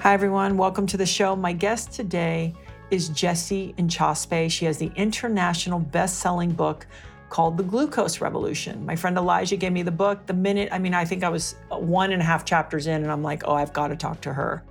Hi, 0.00 0.14
everyone. 0.14 0.56
Welcome 0.56 0.86
to 0.86 0.96
the 0.96 1.04
show. 1.04 1.36
My 1.36 1.52
guest 1.52 1.92
today 1.92 2.54
is 2.90 3.10
Jessie 3.10 3.74
Inchauspé. 3.76 4.50
She 4.50 4.64
has 4.64 4.78
the 4.78 4.90
international 4.96 5.78
best-selling 5.78 6.52
book 6.52 6.86
called 7.28 7.58
The 7.58 7.64
Glucose 7.64 8.22
Revolution. 8.22 8.86
My 8.86 8.96
friend 8.96 9.18
Elijah 9.18 9.58
gave 9.58 9.72
me 9.72 9.82
the 9.82 9.90
book. 9.90 10.24
The 10.24 10.32
minute, 10.32 10.70
I 10.72 10.78
mean, 10.78 10.94
I 10.94 11.04
think 11.04 11.22
I 11.22 11.28
was 11.28 11.56
one 11.68 12.12
and 12.12 12.22
a 12.22 12.24
half 12.24 12.46
chapters 12.46 12.86
in, 12.86 13.02
and 13.02 13.12
I'm 13.12 13.22
like, 13.22 13.42
oh, 13.46 13.52
I've 13.52 13.74
got 13.74 13.88
to 13.88 13.96
talk 13.96 14.22
to 14.22 14.32
her. 14.32 14.64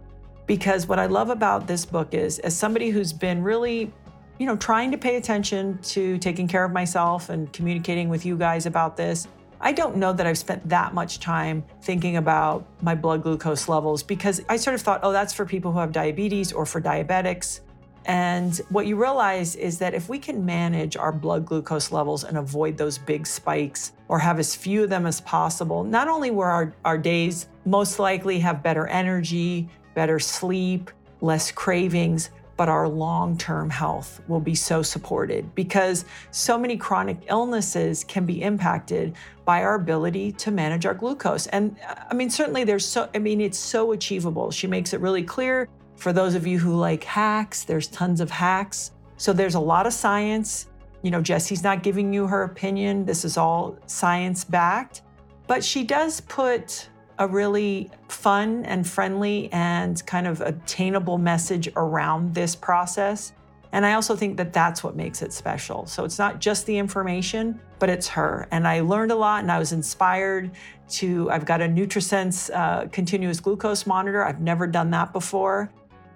Because 0.48 0.88
what 0.88 0.98
I 0.98 1.06
love 1.06 1.30
about 1.30 1.68
this 1.68 1.86
book 1.86 2.16
is, 2.16 2.40
as 2.40 2.58
somebody 2.58 2.90
who's 2.90 3.14
been 3.14 3.44
really, 3.44 3.94
you 4.40 4.48
know, 4.48 4.58
trying 4.58 4.90
to 4.90 4.98
pay 4.98 5.18
attention 5.18 5.78
to 5.84 6.18
taking 6.18 6.48
care 6.48 6.66
of 6.66 6.72
myself 6.72 7.30
and 7.30 7.54
communicating 7.54 8.10
with 8.10 8.26
you 8.26 8.36
guys 8.36 8.66
about 8.66 8.98
this, 8.98 9.28
I 9.62 9.74
don't 9.74 9.98
know 9.98 10.14
that 10.14 10.26
I've 10.26 10.38
spent 10.38 10.68
that 10.70 10.94
much 10.94 11.20
time 11.20 11.64
thinking 11.82 12.16
about 12.16 12.66
my 12.82 12.96
blood 12.96 13.24
glucose 13.24 13.68
levels 13.68 14.04
because 14.04 14.42
I 14.48 14.56
sort 14.56 14.76
of 14.76 14.82
thought, 14.82 15.02
oh, 15.04 15.12
that's 15.12 15.34
for 15.34 15.46
people 15.46 15.72
who 15.72 15.80
have 15.80 15.92
diabetes 15.92 16.54
or 16.54 16.66
for 16.66 16.80
diabetics. 16.80 17.60
And 18.06 18.56
what 18.70 18.88
you 18.88 18.96
realize 18.96 19.56
is 19.56 19.78
that 19.80 19.94
if 19.94 20.08
we 20.08 20.18
can 20.18 20.46
manage 20.46 20.96
our 20.96 21.12
blood 21.12 21.46
glucose 21.46 21.92
levels 21.92 22.24
and 22.24 22.38
avoid 22.38 22.78
those 22.78 22.98
big 22.98 23.28
spikes 23.28 23.92
or 24.08 24.18
have 24.18 24.40
as 24.40 24.56
few 24.56 24.84
of 24.84 24.90
them 24.90 25.06
as 25.06 25.20
possible, 25.22 25.84
not 25.84 26.08
only 26.08 26.32
will 26.32 26.44
our, 26.44 26.74
our 26.86 26.98
days 26.98 27.48
most 27.66 28.00
likely 28.00 28.40
have 28.40 28.64
better 28.64 28.88
energy, 28.88 29.70
better 29.94 30.20
sleep, 30.20 30.90
less 31.20 31.52
cravings, 31.52 32.30
but 32.60 32.68
our 32.68 32.90
long 32.90 33.38
term 33.38 33.70
health 33.70 34.20
will 34.28 34.42
be 34.42 34.54
so 34.54 34.82
supported 34.82 35.56
because 35.56 36.04
so 36.32 36.58
many 36.58 36.76
chronic 36.76 37.18
illnesses 37.28 38.04
can 38.04 38.26
be 38.26 38.42
impacted 38.42 39.16
by 39.46 39.64
our 39.64 39.76
ability 39.76 40.34
to 40.34 40.52
manage 40.52 40.86
our 40.86 40.94
glucose. 40.94 41.48
And 41.48 41.78
uh, 41.88 41.96
I 42.12 42.14
mean, 42.14 42.30
certainly 42.30 42.66
there's 42.66 42.86
so, 42.86 43.10
I 43.16 43.20
mean, 43.20 43.40
it's 43.40 43.58
so 43.58 43.94
achievable. 43.94 44.52
She 44.52 44.68
makes 44.68 44.94
it 44.94 45.00
really 45.00 45.24
clear. 45.24 45.70
For 45.96 46.12
those 46.12 46.36
of 46.36 46.46
you 46.46 46.60
who 46.60 46.76
like 46.76 47.02
hacks, 47.06 47.64
there's 47.64 47.88
tons 47.88 48.20
of 48.20 48.30
hacks. 48.30 48.92
So 49.16 49.32
there's 49.32 49.56
a 49.56 49.60
lot 49.62 49.88
of 49.88 49.94
science. 49.94 50.68
You 51.02 51.12
know, 51.12 51.22
Jessie's 51.22 51.64
not 51.64 51.82
giving 51.82 52.12
you 52.12 52.28
her 52.28 52.44
opinion. 52.44 53.06
This 53.06 53.24
is 53.24 53.38
all 53.38 53.78
science 53.86 54.44
backed. 54.44 55.04
But 55.48 55.64
she 55.64 55.86
does 55.86 56.20
put 56.20 56.89
a 57.20 57.28
really 57.28 57.92
fun 58.08 58.66
and 58.66 58.88
friendly 58.88 59.52
and 59.52 60.04
kind 60.06 60.26
of 60.26 60.42
attainable 60.42 61.18
message 61.18 61.70
around 61.76 62.34
this 62.34 62.56
process. 62.56 63.34
And 63.72 63.86
I 63.86 63.94
also 63.94 64.16
think 64.16 64.38
that 64.38 64.52
that's 64.52 64.84
what 64.84 64.96
makes 64.96 65.22
it 65.22 65.32
special. 65.32 65.86
So 65.86 66.04
it's 66.04 66.18
not 66.18 66.40
just 66.40 66.66
the 66.66 66.76
information, 66.78 67.60
but 67.78 67.90
it's 67.90 68.08
her. 68.08 68.48
And 68.52 68.68
I 68.68 68.80
learned 68.80 69.12
a 69.12 69.16
lot 69.16 69.44
and 69.44 69.52
I 69.52 69.60
was 69.60 69.74
inspired 69.74 70.52
to, 70.90 71.30
I've 71.30 71.46
got 71.46 71.62
a 71.62 71.66
NutriSense 71.66 72.50
uh, 72.52 72.88
continuous 72.88 73.40
glucose 73.40 73.86
monitor. 73.86 74.24
I've 74.24 74.42
never 74.42 74.66
done 74.66 74.90
that 74.92 75.14
before. 75.14 75.72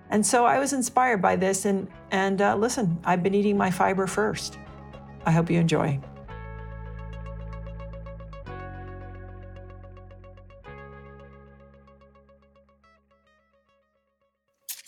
And 0.10 0.26
so 0.26 0.46
I 0.46 0.58
was 0.58 0.74
inspired 0.74 1.22
by 1.22 1.36
this. 1.36 1.66
And, 1.66 1.88
and 2.12 2.42
uh, 2.42 2.56
listen, 2.56 2.98
I've 3.04 3.22
been 3.22 3.36
eating 3.36 3.58
my 3.58 3.70
fiber 3.70 4.08
first. 4.08 4.58
I 5.26 5.32
hope 5.32 5.50
you 5.52 5.60
enjoy. 5.60 6.00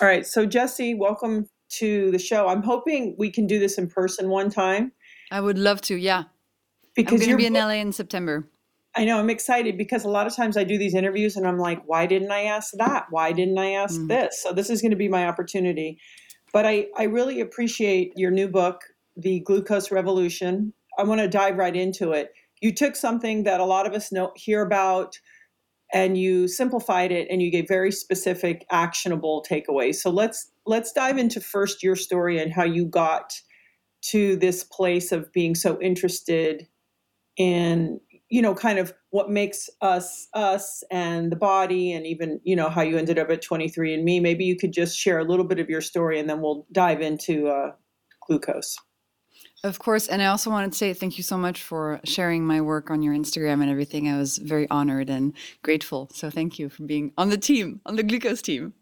All 0.01 0.07
right. 0.07 0.25
So, 0.25 0.45
Jessie, 0.45 0.93
welcome 0.93 1.47
to 1.77 2.11
the 2.11 2.19
show. 2.19 2.47
I'm 2.47 2.61
hoping 2.61 3.15
we 3.17 3.31
can 3.31 3.47
do 3.47 3.59
this 3.59 3.77
in 3.77 3.87
person 3.87 4.29
one 4.29 4.49
time. 4.49 4.91
I 5.31 5.39
would 5.39 5.57
love 5.57 5.81
to, 5.83 5.95
yeah. 5.95 6.23
Because 6.95 7.21
I'm 7.21 7.27
going 7.27 7.31
to 7.31 7.37
be 7.37 7.45
in 7.45 7.53
LA 7.53 7.75
in 7.75 7.93
September. 7.93 8.49
I 8.97 9.05
know, 9.05 9.19
I'm 9.19 9.29
excited 9.29 9.77
because 9.77 10.03
a 10.03 10.09
lot 10.09 10.27
of 10.27 10.35
times 10.35 10.57
I 10.57 10.63
do 10.63 10.77
these 10.77 10.95
interviews 10.95 11.35
and 11.35 11.47
I'm 11.47 11.57
like, 11.57 11.83
why 11.85 12.05
didn't 12.07 12.31
I 12.31 12.43
ask 12.43 12.73
that? 12.77 13.07
Why 13.09 13.31
didn't 13.31 13.57
I 13.57 13.71
ask 13.71 13.99
mm. 13.99 14.07
this? 14.07 14.41
So, 14.43 14.51
this 14.51 14.69
is 14.69 14.81
going 14.81 14.91
to 14.91 14.97
be 14.97 15.07
my 15.07 15.27
opportunity. 15.27 15.97
But 16.51 16.65
I, 16.65 16.87
I 16.97 17.03
really 17.03 17.39
appreciate 17.39 18.13
your 18.17 18.31
new 18.31 18.49
book, 18.49 18.81
The 19.15 19.39
Glucose 19.41 19.91
Revolution. 19.91 20.73
I 20.97 21.03
want 21.03 21.21
to 21.21 21.27
dive 21.29 21.57
right 21.57 21.75
into 21.75 22.11
it. 22.11 22.33
You 22.61 22.73
took 22.73 22.97
something 22.97 23.43
that 23.43 23.61
a 23.61 23.65
lot 23.65 23.85
of 23.85 23.93
us 23.93 24.11
know 24.11 24.31
hear 24.35 24.61
about 24.61 25.19
and 25.95 26.17
you 26.17 26.49
simplified 26.49 27.13
it 27.13 27.25
and 27.31 27.41
you 27.41 27.49
gave 27.49 27.69
very 27.69 27.89
specific 27.89 28.65
actionable 28.69 29.43
takeaways. 29.49 29.95
So 29.95 30.09
let's 30.09 30.51
let's 30.65 30.91
dive 30.91 31.17
into 31.17 31.39
first 31.39 31.81
your 31.81 31.95
story 31.95 32.37
and 32.37 32.51
how 32.51 32.65
you 32.65 32.85
got 32.85 33.33
to 34.09 34.35
this 34.35 34.63
place 34.65 35.13
of 35.13 35.31
being 35.31 35.55
so 35.55 35.81
interested 35.81 36.67
in 37.37 37.99
you 38.29 38.41
know 38.41 38.53
kind 38.53 38.77
of 38.77 38.93
what 39.11 39.29
makes 39.29 39.69
us 39.81 40.27
us 40.33 40.83
and 40.91 41.31
the 41.31 41.37
body 41.37 41.93
and 41.93 42.05
even 42.05 42.41
you 42.43 42.57
know 42.57 42.69
how 42.69 42.81
you 42.81 42.97
ended 42.97 43.17
up 43.17 43.29
at 43.29 43.41
23andMe. 43.41 44.21
Maybe 44.21 44.43
you 44.43 44.57
could 44.57 44.73
just 44.73 44.97
share 44.97 45.19
a 45.19 45.23
little 45.23 45.45
bit 45.45 45.59
of 45.59 45.69
your 45.69 45.81
story 45.81 46.19
and 46.19 46.29
then 46.29 46.41
we'll 46.41 46.67
dive 46.73 46.99
into 46.99 47.47
uh, 47.47 47.71
glucose 48.27 48.77
of 49.65 49.79
course. 49.79 50.07
And 50.07 50.21
I 50.21 50.27
also 50.27 50.51
wanted 50.51 50.71
to 50.73 50.77
say 50.77 50.93
thank 50.93 51.17
you 51.17 51.23
so 51.23 51.37
much 51.37 51.61
for 51.63 51.99
sharing 52.03 52.45
my 52.45 52.61
work 52.61 52.91
on 52.91 53.01
your 53.01 53.15
Instagram 53.15 53.61
and 53.61 53.69
everything. 53.69 54.07
I 54.07 54.17
was 54.17 54.37
very 54.37 54.69
honored 54.69 55.09
and 55.09 55.33
grateful. 55.63 56.09
So 56.13 56.29
thank 56.29 56.59
you 56.59 56.69
for 56.69 56.83
being 56.83 57.11
on 57.17 57.29
the 57.29 57.37
team, 57.37 57.81
on 57.85 57.95
the 57.95 58.03
glucose 58.03 58.43
team. 58.43 58.73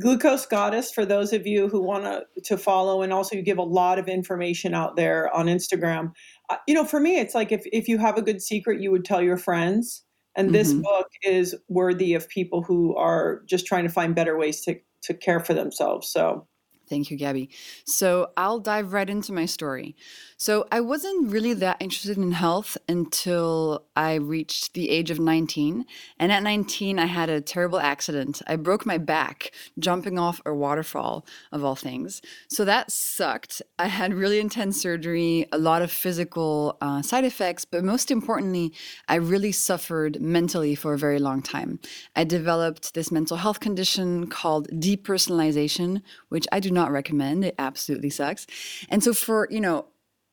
Glucose 0.00 0.46
Goddess, 0.46 0.90
for 0.90 1.04
those 1.04 1.34
of 1.34 1.46
you 1.46 1.68
who 1.68 1.82
want 1.82 2.04
to 2.04 2.24
to 2.44 2.56
follow, 2.56 3.02
and 3.02 3.12
also 3.12 3.36
you 3.36 3.42
give 3.42 3.58
a 3.58 3.62
lot 3.62 3.98
of 3.98 4.08
information 4.08 4.72
out 4.72 4.96
there 4.96 5.34
on 5.36 5.46
Instagram. 5.46 6.12
Uh, 6.48 6.56
you 6.66 6.74
know, 6.74 6.86
for 6.86 6.98
me, 6.98 7.18
it's 7.18 7.34
like 7.34 7.52
if 7.52 7.62
if 7.72 7.88
you 7.88 7.98
have 7.98 8.16
a 8.16 8.22
good 8.22 8.40
secret, 8.40 8.80
you 8.80 8.90
would 8.90 9.04
tell 9.04 9.20
your 9.20 9.36
friends. 9.36 10.02
And 10.34 10.54
this 10.54 10.72
mm-hmm. 10.72 10.80
book 10.80 11.08
is 11.22 11.54
worthy 11.68 12.14
of 12.14 12.26
people 12.26 12.62
who 12.62 12.96
are 12.96 13.42
just 13.46 13.66
trying 13.66 13.84
to 13.84 13.90
find 13.90 14.14
better 14.14 14.38
ways 14.38 14.62
to 14.62 14.76
to 15.02 15.12
care 15.12 15.40
for 15.40 15.52
themselves. 15.52 16.10
So 16.10 16.46
Thank 16.92 17.10
you, 17.10 17.16
Gabby. 17.16 17.48
So 17.86 18.32
I'll 18.36 18.60
dive 18.60 18.92
right 18.92 19.08
into 19.08 19.32
my 19.32 19.46
story. 19.46 19.96
So 20.42 20.66
I 20.72 20.80
wasn't 20.80 21.30
really 21.30 21.54
that 21.54 21.76
interested 21.78 22.18
in 22.18 22.32
health 22.32 22.76
until 22.88 23.84
I 23.94 24.14
reached 24.14 24.74
the 24.74 24.90
age 24.90 25.12
of 25.12 25.20
19. 25.20 25.86
And 26.18 26.32
at 26.32 26.42
19, 26.42 26.98
I 26.98 27.06
had 27.06 27.30
a 27.30 27.40
terrible 27.40 27.78
accident. 27.78 28.42
I 28.48 28.56
broke 28.56 28.84
my 28.84 28.98
back 28.98 29.52
jumping 29.78 30.18
off 30.18 30.40
a 30.44 30.52
waterfall, 30.52 31.24
of 31.52 31.64
all 31.64 31.76
things. 31.76 32.20
So 32.48 32.64
that 32.64 32.90
sucked. 32.90 33.62
I 33.78 33.86
had 33.86 34.14
really 34.14 34.40
intense 34.40 34.82
surgery, 34.82 35.46
a 35.52 35.58
lot 35.58 35.80
of 35.80 35.92
physical 35.92 36.76
uh, 36.80 37.02
side 37.02 37.24
effects, 37.24 37.64
but 37.64 37.84
most 37.84 38.10
importantly, 38.10 38.72
I 39.06 39.14
really 39.18 39.52
suffered 39.52 40.20
mentally 40.20 40.74
for 40.74 40.92
a 40.92 40.98
very 40.98 41.20
long 41.20 41.40
time. 41.42 41.78
I 42.16 42.24
developed 42.24 42.94
this 42.94 43.12
mental 43.12 43.36
health 43.36 43.60
condition 43.60 44.26
called 44.26 44.66
depersonalization, 44.72 46.02
which 46.30 46.48
I 46.50 46.58
do 46.58 46.72
not 46.72 46.90
recommend. 46.90 47.44
It 47.44 47.54
absolutely 47.60 48.10
sucks. 48.10 48.48
And 48.88 49.04
so 49.04 49.14
for, 49.14 49.46
you 49.48 49.60
know, 49.60 49.86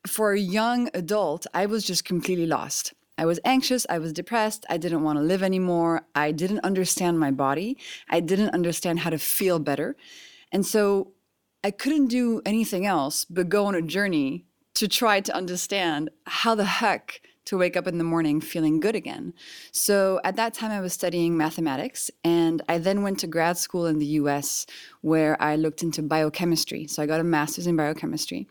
for 0.06 0.32
a 0.32 0.40
young 0.40 0.88
adult, 0.94 1.46
I 1.52 1.66
was 1.66 1.84
just 1.84 2.04
completely 2.04 2.46
lost. 2.46 2.94
I 3.18 3.26
was 3.26 3.38
anxious, 3.44 3.84
I 3.90 3.98
was 3.98 4.14
depressed, 4.14 4.64
I 4.70 4.78
didn't 4.78 5.02
want 5.02 5.18
to 5.18 5.22
live 5.22 5.42
anymore, 5.42 6.02
I 6.14 6.32
didn't 6.32 6.60
understand 6.60 7.20
my 7.20 7.30
body, 7.30 7.76
I 8.08 8.20
didn't 8.20 8.50
understand 8.50 9.00
how 9.00 9.10
to 9.10 9.18
feel 9.18 9.58
better. 9.58 9.94
And 10.52 10.64
so 10.64 11.12
I 11.62 11.70
couldn't 11.70 12.06
do 12.06 12.40
anything 12.46 12.86
else 12.86 13.26
but 13.26 13.50
go 13.50 13.66
on 13.66 13.74
a 13.74 13.82
journey 13.82 14.46
to 14.74 14.88
try 14.88 15.20
to 15.20 15.36
understand 15.36 16.08
how 16.24 16.54
the 16.54 16.64
heck 16.64 17.20
to 17.44 17.58
wake 17.58 17.76
up 17.76 17.86
in 17.86 17.98
the 17.98 18.04
morning 18.04 18.40
feeling 18.40 18.80
good 18.80 18.94
again. 18.94 19.34
So 19.72 20.20
at 20.24 20.36
that 20.36 20.54
time, 20.54 20.70
I 20.70 20.80
was 20.80 20.92
studying 20.92 21.36
mathematics, 21.36 22.10
and 22.22 22.62
I 22.68 22.78
then 22.78 23.02
went 23.02 23.18
to 23.20 23.26
grad 23.26 23.58
school 23.58 23.86
in 23.86 23.98
the 23.98 24.06
US 24.06 24.66
where 25.00 25.40
I 25.42 25.56
looked 25.56 25.82
into 25.82 26.02
biochemistry. 26.02 26.86
So 26.86 27.02
I 27.02 27.06
got 27.06 27.20
a 27.20 27.24
master's 27.24 27.66
in 27.66 27.76
biochemistry. 27.76 28.46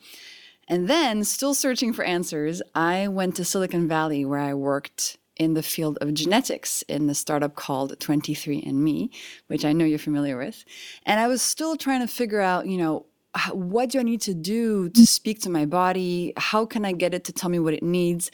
And 0.69 0.87
then, 0.87 1.23
still 1.23 1.55
searching 1.55 1.93
for 1.93 2.05
answers, 2.05 2.61
I 2.75 3.07
went 3.07 3.35
to 3.37 3.43
Silicon 3.43 3.87
Valley 3.87 4.23
where 4.23 4.39
I 4.39 4.53
worked 4.53 5.17
in 5.35 5.55
the 5.55 5.63
field 5.63 5.97
of 5.99 6.13
genetics 6.13 6.83
in 6.83 7.07
the 7.07 7.15
startup 7.15 7.55
called 7.55 7.97
23andMe, 7.97 9.09
which 9.47 9.65
I 9.65 9.73
know 9.73 9.85
you're 9.85 9.97
familiar 9.97 10.37
with. 10.37 10.63
And 11.05 11.19
I 11.19 11.27
was 11.27 11.41
still 11.41 11.75
trying 11.75 12.01
to 12.01 12.07
figure 12.07 12.41
out, 12.41 12.67
you 12.67 12.77
know, 12.77 13.05
what 13.51 13.89
do 13.89 13.99
I 13.99 14.03
need 14.03 14.21
to 14.21 14.33
do 14.33 14.89
to 14.89 15.05
speak 15.05 15.39
to 15.41 15.49
my 15.49 15.65
body? 15.65 16.33
How 16.35 16.65
can 16.65 16.83
I 16.83 16.91
get 16.91 17.13
it 17.13 17.23
to 17.25 17.33
tell 17.33 17.49
me 17.49 17.59
what 17.59 17.73
it 17.73 17.83
needs? 17.83 18.31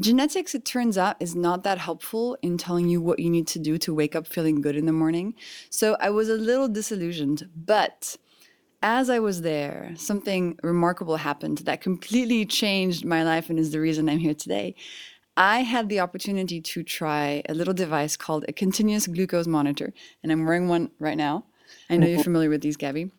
Genetics, 0.00 0.54
it 0.54 0.64
turns 0.64 0.96
out, 0.96 1.16
is 1.20 1.34
not 1.34 1.64
that 1.64 1.78
helpful 1.78 2.38
in 2.42 2.56
telling 2.56 2.88
you 2.88 3.00
what 3.00 3.18
you 3.18 3.28
need 3.28 3.48
to 3.48 3.58
do 3.58 3.76
to 3.78 3.92
wake 3.92 4.14
up 4.16 4.26
feeling 4.26 4.60
good 4.60 4.76
in 4.76 4.86
the 4.86 4.92
morning. 4.92 5.34
So 5.70 5.96
I 6.00 6.10
was 6.10 6.28
a 6.28 6.34
little 6.34 6.68
disillusioned, 6.68 7.48
but 7.56 8.16
as 8.86 9.10
I 9.10 9.18
was 9.18 9.42
there, 9.42 9.90
something 9.96 10.56
remarkable 10.62 11.16
happened 11.16 11.58
that 11.64 11.80
completely 11.80 12.46
changed 12.46 13.04
my 13.04 13.24
life 13.24 13.50
and 13.50 13.58
is 13.58 13.72
the 13.72 13.80
reason 13.80 14.08
I'm 14.08 14.20
here 14.20 14.32
today. 14.32 14.76
I 15.36 15.62
had 15.62 15.88
the 15.88 15.98
opportunity 15.98 16.60
to 16.60 16.84
try 16.84 17.42
a 17.48 17.54
little 17.54 17.74
device 17.74 18.16
called 18.16 18.44
a 18.46 18.52
continuous 18.52 19.08
glucose 19.08 19.48
monitor, 19.48 19.92
and 20.22 20.30
I'm 20.30 20.46
wearing 20.46 20.68
one 20.68 20.92
right 21.00 21.16
now. 21.16 21.46
I 21.90 21.96
know 21.96 22.06
you're 22.06 22.18
mm-hmm. 22.18 22.22
familiar 22.22 22.48
with 22.48 22.60
these, 22.60 22.76
Gabby. 22.76 23.10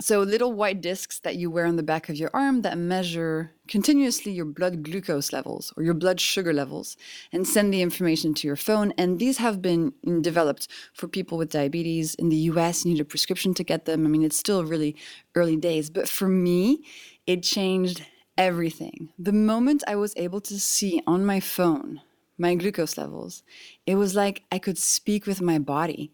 So, 0.00 0.20
little 0.20 0.52
white 0.52 0.80
discs 0.80 1.18
that 1.20 1.36
you 1.36 1.50
wear 1.50 1.66
on 1.66 1.76
the 1.76 1.82
back 1.82 2.08
of 2.08 2.16
your 2.16 2.30
arm 2.32 2.62
that 2.62 2.78
measure 2.78 3.52
continuously 3.68 4.32
your 4.32 4.46
blood 4.46 4.82
glucose 4.82 5.32
levels 5.32 5.72
or 5.76 5.82
your 5.82 5.94
blood 5.94 6.18
sugar 6.18 6.52
levels 6.52 6.96
and 7.30 7.46
send 7.46 7.72
the 7.72 7.82
information 7.82 8.32
to 8.34 8.46
your 8.46 8.56
phone. 8.56 8.92
And 8.96 9.18
these 9.18 9.36
have 9.36 9.60
been 9.60 9.92
mm, 10.04 10.22
developed 10.22 10.66
for 10.94 11.08
people 11.08 11.36
with 11.36 11.50
diabetes. 11.50 12.14
In 12.14 12.30
the 12.30 12.36
US, 12.36 12.84
you 12.84 12.92
need 12.92 13.00
a 13.00 13.04
prescription 13.04 13.52
to 13.54 13.62
get 13.62 13.84
them. 13.84 14.06
I 14.06 14.08
mean, 14.08 14.22
it's 14.22 14.36
still 14.36 14.64
really 14.64 14.96
early 15.34 15.56
days. 15.56 15.90
But 15.90 16.08
for 16.08 16.26
me, 16.26 16.84
it 17.26 17.42
changed 17.42 18.04
everything. 18.38 19.10
The 19.18 19.32
moment 19.32 19.84
I 19.86 19.96
was 19.96 20.14
able 20.16 20.40
to 20.42 20.58
see 20.58 21.02
on 21.06 21.24
my 21.24 21.38
phone 21.38 22.00
my 22.38 22.54
glucose 22.54 22.96
levels, 22.96 23.42
it 23.86 23.96
was 23.96 24.16
like 24.16 24.42
I 24.50 24.58
could 24.58 24.78
speak 24.78 25.26
with 25.26 25.42
my 25.42 25.58
body. 25.58 26.12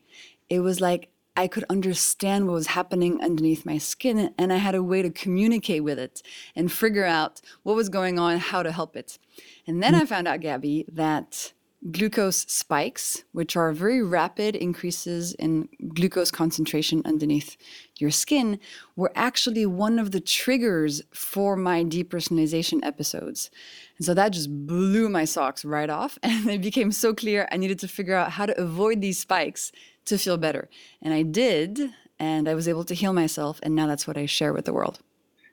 It 0.51 0.61
was 0.61 0.81
like 0.81 1.11
I 1.39 1.47
could 1.47 1.65
understand 1.71 2.47
what 2.47 2.55
was 2.55 2.67
happening 2.67 3.23
underneath 3.23 3.65
my 3.65 3.79
skin 3.79 4.35
and 4.37 4.53
I 4.53 4.57
had 4.57 4.75
a 4.75 4.83
way 4.83 5.03
to 5.03 5.11
communicate 5.11 5.85
with 5.85 5.97
it 5.97 6.21
and 6.57 6.71
figure 6.71 7.05
out 7.05 7.41
what 7.63 7.77
was 7.77 7.89
going 7.89 8.19
on, 8.19 8.39
how 8.39 8.65
to 8.65 8.73
help 8.73 8.97
it. 8.97 9.21
And 9.65 9.81
then 9.81 9.95
I 9.95 10.03
mm. 10.03 10.09
found 10.09 10.27
out, 10.27 10.41
Gabby, 10.41 10.85
that 10.91 11.53
glucose 11.93 12.39
spikes, 12.39 13.23
which 13.31 13.57
are 13.57 13.71
very 13.71 14.03
rapid 14.03 14.57
increases 14.57 15.33
in 15.35 15.69
glucose 15.95 16.33
concentration 16.33 17.03
underneath 17.05 17.57
your 17.99 18.11
skin, 18.11 18.59
were 18.97 19.13
actually 19.15 19.65
one 19.65 20.01
of 20.01 20.11
the 20.11 20.21
triggers 20.21 21.03
for 21.15 21.55
my 21.55 21.85
depersonalization 21.85 22.85
episodes. 22.85 23.49
And 23.97 24.05
so 24.05 24.13
that 24.15 24.33
just 24.33 24.51
blew 24.67 25.09
my 25.09 25.25
socks 25.25 25.65
right 25.65 25.89
off. 25.89 26.19
And 26.29 26.51
it 26.51 26.63
became 26.63 26.91
so 26.91 27.15
clear 27.15 27.49
I 27.53 27.57
needed 27.57 27.79
to 27.79 27.89
figure 27.89 28.17
out 28.17 28.33
how 28.33 28.47
to 28.47 28.61
avoid 28.61 29.01
these 29.01 29.21
spikes 29.21 29.71
to 30.09 30.19
feel 30.19 30.37
better. 30.37 30.69
And 31.03 31.15
I 31.15 31.23
did, 31.23 31.81
and 32.19 32.49
I 32.49 32.55
was 32.55 32.69
able 32.69 32.85
to 32.85 32.95
heal 32.95 33.13
myself. 33.13 33.61
And 33.63 33.75
now 33.75 33.87
that's 33.87 34.07
what 34.07 34.17
I 34.17 34.27
share 34.27 34.53
with 34.53 34.65
the 34.65 34.73
world. 34.73 35.01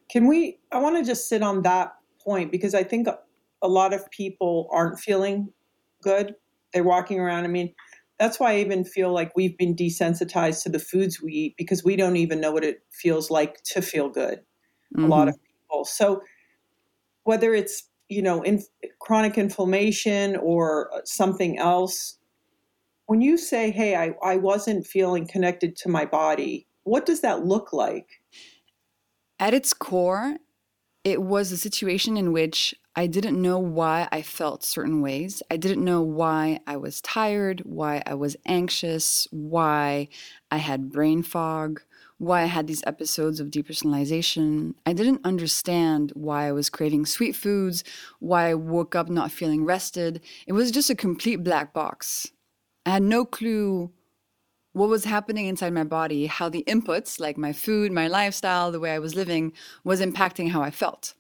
Can 0.10 0.28
we? 0.28 0.60
I 0.72 0.80
want 0.80 0.98
to 0.98 1.04
just 1.04 1.28
sit 1.30 1.42
on 1.42 1.62
that 1.64 1.96
point 2.24 2.52
because 2.52 2.74
I 2.74 2.84
think 2.84 3.08
a 3.62 3.68
lot 3.68 3.94
of 3.94 4.10
people 4.12 4.70
aren't 4.72 5.00
feeling 5.00 5.50
good. 6.02 6.36
They're 6.74 6.84
walking 6.84 7.20
around. 7.20 7.46
I 7.46 7.48
mean, 7.48 7.74
that's 8.20 8.40
why 8.40 8.54
I 8.54 8.58
even 8.60 8.86
feel 8.86 9.12
like 9.12 9.36
we've 9.36 9.58
been 9.58 9.76
desensitized 9.76 10.64
to 10.64 10.70
the 10.70 10.80
foods 10.80 11.22
we 11.22 11.32
eat 11.34 11.56
because 11.58 11.84
we 11.84 11.96
don't 11.96 12.18
even 12.18 12.40
know 12.40 12.52
what 12.52 12.64
it 12.64 12.84
feels 12.92 13.30
like 13.30 13.62
to 13.64 13.82
feel 13.82 14.10
good. 14.10 14.40
Mm-hmm. 14.96 15.06
A 15.06 15.08
lot 15.08 15.28
of 15.28 15.36
people. 15.44 15.86
So 15.86 16.22
whether 17.24 17.54
it's 17.54 17.90
you 18.08 18.22
know 18.22 18.42
in 18.44 18.64
chronic 19.00 19.38
inflammation 19.38 20.36
or 20.38 20.90
something 21.04 21.58
else 21.58 22.18
when 23.08 23.22
you 23.22 23.38
say, 23.38 23.72
hey, 23.72 23.96
I, 23.96 24.14
I 24.24 24.38
wasn't 24.38 24.88
feeling 24.88 25.28
connected 25.28 25.76
to 25.78 25.90
my 25.90 26.06
body, 26.06 26.68
what 26.84 27.06
does 27.06 27.22
that 27.22 27.46
look 27.46 27.74
like? 27.74 28.08
At 29.40 29.54
its 29.54 29.74
core, 29.74 30.38
it 31.04 31.22
was 31.22 31.52
a 31.52 31.58
situation 31.58 32.18
in 32.18 32.32
which 32.32 32.74
I 32.96 33.08
didn't 33.08 33.40
know 33.40 33.60
why 33.60 34.08
I 34.12 34.22
felt 34.22 34.64
certain 34.64 35.02
ways. 35.02 35.44
I 35.52 35.58
didn't 35.58 35.84
know 35.84 36.02
why 36.02 36.60
I 36.66 36.78
was 36.78 37.02
tired, 37.02 37.62
why 37.66 38.02
I 38.06 38.16
was 38.16 38.38
anxious, 38.46 39.28
why 39.32 40.08
I 40.50 40.58
had 40.58 40.92
brain 40.92 41.22
fog, 41.22 41.82
why 42.18 42.44
I 42.44 42.46
had 42.46 42.68
these 42.68 42.84
episodes 42.88 43.40
of 43.40 43.52
depersonalization. 43.52 44.76
I 44.86 44.94
didn't 44.94 45.22
understand 45.26 46.12
why 46.16 46.48
I 46.48 46.54
was 46.54 46.70
craving 46.70 47.06
sweet 47.06 47.36
foods, 47.36 47.84
why 48.20 48.50
I 48.50 48.54
woke 48.56 48.96
up 48.96 49.10
not 49.10 49.32
feeling 49.32 49.66
rested. 49.66 50.22
It 50.48 50.54
was 50.54 50.72
just 50.72 50.90
a 50.90 50.96
complete 50.96 51.44
black 51.44 51.74
box. 51.74 52.32
I 52.86 52.92
had 52.92 53.04
no 53.04 53.26
clue 53.26 53.92
what 54.74 54.90
was 54.90 55.06
happening 55.06 55.46
inside 55.46 55.74
my 55.74 55.86
body, 55.86 56.26
how 56.28 56.50
the 56.50 56.64
inputs, 56.68 57.20
like 57.20 57.38
my 57.38 57.54
food, 57.54 57.92
my 57.92 58.08
lifestyle, 58.08 58.72
the 58.72 58.80
way 58.80 58.92
I 58.92 59.00
was 59.00 59.16
living, 59.16 59.54
was 59.84 60.02
impacting 60.02 60.52
how 60.52 60.62
I 60.62 60.70
felt. 60.70 61.14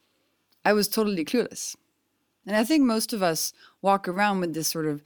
I 0.65 0.73
was 0.73 0.88
totally 0.88 1.23
clueless. 1.23 1.75
And 2.45 2.56
I 2.56 2.63
think 2.63 2.83
most 2.83 3.13
of 3.13 3.23
us 3.23 3.53
walk 3.81 4.07
around 4.07 4.41
with 4.41 4.53
this 4.53 4.67
sort 4.67 4.85
of 4.85 5.01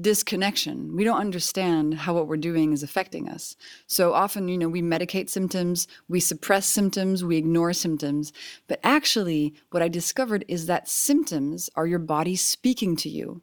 disconnection. 0.00 0.94
We 0.94 1.04
don't 1.04 1.18
understand 1.18 1.94
how 1.94 2.14
what 2.14 2.28
we're 2.28 2.36
doing 2.36 2.72
is 2.72 2.82
affecting 2.82 3.28
us. 3.28 3.56
So 3.86 4.12
often, 4.12 4.48
you 4.48 4.58
know, 4.58 4.68
we 4.68 4.82
medicate 4.82 5.30
symptoms, 5.30 5.88
we 6.08 6.20
suppress 6.20 6.66
symptoms, 6.66 7.24
we 7.24 7.36
ignore 7.36 7.72
symptoms. 7.72 8.32
But 8.66 8.80
actually, 8.82 9.54
what 9.70 9.82
I 9.82 9.88
discovered 9.88 10.44
is 10.48 10.66
that 10.66 10.88
symptoms 10.88 11.70
are 11.76 11.86
your 11.86 11.98
body 11.98 12.36
speaking 12.36 12.96
to 12.96 13.08
you 13.08 13.42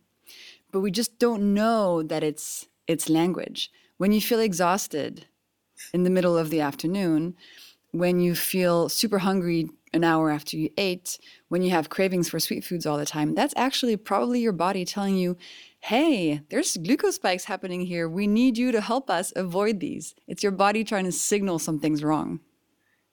but 0.74 0.82
we 0.82 0.92
just 0.92 1.20
don't 1.20 1.54
know 1.54 2.04
that 2.04 2.24
it's 2.24 2.68
it's 2.88 3.08
language. 3.08 3.72
When 3.98 4.12
you 4.12 4.20
feel 4.20 4.42
exhausted 4.42 5.28
in 5.94 6.04
the 6.04 6.10
middle 6.10 6.38
of 6.38 6.50
the 6.50 6.60
afternoon, 6.60 7.36
when 7.92 8.20
you 8.20 8.36
feel 8.36 8.90
super 8.90 9.20
hungry 9.20 9.70
an 9.94 10.04
hour 10.04 10.32
after 10.32 10.58
you 10.58 10.70
ate, 10.76 11.20
when 11.48 11.62
you 11.62 11.70
have 11.70 11.90
cravings 11.90 12.28
for 12.28 12.40
sweet 12.40 12.66
foods 12.66 12.86
all 12.86 12.98
the 12.98 13.06
time, 13.06 13.36
that's 13.36 13.54
actually 13.56 13.96
probably 13.96 14.42
your 14.42 14.52
body 14.52 14.84
telling 14.84 15.16
you, 15.16 15.38
hey, 15.80 16.42
there's 16.50 16.76
glucose 16.78 17.16
spikes 17.16 17.46
happening 17.46 17.86
here. 17.86 18.10
We 18.10 18.26
need 18.26 18.58
you 18.58 18.72
to 18.72 18.82
help 18.82 19.10
us 19.10 19.32
avoid 19.36 19.80
these. 19.80 20.16
It's 20.28 20.42
your 20.42 20.52
body 20.52 20.84
trying 20.84 21.06
to 21.06 21.12
signal 21.12 21.60
something's 21.60 22.04
wrong. 22.04 22.40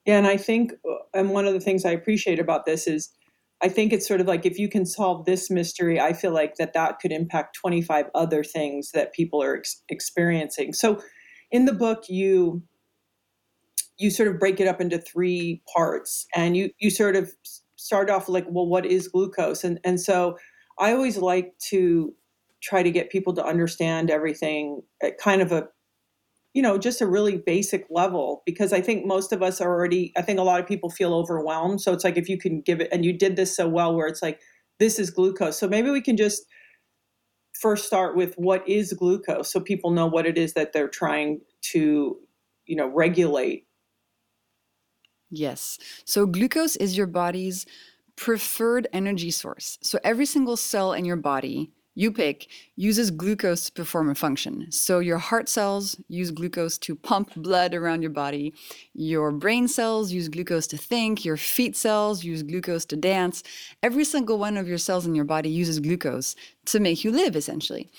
Yeah, 0.07 0.17
and 0.17 0.27
I 0.27 0.39
think, 0.39 0.73
uh, 0.89 0.95
and 1.13 1.31
one 1.31 1.47
of 1.47 1.53
the 1.53 1.61
things 1.61 1.85
I 1.85 1.91
appreciate 1.91 2.39
about 2.41 2.65
this 2.65 2.87
is 2.87 3.11
I 3.63 3.69
think 3.69 3.93
it's 3.93 4.09
sort 4.09 4.21
of 4.21 4.27
like 4.27 4.47
if 4.47 4.59
you 4.59 4.69
can 4.69 4.87
solve 4.87 5.27
this 5.27 5.51
mystery, 5.51 6.01
I 6.01 6.13
feel 6.13 6.33
like 6.33 6.57
that 6.57 6.73
that 6.73 6.99
could 6.99 7.13
impact 7.13 7.57
25 7.61 8.07
other 8.15 8.43
things 8.43 8.93
that 8.93 9.13
people 9.13 9.43
are 9.43 9.57
ex- 9.57 9.83
experiencing. 9.89 10.73
So 10.73 11.01
in 11.51 11.65
the 11.65 11.73
book 11.73 12.05
you 12.09 12.63
you 13.99 14.11
sort 14.11 14.29
of 14.29 14.39
break 14.39 14.61
it 14.61 14.67
up 14.67 14.81
into 14.81 14.99
three 14.99 15.63
parts 15.75 16.27
and 16.35 16.57
you 16.57 16.71
you 16.79 16.91
sort 16.91 17.17
of 17.17 17.31
start 17.77 18.09
off 18.09 18.29
like 18.29 18.47
well 18.49 18.67
what 18.67 18.87
is 18.87 19.09
glucose 19.09 19.63
and 19.63 19.79
and 19.85 20.01
so 20.01 20.39
I 20.79 20.93
always 20.93 21.19
like 21.19 21.53
to 21.69 22.15
try 22.63 22.83
to 22.83 22.91
get 22.91 23.11
people 23.11 23.35
to 23.35 23.45
understand 23.45 24.11
everything 24.11 24.83
at 25.03 25.19
kind 25.19 25.43
of 25.43 25.53
a 25.53 25.69
you 26.53 26.63
know, 26.63 26.79
just 26.79 27.01
a 27.01 27.07
really 27.07 27.37
basic 27.37 27.87
level 27.91 28.43
because 28.45 28.73
I 28.73 28.81
think 28.81 29.07
most 29.07 29.33
of 29.33 29.43
us 29.43 29.61
are 29.61 29.71
already, 29.71 30.13
I 30.17 30.23
think 30.23 30.39
a 30.39 30.43
lot 30.43 30.61
of 30.61 30.67
people 30.67 30.91
feel 30.91 31.15
overwhelmed. 31.15 31.81
So 31.81 31.93
it's 31.93 32.03
like 32.03 32.17
if 32.17 32.29
you 32.29 32.39
can 32.39 32.61
give 32.61 32.81
it, 32.81 32.89
and 32.91 33.05
you 33.05 33.13
did 33.13 33.37
this 33.37 33.57
so 33.57 33.69
well 33.69 33.95
where 33.95 34.09
it's 34.09 34.23
like, 34.23 34.41
this 34.81 34.99
is 34.99 35.11
glucose. 35.11 35.59
So 35.59 35.69
maybe 35.69 35.91
we 35.91 36.01
can 36.01 36.17
just 36.17 36.43
first 37.61 37.87
start 37.87 38.17
with 38.17 38.35
what 38.37 38.67
is 38.69 38.93
glucose 38.95 39.53
so 39.53 39.61
people 39.61 39.91
know 39.91 40.07
what 40.07 40.27
it 40.27 40.39
is 40.39 40.55
that 40.55 40.73
they're 40.73 40.89
trying 40.89 41.41
to, 41.61 42.17
you 42.65 42.77
know, 42.77 42.89
regulate. 42.89 43.67
Yes. 45.31 45.79
So 46.05 46.27
glucose 46.27 46.75
is 46.77 46.97
your 46.97 47.07
body's 47.07 47.65
preferred 48.17 48.89
energy 48.93 49.31
source. 49.31 49.79
So 49.83 50.01
every 50.03 50.27
single 50.27 50.57
cell 50.57 50.93
in 50.93 51.05
your 51.05 51.17
body 51.17 51.71
you 52.01 52.11
pick 52.11 52.49
uses 52.77 53.11
glucose 53.11 53.67
to 53.67 53.73
perform 53.73 54.09
a 54.09 54.15
function. 54.15 54.73
So 54.73 55.01
your 55.01 55.19
heart 55.19 55.51
cells 55.51 56.01
use 56.09 56.31
glucose 56.31 56.79
to 56.79 56.95
pump 56.97 57.35
blood 57.37 57.75
around 57.75 58.01
your 58.01 58.11
body. 58.11 58.55
Your 58.95 59.31
brain 59.31 59.69
cells 59.69 60.11
use 60.11 60.31
glucose 60.31 60.67
to 60.69 60.79
think. 60.79 61.27
Your 61.27 61.37
feet 61.37 61.77
cells 61.77 62.25
use 62.25 62.43
glucose 62.43 62.87
to 62.87 62.97
dance. 62.97 63.43
Every 63.83 64.07
single 64.07 64.39
one 64.39 64.57
of 64.57 64.67
your 64.67 64.79
cells 64.79 65.05
in 65.05 65.15
your 65.15 65.27
body 65.27 65.51
uses 65.51 65.79
glucose 65.79 66.37
to 66.67 66.81
make 66.81 67.05
you 67.05 67.11
live, 67.11 67.37
essentially. 67.37 67.91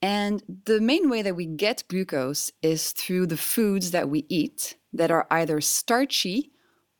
And 0.00 0.42
the 0.64 0.80
main 0.80 1.10
way 1.10 1.20
that 1.20 1.36
we 1.36 1.44
get 1.44 1.84
glucose 1.88 2.50
is 2.62 2.92
through 2.92 3.26
the 3.26 3.36
foods 3.36 3.90
that 3.90 4.08
we 4.08 4.24
eat 4.30 4.76
that 4.94 5.10
are 5.10 5.26
either 5.30 5.60
starchy 5.60 6.50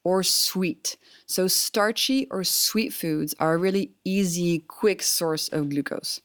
or 0.05 0.23
sweet. 0.23 0.99
So, 1.25 1.49
starchy 1.49 2.27
or 2.31 2.45
sweet 2.45 2.93
foods 2.93 3.35
are 3.41 3.55
a 3.55 3.59
really 3.59 3.93
easy, 4.05 4.59
quick 4.59 5.03
source 5.03 5.49
of 5.49 5.71
glucose. 5.71 6.21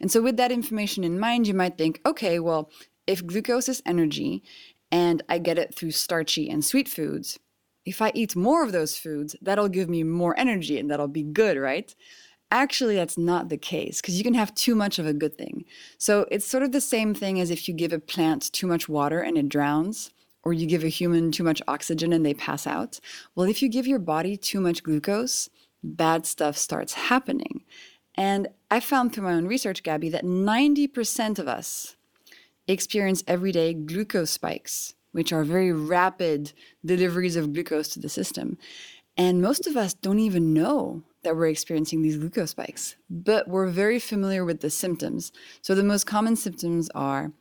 And 0.00 0.10
so, 0.10 0.22
with 0.22 0.36
that 0.38 0.52
information 0.52 1.04
in 1.04 1.20
mind, 1.20 1.46
you 1.46 1.54
might 1.54 1.76
think, 1.76 2.00
okay, 2.06 2.38
well, 2.38 2.70
if 3.06 3.26
glucose 3.26 3.68
is 3.68 3.82
energy 3.84 4.42
and 4.90 5.22
I 5.28 5.38
get 5.38 5.58
it 5.58 5.74
through 5.74 5.90
starchy 5.92 6.48
and 6.48 6.64
sweet 6.64 6.88
foods, 6.88 7.38
if 7.84 8.02
I 8.02 8.12
eat 8.14 8.36
more 8.36 8.62
of 8.64 8.72
those 8.72 8.96
foods, 8.96 9.36
that'll 9.42 9.68
give 9.68 9.88
me 9.88 10.02
more 10.02 10.38
energy 10.38 10.78
and 10.78 10.90
that'll 10.90 11.08
be 11.08 11.22
good, 11.22 11.56
right? 11.56 11.94
Actually, 12.50 12.96
that's 12.96 13.16
not 13.16 13.48
the 13.48 13.56
case 13.56 14.00
because 14.00 14.18
you 14.18 14.24
can 14.24 14.34
have 14.34 14.54
too 14.54 14.74
much 14.74 14.98
of 14.98 15.06
a 15.06 15.14
good 15.14 15.38
thing. 15.38 15.64
So 15.98 16.26
it's 16.30 16.46
sort 16.46 16.62
of 16.62 16.72
the 16.72 16.80
same 16.80 17.14
thing 17.14 17.40
as 17.40 17.50
if 17.50 17.68
you 17.68 17.74
give 17.74 17.92
a 17.92 18.00
plant 18.00 18.52
too 18.52 18.66
much 18.66 18.88
water 18.88 19.20
and 19.20 19.38
it 19.38 19.48
drowns, 19.48 20.10
or 20.42 20.52
you 20.52 20.66
give 20.66 20.84
a 20.84 20.88
human 20.88 21.30
too 21.30 21.44
much 21.44 21.62
oxygen 21.68 22.12
and 22.12 22.26
they 22.26 22.34
pass 22.34 22.66
out. 22.66 22.98
Well, 23.34 23.48
if 23.48 23.62
you 23.62 23.68
give 23.68 23.86
your 23.86 23.98
body 23.98 24.36
too 24.36 24.60
much 24.60 24.82
glucose, 24.82 25.48
bad 25.82 26.26
stuff 26.26 26.56
starts 26.56 26.94
happening. 26.94 27.64
And 28.16 28.48
I 28.70 28.80
found 28.80 29.12
through 29.12 29.24
my 29.24 29.34
own 29.34 29.46
research, 29.46 29.82
Gabby, 29.82 30.08
that 30.10 30.24
90% 30.24 31.38
of 31.38 31.48
us 31.48 31.96
experience 32.68 33.24
everyday 33.26 33.74
glucose 33.74 34.30
spikes, 34.30 34.94
which 35.12 35.32
are 35.32 35.42
very 35.42 35.72
rapid 35.72 36.52
deliveries 36.84 37.34
of 37.34 37.52
glucose 37.52 37.88
to 37.88 38.00
the 38.00 38.08
system. 38.08 38.56
And 39.16 39.42
most 39.42 39.66
of 39.66 39.76
us 39.76 39.92
don't 39.92 40.20
even 40.20 40.54
know 40.54 41.02
that 41.22 41.36
we're 41.36 41.48
experiencing 41.48 42.02
these 42.02 42.16
glucose 42.16 42.50
spikes, 42.50 42.96
but 43.10 43.48
we're 43.48 43.66
very 43.66 43.98
familiar 43.98 44.44
with 44.44 44.60
the 44.60 44.70
symptoms. 44.70 45.32
So 45.62 45.74
the 45.74 45.82
most 45.82 46.06
common 46.06 46.36
symptoms 46.36 46.88
are 46.94 47.32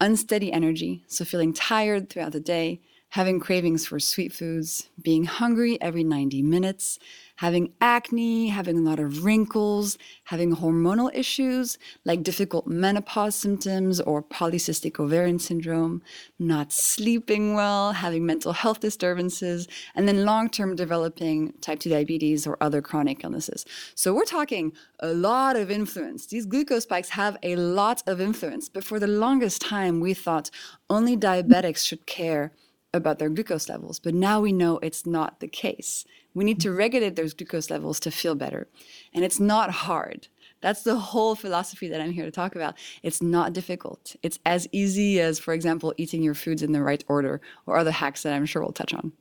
unsteady 0.00 0.52
energy, 0.52 1.04
so 1.06 1.24
feeling 1.24 1.52
tired 1.54 2.10
throughout 2.10 2.32
the 2.32 2.40
day, 2.40 2.80
having 3.10 3.40
cravings 3.40 3.86
for 3.86 3.98
sweet 3.98 4.32
foods, 4.32 4.90
being 5.00 5.24
hungry 5.24 5.80
every 5.80 6.04
90 6.04 6.42
minutes, 6.42 6.98
having 7.36 7.72
acne, 7.80 8.48
having 8.48 8.78
a 8.78 8.80
lot 8.80 8.98
of 8.98 9.24
wrinkles, 9.24 9.96
having 10.24 10.56
hormonal 10.56 11.10
issues 11.14 11.78
like 12.04 12.22
difficult 12.22 12.66
menopause 12.66 13.34
symptoms 13.34 14.00
or 14.00 14.22
polycystic 14.22 14.98
ovarian 14.98 15.38
syndrome, 15.38 16.02
not 16.38 16.72
sleeping 16.72 17.54
well, 17.54 17.92
having 17.92 18.24
mental 18.24 18.52
health 18.52 18.80
disturbances, 18.80 19.68
and 19.94 20.08
then 20.08 20.24
long 20.24 20.48
term 20.48 20.74
developing 20.74 21.52
type 21.60 21.78
2 21.78 21.90
diabetes 21.90 22.46
or 22.46 22.56
other 22.60 22.82
chronic 22.82 23.22
illnesses. 23.22 23.64
So 23.94 24.14
we're 24.14 24.24
talking 24.24 24.72
a 25.00 25.08
lot 25.08 25.56
of 25.56 25.70
influence. 25.70 26.26
These 26.26 26.46
glucose 26.46 26.84
spikes 26.84 27.10
have 27.10 27.36
a 27.42 27.56
lot 27.56 28.02
of 28.06 28.20
influence, 28.20 28.68
but 28.68 28.84
for 28.84 28.98
the 28.98 29.06
longest 29.06 29.60
time, 29.60 30.00
we 30.00 30.14
thought 30.14 30.50
only 30.88 31.16
diabetics 31.16 31.84
should 31.86 32.06
care 32.06 32.52
about 32.96 33.18
their 33.18 33.28
glucose 33.28 33.68
levels. 33.68 33.98
But 33.98 34.14
now 34.14 34.40
we 34.40 34.52
know 34.52 34.78
it's 34.78 35.06
not 35.06 35.40
the 35.40 35.48
case. 35.48 36.04
We 36.34 36.44
need 36.44 36.60
to 36.60 36.72
regulate 36.72 37.16
those 37.16 37.34
glucose 37.34 37.70
levels 37.70 38.00
to 38.00 38.10
feel 38.10 38.34
better. 38.34 38.68
And 39.14 39.24
it's 39.24 39.40
not 39.40 39.70
hard. 39.70 40.28
That's 40.60 40.82
the 40.82 40.96
whole 40.96 41.34
philosophy 41.34 41.88
that 41.88 42.00
I'm 42.00 42.12
here 42.12 42.24
to 42.24 42.30
talk 42.30 42.56
about. 42.56 42.76
It's 43.02 43.22
not 43.22 43.52
difficult. 43.52 44.16
It's 44.22 44.38
as 44.46 44.66
easy 44.72 45.20
as, 45.20 45.38
for 45.38 45.54
example, 45.54 45.94
eating 45.96 46.22
your 46.22 46.34
foods 46.34 46.62
in 46.62 46.72
the 46.72 46.82
right 46.82 47.04
order 47.08 47.40
or 47.66 47.76
other 47.76 47.90
hacks 47.90 48.22
that 48.22 48.32
I'm 48.32 48.46
sure 48.46 48.62
we'll 48.62 48.72
touch 48.72 48.94
on. 48.94 49.12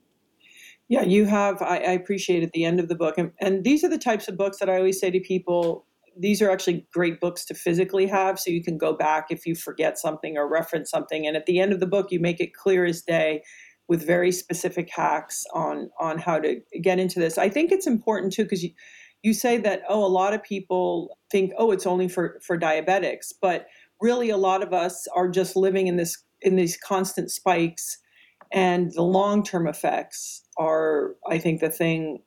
Yeah, 0.88 1.03
you 1.03 1.25
have. 1.25 1.62
I, 1.62 1.77
I 1.77 1.91
appreciate 1.91 2.44
at 2.44 2.51
the 2.53 2.63
end 2.63 2.79
of 2.79 2.88
the 2.88 2.96
book. 2.96 3.17
And, 3.17 3.32
and 3.39 3.63
these 3.63 3.84
are 3.84 3.89
the 3.89 3.98
types 3.98 4.27
of 4.27 4.38
books 4.38 4.60
that 4.60 4.70
I 4.70 4.77
always 4.77 5.00
say 5.00 5.12
to 5.12 5.20
people 5.20 5.86
these 6.17 6.41
are 6.41 6.50
actually 6.50 6.88
great 6.94 7.20
books 7.20 7.46
to 7.46 7.53
physically 7.53 8.08
have 8.08 8.39
so 8.39 8.50
you 8.50 8.63
can 8.63 8.77
go 8.77 8.94
back 8.94 9.27
if 9.29 9.46
you 9.46 9.55
forget 9.55 9.98
something 9.98 10.38
or 10.38 10.48
reference 10.48 10.89
something. 10.89 11.27
And 11.27 11.36
at 11.36 11.46
the 11.46 11.60
end 11.60 11.74
of 11.74 11.79
the 11.79 11.88
book, 11.88 12.12
you 12.12 12.20
make 12.20 12.39
it 12.39 12.53
clear 12.53 12.86
as 12.86 13.01
day 13.01 13.44
with 13.88 14.06
very 14.06 14.32
specific 14.32 14.89
hacks 14.89 15.46
on 15.54 15.89
on 16.00 16.18
how 16.18 16.39
to 16.39 16.60
get 16.82 17.00
into 17.00 17.20
this. 17.20 17.38
I 17.38 17.50
think 17.50 17.72
it's 17.72 17.88
important 17.88 18.34
too 18.34 18.44
because 18.44 18.63
you 18.63 18.72
you 19.24 19.34
say 19.34 19.58
that 19.58 19.82
oh 19.89 20.06
a 20.06 20.08
lot 20.08 20.34
of 20.34 20.44
people 20.44 21.18
think 21.32 21.51
oh 21.58 21.72
it's 21.72 21.86
only 21.86 22.08
for 22.08 22.39
for 22.46 22.58
diabetics, 22.58 23.34
but 23.42 23.68
really 24.01 24.30
a 24.30 24.38
lot 24.38 24.63
of 24.63 24.74
us 24.74 25.08
are 25.15 25.30
just 25.30 25.56
living 25.56 25.88
in 25.88 25.98
this 25.98 26.24
in 26.42 26.56
these 26.56 26.77
constant 26.77 27.32
spikes 27.32 27.98
and 28.51 28.92
the 28.94 29.01
long-term 29.01 29.68
effects 29.68 30.44
are 30.58 31.15
I 31.27 31.38
think 31.38 31.62
the 31.62 31.70
thing 31.70 32.20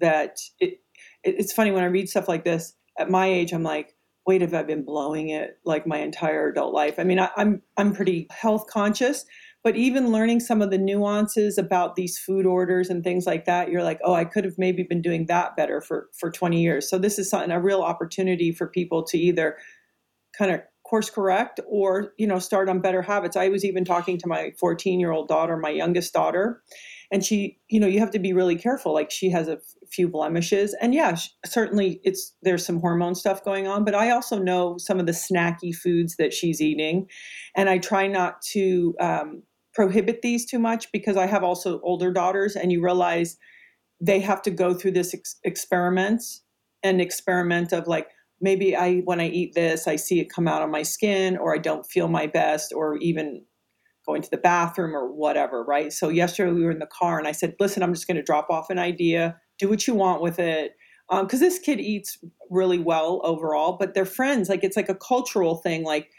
that 0.00 0.38
it, 0.58 0.80
it 1.24 1.34
it's 1.38 1.52
funny 1.52 1.70
when 1.70 1.84
I 1.84 1.88
read 1.88 2.08
stuff 2.08 2.28
like 2.28 2.44
this 2.44 2.74
at 2.98 3.10
my 3.10 3.26
age 3.26 3.52
I'm 3.52 3.62
like 3.62 3.96
wait 4.26 4.42
have 4.42 4.54
I 4.54 4.62
been 4.62 4.84
blowing 4.84 5.30
it 5.30 5.58
like 5.64 5.86
my 5.86 5.98
entire 5.98 6.48
adult 6.48 6.74
life? 6.74 6.98
I 6.98 7.04
mean 7.04 7.18
I, 7.18 7.30
I'm 7.36 7.62
I'm 7.76 7.94
pretty 7.94 8.26
health 8.30 8.66
conscious 8.68 9.24
but 9.62 9.76
even 9.76 10.10
learning 10.10 10.40
some 10.40 10.62
of 10.62 10.70
the 10.70 10.78
nuances 10.78 11.58
about 11.58 11.94
these 11.94 12.18
food 12.18 12.46
orders 12.46 12.88
and 12.88 13.04
things 13.04 13.26
like 13.26 13.44
that 13.44 13.70
you're 13.70 13.84
like 13.84 14.00
oh 14.04 14.14
i 14.14 14.24
could 14.24 14.44
have 14.44 14.58
maybe 14.58 14.82
been 14.82 15.02
doing 15.02 15.26
that 15.26 15.56
better 15.56 15.80
for 15.80 16.08
for 16.18 16.30
20 16.30 16.60
years. 16.60 16.88
So 16.88 16.98
this 16.98 17.18
is 17.18 17.28
something 17.28 17.50
a 17.50 17.60
real 17.60 17.82
opportunity 17.82 18.52
for 18.52 18.66
people 18.66 19.02
to 19.04 19.18
either 19.18 19.56
kind 20.36 20.52
of 20.52 20.60
course 20.86 21.10
correct 21.10 21.60
or 21.68 22.12
you 22.18 22.26
know 22.26 22.38
start 22.38 22.68
on 22.68 22.80
better 22.80 23.02
habits. 23.02 23.36
I 23.36 23.48
was 23.48 23.64
even 23.64 23.84
talking 23.84 24.18
to 24.18 24.26
my 24.26 24.52
14 24.58 25.00
year 25.00 25.12
old 25.12 25.28
daughter 25.28 25.56
my 25.56 25.70
youngest 25.70 26.12
daughter 26.12 26.62
and 27.12 27.24
she 27.24 27.58
you 27.68 27.78
know 27.78 27.86
you 27.86 28.00
have 28.00 28.10
to 28.12 28.18
be 28.18 28.32
really 28.32 28.56
careful 28.56 28.92
like 28.92 29.10
she 29.10 29.30
has 29.30 29.48
a 29.48 29.58
few 29.90 30.08
blemishes. 30.08 30.74
And 30.80 30.94
yeah 30.94 31.16
certainly 31.44 32.00
it's 32.02 32.34
there's 32.42 32.64
some 32.64 32.80
hormone 32.80 33.14
stuff 33.14 33.44
going 33.44 33.66
on 33.66 33.84
but 33.84 33.94
i 33.94 34.10
also 34.10 34.38
know 34.38 34.78
some 34.78 34.98
of 35.00 35.06
the 35.06 35.12
snacky 35.12 35.74
foods 35.74 36.16
that 36.16 36.32
she's 36.32 36.60
eating 36.60 37.06
and 37.56 37.68
i 37.68 37.78
try 37.78 38.06
not 38.06 38.40
to 38.42 38.94
um, 39.00 39.42
prohibit 39.80 40.20
these 40.20 40.44
too 40.44 40.58
much 40.58 40.92
because 40.92 41.16
I 41.16 41.24
have 41.24 41.42
also 41.42 41.80
older 41.80 42.12
daughters, 42.12 42.54
and 42.54 42.70
you 42.70 42.82
realize 42.82 43.38
they 43.98 44.20
have 44.20 44.42
to 44.42 44.50
go 44.50 44.74
through 44.74 44.90
this 44.90 45.14
ex- 45.14 45.40
experiment 45.42 46.22
and 46.82 47.00
experiment 47.00 47.72
of 47.72 47.86
like 47.86 48.08
maybe 48.42 48.76
I 48.76 48.98
when 49.06 49.20
I 49.20 49.28
eat 49.28 49.54
this, 49.54 49.88
I 49.88 49.96
see 49.96 50.20
it 50.20 50.30
come 50.30 50.46
out 50.46 50.60
on 50.60 50.70
my 50.70 50.82
skin, 50.82 51.38
or 51.38 51.54
I 51.54 51.58
don't 51.58 51.86
feel 51.86 52.08
my 52.08 52.26
best, 52.26 52.74
or 52.74 52.98
even 52.98 53.42
going 54.04 54.20
to 54.20 54.30
the 54.30 54.36
bathroom 54.36 54.94
or 54.94 55.10
whatever, 55.10 55.64
right? 55.64 55.94
So 55.94 56.10
yesterday 56.10 56.52
we 56.52 56.62
were 56.62 56.70
in 56.70 56.78
the 56.78 56.86
car, 56.86 57.18
and 57.18 57.26
I 57.26 57.32
said, 57.32 57.54
"Listen, 57.58 57.82
I'm 57.82 57.94
just 57.94 58.06
going 58.06 58.18
to 58.18 58.22
drop 58.22 58.50
off 58.50 58.68
an 58.68 58.78
idea. 58.78 59.40
Do 59.58 59.70
what 59.70 59.86
you 59.86 59.94
want 59.94 60.20
with 60.20 60.38
it." 60.38 60.72
Because 61.08 61.40
um, 61.40 61.48
this 61.48 61.58
kid 61.58 61.80
eats 61.80 62.18
really 62.50 62.78
well 62.78 63.22
overall, 63.24 63.78
but 63.80 63.94
their 63.94 64.04
friends, 64.04 64.50
like 64.50 64.62
it's 64.62 64.76
like 64.76 64.90
a 64.90 64.94
cultural 64.94 65.56
thing. 65.56 65.84
Like 65.84 66.10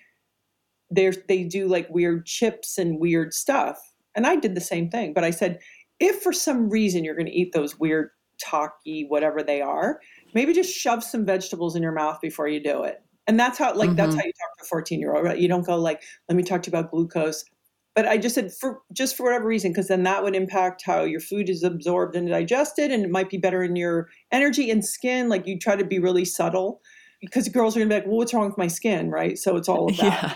they 0.91 1.11
they 1.27 1.43
do 1.43 1.67
like 1.67 1.89
weird 1.89 2.25
chips 2.25 2.77
and 2.77 2.99
weird 2.99 3.33
stuff. 3.33 3.79
And 4.13 4.27
I 4.27 4.35
did 4.35 4.55
the 4.55 4.61
same 4.61 4.89
thing, 4.89 5.13
but 5.13 5.23
I 5.23 5.31
said, 5.31 5.59
if 5.99 6.21
for 6.21 6.33
some 6.33 6.69
reason 6.69 7.03
you're 7.03 7.15
going 7.15 7.27
to 7.27 7.31
eat 7.31 7.53
those 7.53 7.79
weird 7.79 8.09
talky 8.43 9.05
whatever 9.07 9.43
they 9.43 9.61
are, 9.61 10.01
maybe 10.33 10.53
just 10.53 10.75
shove 10.75 11.03
some 11.03 11.25
vegetables 11.25 11.75
in 11.75 11.83
your 11.83 11.91
mouth 11.91 12.19
before 12.21 12.47
you 12.47 12.61
do 12.61 12.83
it. 12.83 13.03
And 13.27 13.39
that's 13.39 13.57
how 13.57 13.73
like 13.75 13.89
mm-hmm. 13.89 13.97
that's 13.97 14.15
how 14.15 14.21
you 14.23 14.31
talk 14.33 14.57
to 14.57 14.63
a 14.63 14.67
14 14.67 14.99
year 14.99 15.15
old. 15.15 15.23
Right? 15.23 15.37
You 15.37 15.47
don't 15.47 15.65
go 15.65 15.77
like, 15.77 16.01
let 16.27 16.35
me 16.35 16.43
talk 16.43 16.63
to 16.63 16.71
you 16.71 16.77
about 16.77 16.91
glucose. 16.91 17.45
But 17.93 18.07
I 18.07 18.17
just 18.17 18.35
said 18.35 18.51
for 18.53 18.79
just 18.91 19.15
for 19.15 19.23
whatever 19.23 19.45
reason, 19.45 19.71
because 19.71 19.87
then 19.87 20.03
that 20.03 20.23
would 20.23 20.35
impact 20.35 20.81
how 20.85 21.03
your 21.03 21.19
food 21.19 21.49
is 21.49 21.61
absorbed 21.61 22.15
and 22.15 22.27
digested, 22.27 22.89
and 22.89 23.03
it 23.03 23.11
might 23.11 23.29
be 23.29 23.37
better 23.37 23.63
in 23.63 23.75
your 23.75 24.09
energy 24.31 24.71
and 24.71 24.83
skin. 24.83 25.29
Like 25.29 25.45
you 25.45 25.59
try 25.59 25.75
to 25.75 25.85
be 25.85 25.99
really 25.99 26.25
subtle 26.25 26.81
because 27.19 27.47
girls 27.49 27.75
are 27.75 27.79
gonna 27.81 27.89
be 27.89 27.95
like, 27.95 28.05
well, 28.07 28.17
what's 28.17 28.33
wrong 28.33 28.47
with 28.47 28.57
my 28.57 28.67
skin, 28.67 29.11
right? 29.11 29.37
So 29.37 29.55
it's 29.55 29.69
all 29.69 29.93
about. 29.93 30.03
Yeah 30.03 30.33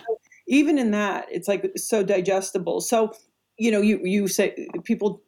even 0.47 0.77
in 0.77 0.91
that 0.91 1.27
it's 1.31 1.47
like 1.47 1.71
so 1.75 2.03
digestible. 2.03 2.81
So 2.81 3.13
you 3.57 3.71
know 3.71 3.81
you 3.81 3.99
you 4.03 4.27
say 4.27 4.67
people 4.83 5.21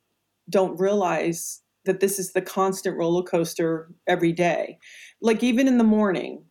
don't 0.49 0.79
realize 0.79 1.61
that 1.85 1.99
this 1.99 2.19
is 2.19 2.33
the 2.33 2.41
constant 2.41 2.97
roller 2.97 3.23
coaster 3.23 3.89
every 4.07 4.31
day. 4.31 4.77
Like 5.21 5.43
even 5.43 5.67
in 5.67 5.77
the 5.77 5.83
morning 5.83 6.43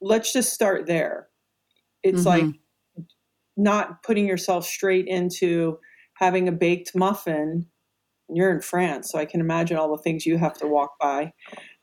let's 0.00 0.32
just 0.32 0.52
start 0.52 0.86
there. 0.86 1.28
It's 2.02 2.24
mm-hmm. 2.24 2.46
like 2.46 2.54
not 3.56 4.02
putting 4.02 4.26
yourself 4.26 4.64
straight 4.64 5.06
into 5.06 5.78
having 6.14 6.48
a 6.48 6.52
baked 6.52 6.94
muffin 6.94 7.66
you're 8.28 8.52
in 8.52 8.60
France, 8.60 9.10
so 9.10 9.18
I 9.18 9.24
can 9.24 9.40
imagine 9.40 9.76
all 9.76 9.90
the 9.90 10.02
things 10.02 10.26
you 10.26 10.38
have 10.38 10.54
to 10.58 10.66
walk 10.66 10.98
by. 11.00 11.32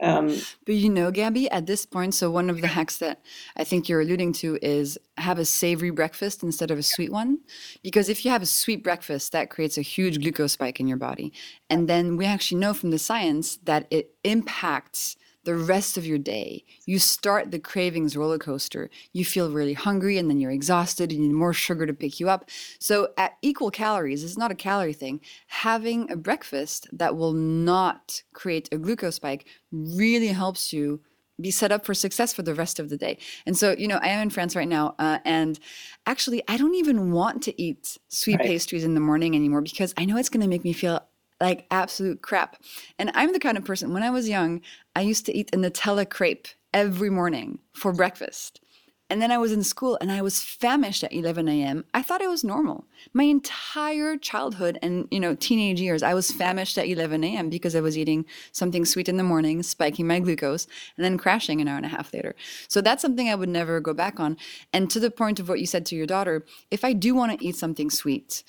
Um, 0.02 0.28
but 0.66 0.76
you 0.76 0.90
know, 0.90 1.12
Gabby, 1.12 1.50
at 1.50 1.66
this 1.66 1.86
point, 1.86 2.14
so 2.14 2.30
one 2.30 2.50
of 2.50 2.62
the 2.62 2.68
hacks 2.68 2.98
that 2.98 3.22
I 3.56 3.64
think 3.64 3.88
you're 3.88 4.02
alluding 4.02 4.34
to 4.34 4.58
is 4.62 4.98
have 5.18 5.40
a 5.40 5.46
savory 5.46 5.90
breakfast 5.90 6.44
instead 6.44 6.72
of 6.72 6.78
a 6.78 6.84
sweet 6.84 7.12
one. 7.12 7.40
Because 7.82 8.10
if 8.10 8.26
you 8.26 8.32
have 8.32 8.42
a 8.42 8.48
sweet 8.48 8.84
breakfast, 8.84 9.32
that 9.32 9.50
creates 9.50 9.78
a 9.78 9.82
huge 9.82 10.20
glucose 10.20 10.54
spike 10.54 10.80
in 10.80 10.88
your 10.88 10.98
body. 10.98 11.34
And 11.70 11.88
then 11.88 12.18
we 12.18 12.26
actually 12.26 12.60
know 12.60 12.74
from 12.74 12.92
the 12.92 13.00
science 13.00 13.58
that 13.64 13.88
it 13.90 14.16
impacts 14.24 15.16
the 15.46 15.56
rest 15.56 15.98
of 15.98 16.06
your 16.06 16.18
day. 16.18 16.66
You 16.86 17.00
start 17.00 17.52
the 17.52 17.60
cravings 17.60 18.18
roller 18.18 18.38
coaster. 18.38 18.90
You 19.14 19.24
feel 19.24 19.52
really 19.52 19.74
hungry 19.74 20.18
and 20.18 20.30
then 20.30 20.40
you're 20.40 20.52
exhausted. 20.52 21.12
And 21.12 21.22
you 21.22 21.30
need 21.30 21.36
more 21.36 21.54
sugar 21.54 21.86
to 21.86 21.94
pick 21.94 22.20
you 22.20 22.30
up. 22.30 22.50
So, 22.80 23.10
at 23.18 23.34
equal 23.42 23.72
calories, 23.72 24.24
it's 24.24 24.38
not 24.38 24.52
a 24.52 24.56
calorie 24.56 24.94
thing. 24.94 25.22
Having 25.48 26.12
a 26.12 26.16
breakfast 26.16 26.88
that 26.92 27.16
will 27.16 27.34
not 27.34 28.24
create 28.34 28.70
a 28.72 28.78
glucose 28.78 29.16
spike 29.16 29.48
really 29.72 30.28
helps 30.28 30.74
you 30.74 31.02
be 31.40 31.52
set 31.52 31.72
up 31.72 31.86
for 31.86 31.94
success 31.94 32.34
for 32.34 32.44
the 32.44 32.56
rest 32.56 32.80
of 32.80 32.90
the 32.90 32.98
day. 32.98 33.18
And 33.46 33.58
so, 33.58 33.76
you 33.78 33.88
know, 33.88 34.00
I 34.02 34.08
am 34.08 34.22
in 34.22 34.30
France 34.30 34.56
right 34.56 34.68
now, 34.68 34.96
uh, 35.00 35.20
and 35.26 35.60
actually, 36.06 36.42
I 36.48 36.58
don't 36.58 36.76
even 36.76 37.12
want 37.12 37.44
to 37.44 37.62
eat 37.62 37.98
sweet 38.08 38.40
right. 38.40 38.48
pastries 38.48 38.84
in 38.84 38.94
the 38.94 39.02
morning 39.02 39.36
anymore 39.36 39.62
because 39.62 39.94
I 39.98 40.06
know 40.06 40.18
it's 40.18 40.30
going 40.30 40.42
to 40.42 40.48
make 40.48 40.64
me 40.64 40.74
feel 40.74 41.02
like 41.42 41.68
absolute 41.72 42.22
crap. 42.22 42.62
And 42.98 43.12
I'm 43.14 43.34
the 43.34 43.40
kind 43.40 43.58
of 43.58 43.66
person, 43.66 43.94
when 43.94 44.04
I 44.04 44.10
was 44.10 44.30
young, 44.30 44.62
I 44.96 45.02
used 45.02 45.26
to 45.26 45.36
eat 45.36 45.54
a 45.54 45.58
Nutella 45.58 46.10
crepe 46.10 46.48
every 46.74 47.10
morning 47.10 47.60
for 47.74 47.92
breakfast. 47.92 48.62
And 49.08 49.22
then 49.22 49.30
I 49.30 49.38
was 49.38 49.52
in 49.52 49.64
school 49.64 50.00
and 50.02 50.12
I 50.12 50.24
was 50.24 50.42
famished 50.42 51.04
at 51.04 51.14
11 51.14 51.48
a.m. 51.48 51.86
I 51.94 52.02
thought 52.02 52.22
it 52.22 52.30
was 52.30 52.44
normal. 52.44 52.88
My 53.14 53.26
entire 53.26 54.18
childhood 54.18 54.80
and, 54.82 55.08
you 55.12 55.20
know, 55.20 55.36
teenage 55.36 55.80
years, 55.80 56.02
I 56.02 56.16
was 56.16 56.32
famished 56.32 56.76
at 56.80 56.88
11 56.88 57.24
a.m. 57.24 57.52
because 57.52 57.76
I 57.76 57.82
was 57.82 58.00
eating 58.00 58.26
something 58.52 58.84
sweet 58.84 59.08
in 59.08 59.18
the 59.18 59.24
morning, 59.24 59.62
spiking 59.62 60.08
my 60.08 60.20
glucose, 60.20 60.66
and 60.98 61.06
then 61.06 61.20
crashing 61.20 61.62
an 61.62 61.68
hour 61.68 61.78
and 61.78 61.86
a 61.86 61.90
half 61.90 62.16
later. 62.16 62.36
So 62.68 62.82
that's 62.82 63.04
something 63.04 63.30
I 63.30 63.36
would 63.36 63.50
never 63.50 63.80
go 63.80 63.94
back 63.94 64.20
on. 64.20 64.38
And 64.74 64.90
to 64.90 65.00
the 65.00 65.12
point 65.12 65.40
of 65.40 65.50
what 65.50 65.60
you 65.60 65.68
said 65.68 65.86
to 65.88 65.96
your 65.96 66.08
daughter, 66.08 66.44
if 66.72 66.84
I 66.84 66.94
do 66.94 67.14
want 67.14 67.38
to 67.38 67.46
eat 67.46 67.56
something 67.58 67.92
sweet, 67.92 68.44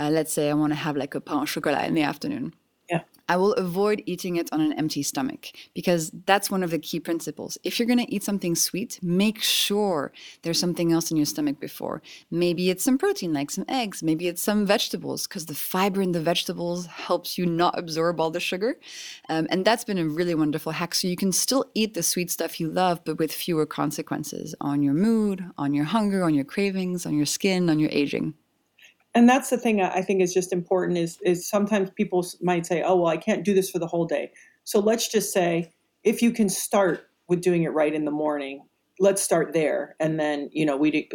uh, 0.00 0.10
let's 0.10 0.32
say 0.32 0.50
I 0.50 0.54
want 0.54 0.72
to 0.72 0.78
have 0.86 0.96
like 0.96 1.14
a 1.14 1.20
pain 1.20 1.38
au 1.38 1.44
chocolat 1.44 1.86
in 1.86 1.94
the 1.94 2.02
afternoon. 2.02 2.54
Yeah. 2.90 3.02
I 3.28 3.36
will 3.36 3.52
avoid 3.52 4.02
eating 4.06 4.34
it 4.34 4.52
on 4.52 4.60
an 4.60 4.72
empty 4.72 5.04
stomach 5.04 5.52
because 5.72 6.10
that's 6.26 6.50
one 6.50 6.64
of 6.64 6.72
the 6.72 6.80
key 6.80 6.98
principles. 6.98 7.56
If 7.62 7.78
you're 7.78 7.86
going 7.86 8.04
to 8.04 8.12
eat 8.12 8.24
something 8.24 8.56
sweet, 8.56 8.98
make 9.02 9.40
sure 9.40 10.10
there's 10.42 10.58
something 10.58 10.90
else 10.90 11.12
in 11.12 11.16
your 11.16 11.26
stomach 11.26 11.60
before. 11.60 12.02
Maybe 12.32 12.70
it's 12.70 12.82
some 12.82 12.98
protein, 12.98 13.32
like 13.32 13.52
some 13.52 13.66
eggs. 13.68 14.02
Maybe 14.02 14.26
it's 14.26 14.42
some 14.42 14.66
vegetables 14.66 15.28
because 15.28 15.46
the 15.46 15.54
fiber 15.54 16.02
in 16.02 16.10
the 16.10 16.20
vegetables 16.20 16.86
helps 16.86 17.38
you 17.38 17.46
not 17.46 17.78
absorb 17.78 18.18
all 18.18 18.32
the 18.32 18.40
sugar. 18.40 18.80
Um, 19.28 19.46
and 19.50 19.64
that's 19.64 19.84
been 19.84 19.98
a 19.98 20.08
really 20.08 20.34
wonderful 20.34 20.72
hack. 20.72 20.96
So 20.96 21.06
you 21.06 21.16
can 21.16 21.30
still 21.30 21.66
eat 21.74 21.94
the 21.94 22.02
sweet 22.02 22.32
stuff 22.32 22.58
you 22.58 22.68
love, 22.68 23.04
but 23.04 23.18
with 23.20 23.32
fewer 23.32 23.66
consequences 23.66 24.56
on 24.60 24.82
your 24.82 24.94
mood, 24.94 25.44
on 25.56 25.72
your 25.72 25.84
hunger, 25.84 26.24
on 26.24 26.34
your 26.34 26.44
cravings, 26.44 27.06
on 27.06 27.16
your 27.16 27.26
skin, 27.26 27.70
on 27.70 27.78
your 27.78 27.90
aging 27.92 28.34
and 29.14 29.28
that's 29.28 29.50
the 29.50 29.58
thing 29.58 29.80
I 29.82 30.02
think 30.02 30.22
is 30.22 30.32
just 30.32 30.52
important 30.52 30.98
is 30.98 31.18
is 31.22 31.48
sometimes 31.48 31.90
people 31.90 32.24
might 32.40 32.66
say, 32.66 32.82
"Oh, 32.82 32.96
well, 32.96 33.08
I 33.08 33.16
can't 33.16 33.44
do 33.44 33.54
this 33.54 33.70
for 33.70 33.78
the 33.78 33.86
whole 33.86 34.04
day." 34.04 34.32
So 34.64 34.78
let's 34.78 35.08
just 35.08 35.32
say 35.32 35.72
if 36.04 36.22
you 36.22 36.30
can 36.30 36.48
start 36.48 37.06
with 37.28 37.40
doing 37.40 37.64
it 37.64 37.70
right 37.70 37.94
in 37.94 38.04
the 38.04 38.10
morning, 38.10 38.62
let's 38.98 39.22
start 39.22 39.52
there, 39.52 39.96
and 39.98 40.20
then 40.20 40.48
you 40.52 40.64
know 40.64 40.76
we 40.76 41.08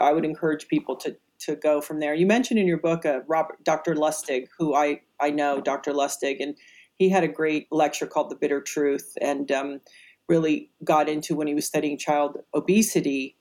I 0.00 0.12
would 0.12 0.24
encourage 0.24 0.68
people 0.68 0.96
to 0.96 1.16
to 1.40 1.56
go 1.56 1.80
from 1.80 1.98
there. 1.98 2.14
You 2.14 2.26
mentioned 2.26 2.60
in 2.60 2.66
your 2.66 2.78
book 2.78 3.04
uh, 3.04 3.20
Robert 3.26 3.62
Dr. 3.64 3.94
Lustig, 3.94 4.46
who 4.56 4.74
I 4.74 5.00
I 5.20 5.30
know 5.30 5.60
Dr. 5.60 5.92
Lustig, 5.92 6.36
and 6.40 6.56
he 6.96 7.08
had 7.08 7.24
a 7.24 7.28
great 7.28 7.66
lecture 7.72 8.06
called 8.06 8.30
"The 8.30 8.36
Bitter 8.36 8.60
Truth," 8.60 9.18
and 9.20 9.50
um, 9.50 9.80
really 10.28 10.70
got 10.84 11.08
into 11.08 11.34
when 11.34 11.48
he 11.48 11.54
was 11.54 11.66
studying 11.66 11.98
child 11.98 12.38
obesity 12.54 13.36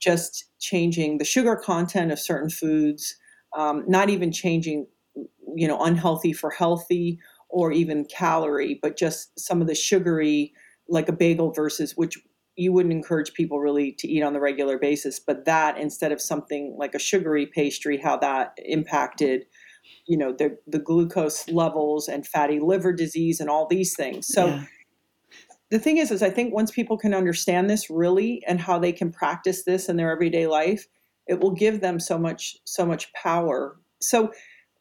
just 0.00 0.46
changing 0.58 1.18
the 1.18 1.24
sugar 1.24 1.56
content 1.56 2.10
of 2.10 2.18
certain 2.18 2.50
foods, 2.50 3.16
um, 3.56 3.84
not 3.86 4.10
even 4.10 4.32
changing, 4.32 4.86
you 5.54 5.68
know, 5.68 5.80
unhealthy 5.80 6.32
for 6.32 6.50
healthy 6.50 7.18
or 7.48 7.72
even 7.72 8.04
calorie, 8.04 8.78
but 8.80 8.96
just 8.96 9.38
some 9.38 9.60
of 9.60 9.66
the 9.66 9.74
sugary, 9.74 10.52
like 10.88 11.08
a 11.08 11.12
bagel 11.12 11.52
versus 11.52 11.96
which 11.96 12.18
you 12.56 12.72
wouldn't 12.72 12.92
encourage 12.92 13.32
people 13.32 13.60
really 13.60 13.92
to 13.92 14.08
eat 14.08 14.22
on 14.22 14.32
the 14.32 14.40
regular 14.40 14.78
basis, 14.78 15.20
but 15.20 15.44
that 15.44 15.78
instead 15.78 16.12
of 16.12 16.20
something 16.20 16.74
like 16.78 16.94
a 16.94 16.98
sugary 16.98 17.46
pastry, 17.46 17.96
how 17.96 18.16
that 18.16 18.54
impacted 18.64 19.46
you 20.06 20.16
know 20.16 20.32
the 20.32 20.56
the 20.66 20.78
glucose 20.78 21.48
levels 21.48 22.06
and 22.06 22.26
fatty 22.26 22.60
liver 22.60 22.92
disease 22.92 23.40
and 23.40 23.48
all 23.48 23.66
these 23.66 23.96
things. 23.96 24.26
So 24.26 24.46
yeah 24.46 24.64
the 25.70 25.78
thing 25.78 25.96
is 25.96 26.10
is 26.10 26.22
i 26.22 26.30
think 26.30 26.52
once 26.52 26.70
people 26.70 26.96
can 26.96 27.14
understand 27.14 27.70
this 27.70 27.90
really 27.90 28.42
and 28.46 28.60
how 28.60 28.78
they 28.78 28.92
can 28.92 29.10
practice 29.10 29.64
this 29.64 29.88
in 29.88 29.96
their 29.96 30.10
everyday 30.10 30.46
life 30.46 30.86
it 31.30 31.38
will 31.40 31.52
give 31.52 31.80
them 31.80 32.00
so 32.00 32.18
much 32.18 32.56
so 32.64 32.84
much 32.84 33.12
power. 33.12 33.78
So 34.00 34.32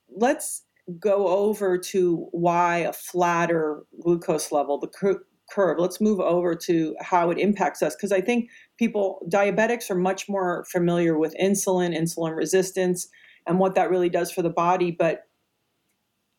let's 0.09 0.63
go 0.99 1.27
over 1.27 1.77
to 1.77 2.27
why 2.31 2.77
a 2.79 2.91
flatter 2.91 3.83
glucose 4.01 4.51
level 4.51 4.79
the 4.79 4.87
cur- 4.87 5.23
curve. 5.51 5.77
Let's 5.77 6.01
move 6.01 6.19
over 6.19 6.55
to 6.55 6.95
how 6.99 7.29
it 7.29 7.37
impacts 7.37 7.83
us 7.83 7.95
because 7.95 8.11
i 8.11 8.21
think 8.21 8.49
people 8.77 9.21
diabetics 9.29 9.91
are 9.91 9.95
much 9.95 10.27
more 10.27 10.65
familiar 10.71 11.17
with 11.19 11.35
insulin 11.39 11.95
insulin 11.95 12.35
resistance 12.35 13.07
and 13.45 13.59
what 13.59 13.75
that 13.75 13.91
really 13.91 14.09
does 14.09 14.31
for 14.31 14.41
the 14.41 14.49
body 14.49 14.89
but 14.89 15.25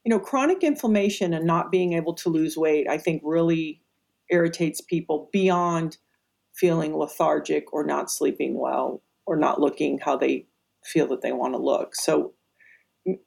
you 0.04 0.10
know 0.10 0.18
chronic 0.18 0.64
inflammation 0.64 1.32
and 1.32 1.46
not 1.46 1.70
being 1.70 1.92
able 1.92 2.14
to 2.14 2.28
lose 2.28 2.56
weight 2.56 2.88
i 2.88 2.98
think 2.98 3.22
really 3.24 3.80
irritates 4.30 4.80
people 4.80 5.28
beyond 5.32 5.98
feeling 6.54 6.96
lethargic 6.96 7.72
or 7.72 7.84
not 7.84 8.10
sleeping 8.10 8.58
well 8.58 9.02
or 9.26 9.36
not 9.36 9.60
looking 9.60 9.98
how 9.98 10.16
they 10.16 10.46
feel 10.84 11.06
that 11.06 11.22
they 11.22 11.32
want 11.32 11.54
to 11.54 11.58
look. 11.58 11.94
So 11.94 12.32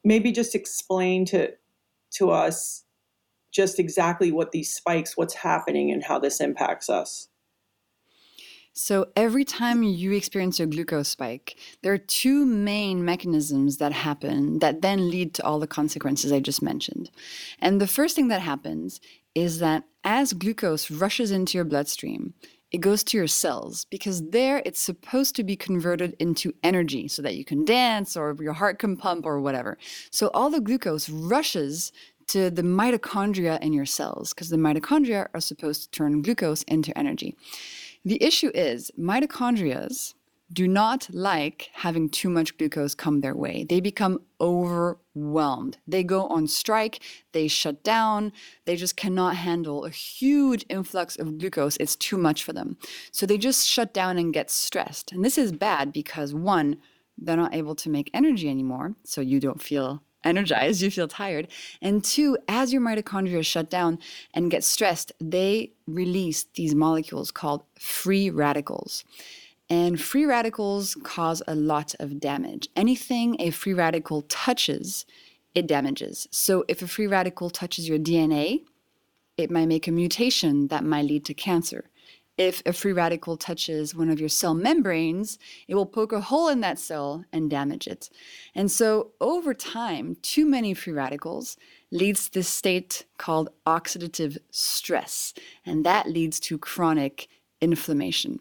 maybe 0.04 0.32
just 0.32 0.56
explain 0.56 1.26
to 1.26 1.54
to 2.16 2.30
us 2.30 2.84
just 3.52 3.80
exactly 3.80 4.32
what 4.32 4.52
these 4.52 4.74
spikes, 4.74 5.16
what's 5.16 5.34
happening 5.34 5.92
and 5.92 6.04
how 6.04 6.20
this 6.20 6.42
impacts 6.42 6.90
us. 6.90 7.30
So, 8.76 9.06
every 9.16 9.46
time 9.46 9.84
you 9.84 10.14
experience 10.14 10.60
a 10.60 10.66
glucose 10.66 11.08
spike, 11.08 11.56
there 11.84 11.94
are 11.94 12.00
two 12.00 12.44
main 12.44 13.06
mechanisms 13.06 13.78
that 13.78 13.94
happen 13.94 14.58
that 14.60 14.82
then 14.82 15.12
lead 15.12 15.36
to 15.36 15.46
all 15.46 15.60
the 15.60 15.68
consequences 15.68 16.32
I 16.32 16.40
just 16.40 16.64
mentioned. 16.64 17.12
And 17.60 17.80
the 17.80 17.86
first 17.86 18.16
thing 18.16 18.30
that 18.30 18.42
happens 18.42 19.00
is 19.36 19.60
that 19.60 19.84
as 20.04 20.34
glucose 20.34 20.92
rushes 20.92 21.32
into 21.32 21.58
your 21.58 21.66
bloodstream, 21.66 22.34
it 22.72 22.82
goes 22.82 23.04
to 23.04 23.18
your 23.18 23.28
cells 23.28 23.86
because 23.86 24.30
there 24.30 24.62
it's 24.66 24.82
supposed 24.82 25.36
to 25.36 25.44
be 25.44 25.56
converted 25.56 26.16
into 26.20 26.54
energy 26.64 27.08
so 27.08 27.22
that 27.22 27.36
you 27.36 27.46
can 27.46 27.64
dance 27.66 28.18
or 28.18 28.36
your 28.40 28.54
heart 28.54 28.80
can 28.80 28.98
pump 28.98 29.26
or 29.26 29.40
whatever. 29.40 29.78
So 30.10 30.32
all 30.34 30.50
the 30.50 30.60
glucose 30.60 31.08
rushes 31.08 31.92
to 32.28 32.50
the 32.50 32.64
mitochondria 32.64 33.62
in 33.62 33.74
your 33.74 33.86
cells 33.86 34.34
because 34.34 34.50
the 34.50 34.58
mitochondria 34.58 35.28
are 35.34 35.40
supposed 35.40 35.84
to 35.84 35.92
turn 35.92 36.24
glucose 36.24 36.64
into 36.64 36.98
energy. 36.98 37.36
The 38.04 38.22
issue 38.24 38.52
is 38.56 38.92
mitochondrias 39.00 40.16
do 40.54 40.68
not 40.68 41.10
like 41.12 41.70
having 41.74 42.10
too 42.10 42.30
much 42.30 42.58
glucose 42.58 42.94
come 42.94 43.22
their 43.22 43.36
way. 43.36 43.66
They 43.68 43.80
become 43.80 44.22
overwhelmed. 44.40 45.78
They 45.88 46.04
go 46.04 46.28
on 46.28 46.48
strike, 46.48 47.02
they 47.32 47.48
shut 47.48 47.84
down, 47.84 48.32
they 48.66 48.76
just 48.76 48.96
cannot 48.96 49.36
handle 49.36 49.86
a 49.86 49.90
huge 49.90 50.66
influx 50.70 51.18
of 51.18 51.40
glucose. 51.40 51.78
It's 51.78 51.96
too 51.96 52.18
much 52.18 52.44
for 52.44 52.54
them. 52.54 52.78
So 53.12 53.26
they 53.26 53.38
just 53.38 53.68
shut 53.68 53.94
down 53.94 54.18
and 54.18 54.34
get 54.34 54.52
stressed. 54.52 55.12
And 55.12 55.26
this 55.26 55.38
is 55.38 55.52
bad 55.52 55.92
because 55.92 56.34
one, 56.34 56.78
they're 57.18 57.38
not 57.38 57.56
able 57.56 57.76
to 57.76 57.90
make 57.90 58.10
energy 58.14 58.50
anymore, 58.50 58.96
so 59.04 59.22
you 59.22 59.40
don't 59.40 59.62
feel 59.62 60.04
energized, 60.24 60.82
you 60.82 60.90
feel 60.90 61.08
tired. 61.08 61.48
And 61.82 62.04
two, 62.04 62.38
as 62.48 62.72
your 62.72 62.82
mitochondria 62.82 63.46
shut 63.46 63.70
down 63.70 64.00
and 64.34 64.52
get 64.52 64.64
stressed, 64.64 65.12
they 65.20 65.74
release 65.86 66.46
these 66.56 66.74
molecules 66.74 67.32
called 67.32 67.64
free 67.80 68.30
radicals. 68.30 69.04
And 69.70 70.00
free 70.00 70.26
radicals 70.26 70.96
cause 71.04 71.42
a 71.48 71.56
lot 71.56 71.96
of 72.00 72.20
damage. 72.20 72.68
Anything 72.76 73.38
a 73.40 73.50
free 73.50 73.74
radical 73.74 74.24
touches, 74.24 75.06
it 75.56 75.68
damages. 75.68 76.28
So 76.32 76.66
if 76.68 76.82
a 76.82 76.88
free 76.88 77.08
radical 77.08 77.50
touches 77.50 77.88
your 77.88 78.00
DNA, 78.00 78.64
it 79.38 79.50
might 79.50 79.68
make 79.68 79.88
a 79.88 79.92
mutation 79.92 80.68
that 80.68 80.84
might 80.84 81.06
lead 81.06 81.26
to 81.26 81.34
cancer. 81.34 81.90
If 82.38 82.64
a 82.66 82.74
free 82.74 82.94
radical 82.94 83.38
touches 83.38 83.94
one 83.94 84.10
of 84.10 84.20
your 84.20 84.30
cell 84.30 84.56
membranes, 84.56 85.38
it 85.68 85.76
will 85.76 85.86
poke 85.86 86.12
a 86.12 86.22
hole 86.22 86.50
in 86.50 86.62
that 86.62 86.80
cell 86.80 87.24
and 87.32 87.50
damage 87.50 87.88
it. 87.88 88.10
And 88.56 88.72
so 88.72 89.12
over 89.22 89.54
time, 89.54 90.18
too 90.24 90.46
many 90.46 90.74
free 90.74 90.94
radicals 90.94 91.58
leads 91.92 92.26
to 92.26 92.34
this 92.34 92.50
state 92.50 93.06
called 93.18 93.50
oxidative 93.68 94.40
stress, 94.50 95.36
and 95.64 95.86
that 95.86 96.10
leads 96.10 96.40
to 96.42 96.58
chronic 96.58 97.28
inflammation. 97.62 98.40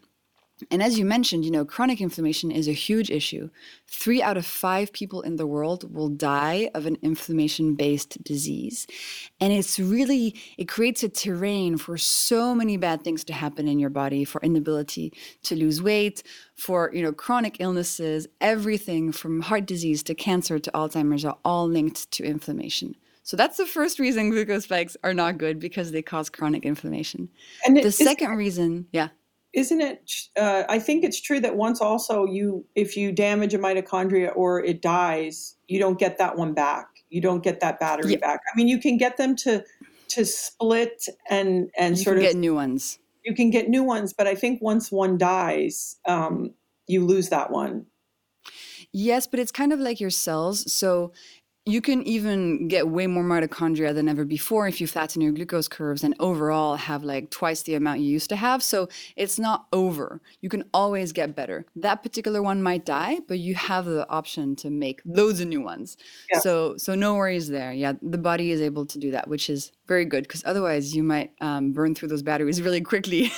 And 0.71 0.83
as 0.83 0.99
you 0.99 1.05
mentioned, 1.05 1.45
you 1.45 1.51
know, 1.51 1.65
chronic 1.65 2.01
inflammation 2.01 2.51
is 2.51 2.67
a 2.67 2.73
huge 2.73 3.09
issue. 3.09 3.49
Three 3.87 4.21
out 4.21 4.37
of 4.37 4.45
five 4.45 4.91
people 4.93 5.21
in 5.21 5.35
the 5.35 5.47
world 5.47 5.93
will 5.93 6.09
die 6.09 6.69
of 6.73 6.85
an 6.85 6.97
inflammation 7.01 7.75
based 7.75 8.23
disease. 8.23 8.87
And 9.39 9.53
it's 9.53 9.79
really, 9.79 10.35
it 10.57 10.67
creates 10.67 11.03
a 11.03 11.09
terrain 11.09 11.77
for 11.77 11.97
so 11.97 12.53
many 12.53 12.77
bad 12.77 13.03
things 13.03 13.23
to 13.25 13.33
happen 13.33 13.67
in 13.67 13.79
your 13.79 13.89
body, 13.89 14.25
for 14.25 14.41
inability 14.41 15.13
to 15.43 15.55
lose 15.55 15.81
weight, 15.81 16.23
for, 16.55 16.91
you 16.93 17.01
know, 17.01 17.13
chronic 17.13 17.57
illnesses, 17.59 18.27
everything 18.41 19.11
from 19.11 19.41
heart 19.41 19.65
disease 19.65 20.03
to 20.03 20.15
cancer 20.15 20.59
to 20.59 20.71
Alzheimer's 20.71 21.25
are 21.25 21.37
all 21.43 21.67
linked 21.67 22.09
to 22.11 22.23
inflammation. 22.23 22.95
So 23.23 23.37
that's 23.37 23.57
the 23.57 23.65
first 23.65 23.99
reason 23.99 24.29
glucose 24.29 24.65
spikes 24.65 24.97
are 25.03 25.13
not 25.13 25.37
good 25.37 25.57
because 25.57 25.91
they 25.91 26.01
cause 26.01 26.29
chronic 26.29 26.65
inflammation. 26.65 27.29
And 27.65 27.77
the 27.77 27.91
second 27.91 28.35
reason, 28.35 28.87
yeah 28.91 29.09
isn't 29.53 29.81
it 29.81 30.11
uh, 30.37 30.63
i 30.69 30.79
think 30.79 31.03
it's 31.03 31.19
true 31.19 31.39
that 31.39 31.55
once 31.55 31.81
also 31.81 32.25
you 32.25 32.65
if 32.75 32.97
you 32.97 33.11
damage 33.11 33.53
a 33.53 33.59
mitochondria 33.59 34.31
or 34.35 34.63
it 34.63 34.81
dies 34.81 35.55
you 35.67 35.79
don't 35.79 35.99
get 35.99 36.17
that 36.17 36.37
one 36.37 36.53
back 36.53 36.87
you 37.09 37.21
don't 37.21 37.43
get 37.43 37.59
that 37.59 37.79
battery 37.79 38.13
yeah. 38.13 38.17
back 38.17 38.39
i 38.51 38.57
mean 38.57 38.67
you 38.67 38.79
can 38.79 38.97
get 38.97 39.17
them 39.17 39.35
to 39.35 39.63
to 40.07 40.25
split 40.25 41.05
and 41.29 41.69
and 41.77 41.97
you 41.97 42.03
sort 42.03 42.17
of 42.17 42.23
get 42.23 42.35
new 42.35 42.53
ones 42.53 42.99
you 43.23 43.33
can 43.33 43.49
get 43.49 43.69
new 43.69 43.83
ones 43.83 44.13
but 44.13 44.27
i 44.27 44.35
think 44.35 44.61
once 44.61 44.91
one 44.91 45.17
dies 45.17 45.97
um, 46.05 46.51
you 46.87 47.05
lose 47.05 47.29
that 47.29 47.51
one 47.51 47.85
Yes, 48.95 49.25
but 49.25 49.39
it's 49.39 49.51
kind 49.51 49.73
of 49.73 49.79
like 49.79 49.99
your 49.99 50.11
cells. 50.11 50.71
So 50.71 51.13
you 51.65 51.79
can 51.79 52.03
even 52.03 52.67
get 52.67 52.89
way 52.89 53.07
more 53.07 53.23
mitochondria 53.23 53.93
than 53.93 54.09
ever 54.09 54.25
before 54.25 54.67
if 54.67 54.81
you 54.81 54.87
flatten 54.87 55.21
your 55.21 55.31
glucose 55.31 55.69
curves 55.69 56.03
and 56.03 56.13
overall 56.19 56.75
have 56.75 57.05
like 57.05 57.29
twice 57.29 57.61
the 57.61 57.75
amount 57.75 58.01
you 58.01 58.07
used 58.07 58.27
to 58.29 58.35
have. 58.35 58.61
So 58.61 58.89
it's 59.15 59.39
not 59.39 59.67
over. 59.71 60.19
You 60.41 60.49
can 60.49 60.65
always 60.73 61.13
get 61.13 61.37
better. 61.37 61.65
That 61.77 62.03
particular 62.03 62.43
one 62.43 62.61
might 62.61 62.85
die, 62.85 63.19
but 63.29 63.39
you 63.39 63.55
have 63.55 63.85
the 63.85 64.07
option 64.09 64.57
to 64.57 64.69
make 64.69 65.01
loads 65.05 65.39
of 65.39 65.47
new 65.47 65.61
ones. 65.61 65.95
Yeah. 66.33 66.39
So 66.39 66.75
so 66.75 66.95
no 66.95 67.15
worries 67.15 67.47
there. 67.47 67.71
Yeah, 67.71 67.93
the 68.01 68.17
body 68.17 68.51
is 68.51 68.59
able 68.59 68.85
to 68.87 68.99
do 68.99 69.11
that, 69.11 69.29
which 69.29 69.49
is 69.49 69.71
very 69.87 70.03
good 70.03 70.23
because 70.23 70.43
otherwise 70.45 70.93
you 70.93 71.03
might 71.03 71.31
um, 71.39 71.71
burn 71.71 71.95
through 71.95 72.09
those 72.09 72.23
batteries 72.23 72.61
really 72.61 72.81
quickly. 72.81 73.31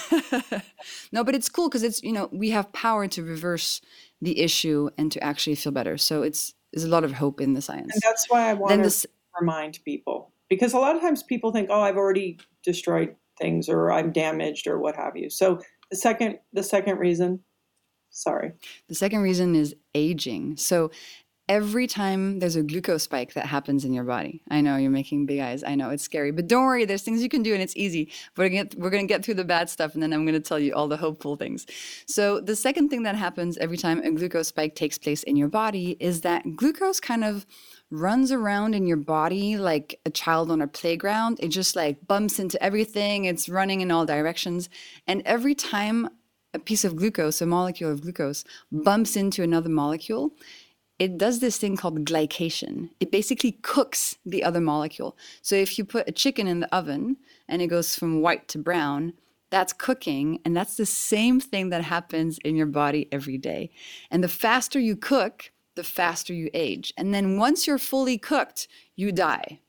no, 1.11 1.23
but 1.23 1.35
it's 1.35 1.49
cool 1.49 1.69
because 1.69 1.83
it's 1.83 2.01
you 2.01 2.11
know 2.11 2.27
we 2.31 2.49
have 2.49 2.73
power 2.73 3.07
to 3.09 3.21
reverse 3.21 3.81
the 4.19 4.39
issue 4.39 4.89
and 4.97 5.11
to 5.11 5.23
actually 5.23 5.55
feel 5.55 5.71
better. 5.71 5.95
So 5.95 6.23
it's 6.23 6.54
there's 6.75 6.83
a 6.83 6.89
lot 6.89 7.05
of 7.05 7.13
hope 7.13 7.39
in 7.39 7.53
the 7.53 7.61
science. 7.61 7.93
And 7.93 8.01
that's 8.03 8.29
why 8.29 8.49
I 8.49 8.53
want 8.53 8.83
to 8.83 9.07
remind 9.39 9.79
people 9.85 10.33
because 10.49 10.73
a 10.73 10.77
lot 10.77 10.95
of 10.95 11.01
times 11.01 11.23
people 11.23 11.53
think, 11.53 11.69
"Oh, 11.71 11.79
I've 11.79 11.95
already 11.95 12.37
destroyed 12.63 13.15
things 13.39 13.69
or 13.69 13.91
I'm 13.91 14.11
damaged 14.11 14.67
or 14.67 14.77
what 14.77 14.95
have 14.97 15.15
you." 15.15 15.29
So 15.29 15.61
the 15.89 15.95
second 15.95 16.39
the 16.51 16.63
second 16.63 16.99
reason, 16.99 17.39
sorry. 18.09 18.51
The 18.89 18.95
second 18.95 19.21
reason 19.21 19.55
is 19.55 19.73
aging. 19.93 20.57
So 20.57 20.91
every 21.47 21.85
time 21.85 22.39
there's 22.39 22.55
a 22.55 22.63
glucose 22.63 23.03
spike 23.03 23.33
that 23.33 23.45
happens 23.45 23.85
in 23.85 23.93
your 23.93 24.03
body. 24.03 24.41
I 24.49 24.61
know 24.61 24.77
you're 24.77 24.89
making 24.89 25.25
big 25.25 25.39
eyes. 25.39 25.63
I 25.63 25.75
know 25.75 25.91
it's 25.91 26.03
scary, 26.03 26.31
but 26.31 26.47
don't 26.47 26.65
worry. 26.65 26.85
There's 26.85 27.03
things 27.03 27.21
you 27.21 27.29
can 27.29 27.43
do, 27.43 27.53
and 27.53 27.61
it's 27.61 27.75
easy. 27.75 28.11
We're 28.35 28.49
gonna 28.49 28.63
get, 28.63 28.79
we're 28.79 28.89
gonna 28.89 29.05
get 29.05 29.23
through 29.23 29.35
the 29.35 29.45
bad 29.45 29.69
stuff, 29.69 29.93
and 29.93 30.01
then 30.01 30.11
I'm 30.11 30.25
gonna 30.25 30.39
tell 30.39 30.59
you 30.59 30.73
all 30.73 30.87
the 30.87 30.97
hopeful 30.97 31.35
things. 31.35 31.65
So 32.07 32.39
the 32.39 32.55
second 32.55 32.89
thing 32.89 33.03
that 33.03 33.15
happens 33.15 33.57
every 33.57 33.77
time 33.77 33.99
a 33.99 34.11
glucose 34.11 34.47
spike 34.47 34.75
takes 34.75 34.97
place 34.97 35.23
in 35.23 35.35
your 35.35 35.47
body 35.47 35.97
is 35.99 36.21
that 36.21 36.55
glucose 36.55 36.99
kind 36.99 37.23
of 37.23 37.45
runs 37.91 38.31
around 38.31 38.73
in 38.73 38.87
your 38.87 38.97
body 38.97 39.57
like 39.57 39.99
a 40.05 40.09
child 40.09 40.49
on 40.49 40.61
a 40.61 40.67
playground. 40.67 41.39
It 41.41 41.49
just 41.49 41.75
like 41.75 42.07
bumps 42.07 42.39
into 42.39 42.61
everything. 42.61 43.25
It's 43.25 43.47
running 43.47 43.81
in 43.81 43.91
all 43.91 44.05
directions, 44.05 44.69
and 45.05 45.21
every 45.25 45.53
time 45.53 46.09
a 46.55 46.59
piece 46.59 46.85
of 46.85 46.95
glucose, 46.95 47.41
a 47.41 47.45
molecule 47.45 47.91
of 47.91 48.01
glucose, 48.01 48.45
bumps 48.71 49.17
into 49.17 49.43
another 49.43 49.69
molecule, 49.69 50.31
it 50.97 51.17
does 51.17 51.39
this 51.39 51.57
thing 51.57 51.75
called 51.75 52.05
glycation. 52.05 52.89
It 52.99 53.11
basically 53.11 53.53
cooks 53.53 54.17
the 54.25 54.43
other 54.43 54.61
molecule. 54.61 55.17
So 55.41 55.55
if 55.55 55.77
you 55.77 55.85
put 55.85 56.07
a 56.07 56.13
chicken 56.13 56.47
in 56.47 56.61
the 56.61 56.75
oven 56.75 57.17
and 57.47 57.61
it 57.61 57.67
goes 57.67 57.95
from 57.95 58.21
white 58.21 58.47
to 58.49 58.57
brown, 58.57 59.13
that's 59.49 59.73
cooking. 59.73 60.39
And 60.45 60.55
that's 60.55 60.75
the 60.75 60.85
same 60.85 61.39
thing 61.39 61.69
that 61.69 61.83
happens 61.83 62.37
in 62.39 62.55
your 62.55 62.65
body 62.65 63.07
every 63.11 63.37
day. 63.37 63.71
And 64.09 64.23
the 64.23 64.29
faster 64.29 64.79
you 64.79 64.95
cook, 64.95 65.51
the 65.75 65.83
faster 65.83 66.33
you 66.33 66.49
age. 66.53 66.93
And 66.97 67.13
then 67.13 67.37
once 67.37 67.67
you're 67.67 67.77
fully 67.77 68.17
cooked, 68.17 68.67
you 68.95 69.11
die 69.11 69.59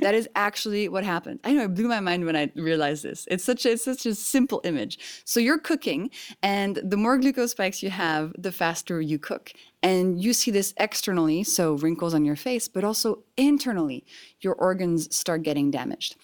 that 0.00 0.14
is 0.14 0.28
actually 0.34 0.88
what 0.88 1.04
happens. 1.04 1.40
I 1.44 1.52
know 1.52 1.64
it 1.64 1.74
blew 1.74 1.88
my 1.88 2.00
mind 2.00 2.24
when 2.24 2.36
I 2.36 2.50
realized 2.54 3.02
this. 3.02 3.26
It's 3.30 3.44
such 3.44 3.66
a, 3.66 3.72
it's 3.72 3.84
such 3.84 4.06
a 4.06 4.14
simple 4.14 4.60
image. 4.64 4.98
So 5.24 5.40
you're 5.40 5.58
cooking, 5.58 6.10
and 6.42 6.76
the 6.82 6.96
more 6.96 7.18
glucose 7.18 7.52
spikes 7.52 7.82
you 7.82 7.90
have, 7.90 8.32
the 8.38 8.52
faster 8.52 9.00
you 9.00 9.18
cook. 9.18 9.52
And 9.82 10.22
you 10.22 10.32
see 10.32 10.50
this 10.50 10.72
externally, 10.78 11.44
so 11.44 11.74
wrinkles 11.74 12.14
on 12.14 12.24
your 12.24 12.36
face, 12.36 12.68
but 12.68 12.84
also 12.84 13.22
internally, 13.36 14.04
your 14.40 14.54
organs 14.54 15.14
start 15.14 15.42
getting 15.42 15.70
damaged. 15.70 16.16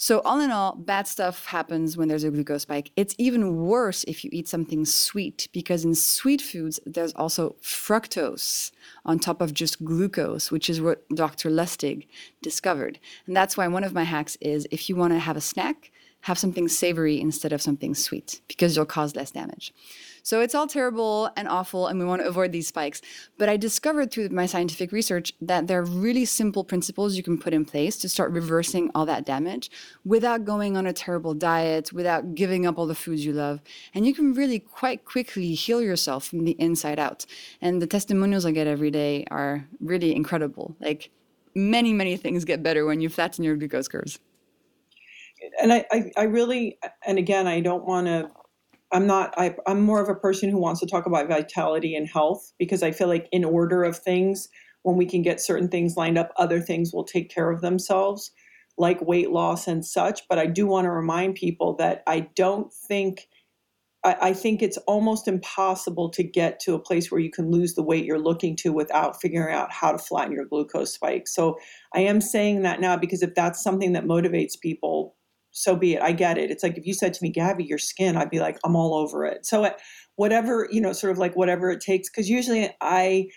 So, 0.00 0.20
all 0.20 0.38
in 0.38 0.52
all, 0.52 0.76
bad 0.76 1.08
stuff 1.08 1.46
happens 1.46 1.96
when 1.96 2.06
there's 2.06 2.22
a 2.22 2.30
glucose 2.30 2.62
spike. 2.62 2.92
It's 2.94 3.16
even 3.18 3.56
worse 3.56 4.04
if 4.04 4.24
you 4.24 4.30
eat 4.32 4.46
something 4.46 4.84
sweet, 4.84 5.48
because 5.52 5.84
in 5.84 5.96
sweet 5.96 6.40
foods, 6.40 6.78
there's 6.86 7.12
also 7.14 7.56
fructose 7.60 8.70
on 9.04 9.18
top 9.18 9.40
of 9.40 9.52
just 9.52 9.84
glucose, 9.84 10.52
which 10.52 10.70
is 10.70 10.80
what 10.80 11.08
Dr. 11.08 11.50
Lustig 11.50 12.06
discovered. 12.42 13.00
And 13.26 13.36
that's 13.36 13.56
why 13.56 13.66
one 13.66 13.82
of 13.82 13.92
my 13.92 14.04
hacks 14.04 14.36
is 14.40 14.68
if 14.70 14.88
you 14.88 14.94
want 14.94 15.14
to 15.14 15.18
have 15.18 15.36
a 15.36 15.40
snack, 15.40 15.90
have 16.20 16.38
something 16.38 16.68
savory 16.68 17.20
instead 17.20 17.52
of 17.52 17.60
something 17.60 17.92
sweet, 17.96 18.40
because 18.46 18.76
you'll 18.76 18.86
cause 18.86 19.16
less 19.16 19.32
damage. 19.32 19.74
So 20.28 20.42
it's 20.42 20.54
all 20.54 20.66
terrible 20.66 21.30
and 21.38 21.48
awful, 21.48 21.86
and 21.86 21.98
we 21.98 22.04
want 22.04 22.20
to 22.20 22.28
avoid 22.28 22.52
these 22.52 22.68
spikes. 22.68 23.00
But 23.38 23.48
I 23.48 23.56
discovered 23.56 24.10
through 24.10 24.28
my 24.28 24.44
scientific 24.44 24.92
research 24.92 25.32
that 25.40 25.68
there 25.68 25.78
are 25.78 25.86
really 25.86 26.26
simple 26.26 26.64
principles 26.64 27.16
you 27.16 27.22
can 27.22 27.38
put 27.38 27.54
in 27.54 27.64
place 27.64 27.96
to 27.96 28.10
start 28.10 28.30
reversing 28.32 28.90
all 28.94 29.06
that 29.06 29.24
damage 29.24 29.70
without 30.04 30.44
going 30.44 30.76
on 30.76 30.86
a 30.86 30.92
terrible 30.92 31.32
diet, 31.32 31.94
without 31.94 32.34
giving 32.34 32.66
up 32.66 32.76
all 32.76 32.86
the 32.86 32.94
foods 32.94 33.24
you 33.24 33.32
love. 33.32 33.62
And 33.94 34.04
you 34.04 34.12
can 34.12 34.34
really 34.34 34.58
quite 34.58 35.06
quickly 35.06 35.54
heal 35.54 35.80
yourself 35.80 36.26
from 36.26 36.44
the 36.44 36.56
inside 36.58 36.98
out. 36.98 37.24
And 37.62 37.80
the 37.80 37.86
testimonials 37.86 38.44
I 38.44 38.50
get 38.50 38.66
every 38.66 38.90
day 38.90 39.24
are 39.30 39.66
really 39.80 40.14
incredible. 40.14 40.76
Like 40.78 41.08
many, 41.54 41.94
many 41.94 42.18
things 42.18 42.44
get 42.44 42.62
better 42.62 42.84
when 42.84 43.00
you 43.00 43.08
flatten 43.08 43.44
your 43.44 43.56
glucose 43.56 43.88
curves 43.88 44.18
and 45.60 45.72
I, 45.72 45.84
I, 45.90 46.12
I, 46.16 46.22
really, 46.24 46.78
and 47.06 47.18
again, 47.18 47.46
I 47.46 47.60
don't 47.60 47.84
want 47.84 48.06
to 48.06 48.30
I'm 48.90 49.06
not, 49.06 49.34
I, 49.36 49.54
I'm 49.66 49.82
more 49.82 50.00
of 50.00 50.08
a 50.08 50.14
person 50.14 50.48
who 50.48 50.58
wants 50.58 50.80
to 50.80 50.86
talk 50.86 51.06
about 51.06 51.28
vitality 51.28 51.94
and 51.94 52.08
health 52.08 52.52
because 52.58 52.82
I 52.82 52.90
feel 52.90 53.08
like, 53.08 53.28
in 53.32 53.44
order 53.44 53.84
of 53.84 53.98
things, 53.98 54.48
when 54.82 54.96
we 54.96 55.04
can 55.04 55.20
get 55.20 55.40
certain 55.40 55.68
things 55.68 55.96
lined 55.96 56.16
up, 56.16 56.32
other 56.36 56.60
things 56.60 56.92
will 56.92 57.04
take 57.04 57.28
care 57.28 57.50
of 57.50 57.60
themselves, 57.60 58.30
like 58.78 59.02
weight 59.02 59.30
loss 59.30 59.66
and 59.66 59.84
such. 59.84 60.22
But 60.28 60.38
I 60.38 60.46
do 60.46 60.66
want 60.66 60.86
to 60.86 60.90
remind 60.90 61.34
people 61.34 61.74
that 61.76 62.02
I 62.06 62.28
don't 62.34 62.72
think, 62.72 63.28
I, 64.04 64.16
I 64.20 64.32
think 64.32 64.62
it's 64.62 64.78
almost 64.78 65.28
impossible 65.28 66.08
to 66.10 66.22
get 66.22 66.58
to 66.60 66.74
a 66.74 66.78
place 66.78 67.10
where 67.10 67.20
you 67.20 67.30
can 67.30 67.50
lose 67.50 67.74
the 67.74 67.82
weight 67.82 68.06
you're 68.06 68.18
looking 68.18 68.56
to 68.56 68.72
without 68.72 69.20
figuring 69.20 69.54
out 69.54 69.70
how 69.70 69.92
to 69.92 69.98
flatten 69.98 70.32
your 70.32 70.46
glucose 70.46 70.94
spike. 70.94 71.28
So 71.28 71.58
I 71.92 72.00
am 72.00 72.22
saying 72.22 72.62
that 72.62 72.80
now 72.80 72.96
because 72.96 73.22
if 73.22 73.34
that's 73.34 73.62
something 73.62 73.92
that 73.92 74.04
motivates 74.06 74.58
people, 74.58 75.16
so 75.58 75.74
be 75.74 75.94
it. 75.94 76.02
I 76.02 76.12
get 76.12 76.38
it. 76.38 76.50
It's 76.50 76.62
like 76.62 76.78
if 76.78 76.86
you 76.86 76.94
said 76.94 77.12
to 77.14 77.22
me, 77.22 77.30
Gabby, 77.30 77.64
your 77.64 77.78
skin, 77.78 78.16
I'd 78.16 78.30
be 78.30 78.38
like, 78.38 78.58
I'm 78.64 78.76
all 78.76 78.94
over 78.94 79.24
it. 79.24 79.44
So 79.44 79.64
uh, 79.64 79.72
whatever, 80.14 80.68
you 80.70 80.80
know, 80.80 80.92
sort 80.92 81.10
of 81.10 81.18
like 81.18 81.34
whatever 81.34 81.70
it 81.70 81.80
takes. 81.80 82.08
Cause 82.08 82.28
usually 82.28 82.70
I, 82.80 83.28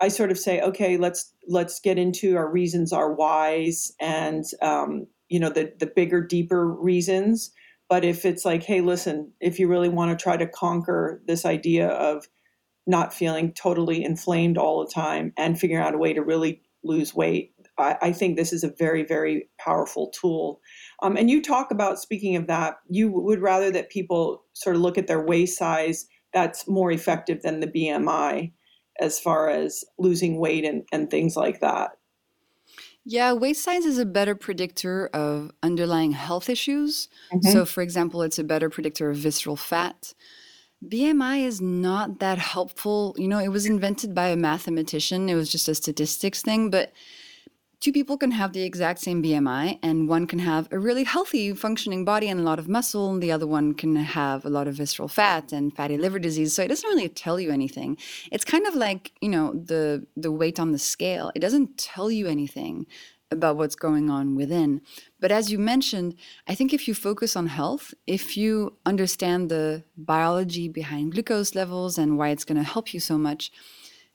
I 0.00 0.08
sort 0.08 0.30
of 0.30 0.38
say, 0.38 0.60
okay, 0.60 0.98
let's, 0.98 1.32
let's 1.48 1.80
get 1.80 1.98
into 1.98 2.36
our 2.36 2.50
reasons, 2.50 2.92
our 2.92 3.14
whys 3.14 3.90
and, 3.98 4.44
um, 4.60 5.06
you 5.28 5.40
know, 5.40 5.48
the, 5.48 5.72
the 5.78 5.86
bigger, 5.86 6.20
deeper 6.20 6.70
reasons. 6.70 7.50
But 7.88 8.04
if 8.04 8.26
it's 8.26 8.44
like, 8.44 8.62
hey, 8.62 8.82
listen, 8.82 9.32
if 9.40 9.58
you 9.58 9.68
really 9.68 9.88
want 9.88 10.16
to 10.16 10.22
try 10.22 10.36
to 10.36 10.46
conquer 10.46 11.22
this 11.26 11.46
idea 11.46 11.88
of 11.88 12.26
not 12.86 13.14
feeling 13.14 13.52
totally 13.54 14.04
inflamed 14.04 14.58
all 14.58 14.84
the 14.84 14.92
time 14.92 15.32
and 15.38 15.58
figuring 15.58 15.82
out 15.82 15.94
a 15.94 15.98
way 15.98 16.12
to 16.12 16.22
really 16.22 16.60
lose 16.84 17.14
weight, 17.14 17.54
I, 17.78 17.96
I 18.02 18.12
think 18.12 18.36
this 18.36 18.52
is 18.52 18.64
a 18.64 18.74
very, 18.78 19.04
very 19.04 19.48
powerful 19.58 20.10
tool 20.10 20.60
um, 21.02 21.16
and 21.16 21.30
you 21.30 21.42
talk 21.42 21.70
about, 21.70 21.98
speaking 21.98 22.36
of 22.36 22.46
that, 22.48 22.78
you 22.88 23.10
would 23.10 23.40
rather 23.40 23.70
that 23.70 23.90
people 23.90 24.44
sort 24.52 24.76
of 24.76 24.82
look 24.82 24.98
at 24.98 25.06
their 25.06 25.24
waist 25.24 25.56
size. 25.56 26.06
That's 26.32 26.68
more 26.68 26.90
effective 26.90 27.42
than 27.42 27.60
the 27.60 27.68
BMI 27.68 28.52
as 29.00 29.20
far 29.20 29.48
as 29.48 29.84
losing 29.98 30.40
weight 30.40 30.64
and, 30.64 30.84
and 30.92 31.10
things 31.10 31.36
like 31.36 31.60
that. 31.60 31.92
Yeah, 33.04 33.32
waist 33.32 33.62
size 33.62 33.86
is 33.86 33.98
a 33.98 34.04
better 34.04 34.34
predictor 34.34 35.06
of 35.14 35.50
underlying 35.62 36.12
health 36.12 36.50
issues. 36.50 37.08
Mm-hmm. 37.32 37.48
So, 37.52 37.64
for 37.64 37.80
example, 37.80 38.20
it's 38.22 38.38
a 38.38 38.44
better 38.44 38.68
predictor 38.68 39.08
of 39.08 39.16
visceral 39.16 39.56
fat. 39.56 40.12
BMI 40.86 41.44
is 41.44 41.60
not 41.60 42.18
that 42.18 42.38
helpful. 42.38 43.14
You 43.16 43.28
know, 43.28 43.38
it 43.38 43.48
was 43.48 43.66
invented 43.66 44.14
by 44.14 44.28
a 44.28 44.36
mathematician, 44.36 45.28
it 45.28 45.34
was 45.36 45.50
just 45.50 45.68
a 45.68 45.74
statistics 45.74 46.42
thing, 46.42 46.70
but 46.70 46.92
two 47.80 47.92
people 47.92 48.16
can 48.16 48.32
have 48.32 48.52
the 48.52 48.62
exact 48.62 49.00
same 49.00 49.22
BMI, 49.22 49.78
and 49.82 50.08
one 50.08 50.26
can 50.26 50.40
have 50.40 50.68
a 50.70 50.78
really 50.78 51.04
healthy, 51.04 51.52
functioning 51.52 52.04
body 52.04 52.28
and 52.28 52.40
a 52.40 52.42
lot 52.42 52.58
of 52.58 52.68
muscle, 52.68 53.10
and 53.10 53.22
the 53.22 53.32
other 53.32 53.46
one 53.46 53.74
can 53.74 53.96
have 53.96 54.44
a 54.44 54.50
lot 54.50 54.68
of 54.68 54.74
visceral 54.74 55.08
fat 55.08 55.52
and 55.52 55.74
fatty 55.74 55.96
liver 55.96 56.18
disease. 56.18 56.54
So 56.54 56.62
it 56.62 56.68
doesn't 56.68 56.88
really 56.88 57.08
tell 57.08 57.38
you 57.38 57.50
anything. 57.50 57.96
It's 58.32 58.44
kind 58.44 58.66
of 58.66 58.74
like 58.74 59.12
you 59.20 59.28
know 59.28 59.52
the 59.52 60.06
the 60.16 60.32
weight 60.32 60.58
on 60.58 60.72
the 60.72 60.78
scale. 60.78 61.30
It 61.34 61.40
doesn't 61.40 61.78
tell 61.78 62.10
you 62.10 62.26
anything 62.26 62.86
about 63.30 63.56
what's 63.56 63.76
going 63.76 64.08
on 64.10 64.34
within. 64.34 64.80
But 65.20 65.30
as 65.30 65.52
you 65.52 65.58
mentioned, 65.58 66.14
I 66.46 66.54
think 66.54 66.72
if 66.72 66.88
you 66.88 66.94
focus 66.94 67.36
on 67.36 67.48
health, 67.48 67.92
if 68.06 68.36
you 68.36 68.76
understand 68.86 69.50
the 69.50 69.84
biology 69.96 70.68
behind 70.68 71.12
glucose 71.12 71.54
levels 71.54 71.98
and 71.98 72.16
why 72.16 72.30
it's 72.30 72.44
going 72.44 72.56
to 72.56 72.62
help 72.62 72.94
you 72.94 73.00
so 73.00 73.18
much, 73.18 73.50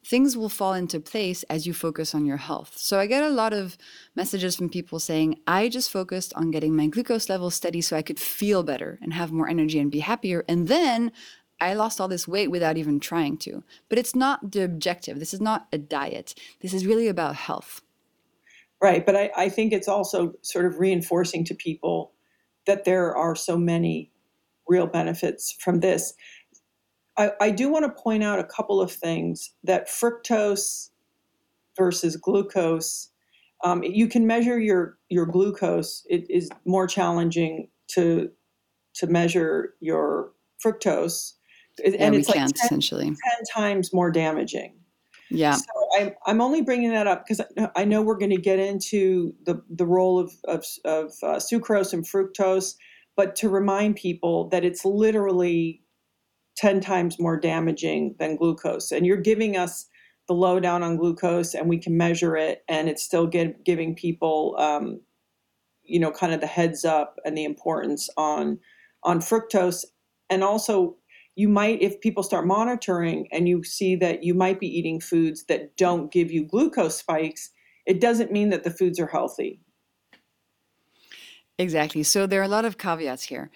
things 0.05 0.35
will 0.35 0.49
fall 0.49 0.73
into 0.73 0.99
place 0.99 1.43
as 1.43 1.65
you 1.65 1.73
focus 1.73 2.13
on 2.13 2.25
your 2.25 2.37
health. 2.37 2.73
So 2.77 2.99
I 2.99 3.07
get 3.07 3.23
a 3.23 3.29
lot 3.29 3.53
of 3.53 3.77
messages 4.15 4.55
from 4.55 4.69
people 4.69 4.99
saying, 4.99 5.39
I 5.47 5.69
just 5.69 5.91
focused 5.91 6.33
on 6.35 6.51
getting 6.51 6.75
my 6.75 6.87
glucose 6.87 7.29
level 7.29 7.49
steady 7.49 7.81
so 7.81 7.95
I 7.95 8.01
could 8.01 8.19
feel 8.19 8.63
better 8.63 8.99
and 9.01 9.13
have 9.13 9.31
more 9.31 9.47
energy 9.47 9.79
and 9.79 9.91
be 9.91 9.99
happier. 9.99 10.43
And 10.47 10.67
then 10.67 11.11
I 11.59 11.73
lost 11.73 12.01
all 12.01 12.09
this 12.09 12.27
weight 12.27 12.51
without 12.51 12.77
even 12.77 12.99
trying 12.99 13.37
to. 13.39 13.63
But 13.87 13.97
it's 13.97 14.15
not 14.15 14.51
the 14.51 14.63
objective. 14.63 15.19
This 15.19 15.33
is 15.33 15.41
not 15.41 15.67
a 15.71 15.77
diet. 15.77 16.35
This 16.61 16.73
is 16.73 16.85
really 16.85 17.07
about 17.07 17.35
health. 17.35 17.81
Right. 18.81 19.05
But 19.05 19.15
I, 19.15 19.31
I 19.37 19.49
think 19.49 19.71
it's 19.71 19.87
also 19.87 20.33
sort 20.41 20.65
of 20.65 20.79
reinforcing 20.79 21.45
to 21.45 21.55
people 21.55 22.11
that 22.65 22.83
there 22.83 23.15
are 23.15 23.35
so 23.35 23.57
many 23.57 24.11
real 24.67 24.87
benefits 24.87 25.55
from 25.59 25.79
this. 25.79 26.13
I, 27.17 27.31
I 27.39 27.51
do 27.51 27.69
want 27.69 27.85
to 27.85 28.01
point 28.01 28.23
out 28.23 28.39
a 28.39 28.43
couple 28.43 28.81
of 28.81 28.91
things 28.91 29.51
that 29.63 29.87
fructose 29.87 30.89
versus 31.77 32.15
glucose. 32.15 33.09
Um, 33.63 33.83
you 33.83 34.07
can 34.07 34.27
measure 34.27 34.59
your 34.59 34.97
your 35.09 35.25
glucose. 35.25 36.05
It 36.09 36.29
is 36.29 36.49
more 36.65 36.87
challenging 36.87 37.69
to 37.89 38.29
to 38.95 39.07
measure 39.07 39.73
your 39.79 40.31
fructose, 40.63 41.33
yeah, 41.83 41.95
and 41.99 42.15
it's 42.15 42.29
like 42.29 42.37
10, 42.37 42.51
essentially 42.55 43.05
ten 43.05 43.45
times 43.53 43.93
more 43.93 44.11
damaging. 44.11 44.75
Yeah. 45.29 45.53
So 45.55 45.65
I'm, 45.99 46.11
I'm 46.27 46.41
only 46.41 46.61
bringing 46.61 46.91
that 46.91 47.07
up 47.07 47.25
because 47.25 47.41
I 47.75 47.85
know 47.85 48.01
we're 48.01 48.17
going 48.17 48.29
to 48.31 48.41
get 48.41 48.59
into 48.59 49.33
the, 49.45 49.63
the 49.67 49.85
role 49.85 50.19
of, 50.19 50.31
of, 50.45 50.63
of 50.85 51.11
uh, 51.23 51.37
sucrose 51.37 51.91
and 51.91 52.05
fructose, 52.05 52.75
but 53.15 53.35
to 53.37 53.49
remind 53.49 53.95
people 53.95 54.47
that 54.49 54.63
it's 54.63 54.85
literally 54.85 55.81
10 56.55 56.81
times 56.81 57.19
more 57.19 57.39
damaging 57.39 58.15
than 58.19 58.35
glucose. 58.35 58.91
And 58.91 59.05
you're 59.05 59.17
giving 59.17 59.57
us 59.57 59.87
the 60.27 60.33
lowdown 60.33 60.83
on 60.83 60.97
glucose 60.97 61.53
and 61.53 61.67
we 61.67 61.77
can 61.77 61.97
measure 61.97 62.37
it 62.37 62.63
and 62.69 62.87
it's 62.87 63.03
still 63.03 63.27
get, 63.27 63.65
giving 63.65 63.95
people, 63.95 64.55
um, 64.57 65.01
you 65.83 65.99
know, 65.99 66.11
kind 66.11 66.33
of 66.33 66.39
the 66.39 66.47
heads 66.47 66.85
up 66.85 67.19
and 67.25 67.37
the 67.37 67.43
importance 67.43 68.09
on, 68.15 68.59
on 69.03 69.19
fructose. 69.19 69.83
And 70.29 70.43
also 70.43 70.95
you 71.35 71.49
might, 71.49 71.81
if 71.81 71.99
people 71.99 72.23
start 72.23 72.45
monitoring 72.45 73.27
and 73.31 73.49
you 73.49 73.63
see 73.63 73.95
that 73.97 74.23
you 74.23 74.33
might 74.33 74.59
be 74.59 74.67
eating 74.67 75.01
foods 75.01 75.45
that 75.45 75.75
don't 75.75 76.11
give 76.11 76.31
you 76.31 76.45
glucose 76.45 76.97
spikes, 76.97 77.49
it 77.85 77.99
doesn't 77.99 78.31
mean 78.31 78.49
that 78.49 78.63
the 78.63 78.71
foods 78.71 78.99
are 78.99 79.07
healthy. 79.07 79.59
Exactly. 81.59 82.03
So 82.03 82.25
there 82.25 82.39
are 82.39 82.45
a 82.45 82.49
lot 82.49 82.65
of 82.65 82.77
caveats 82.77 83.23
here 83.23 83.51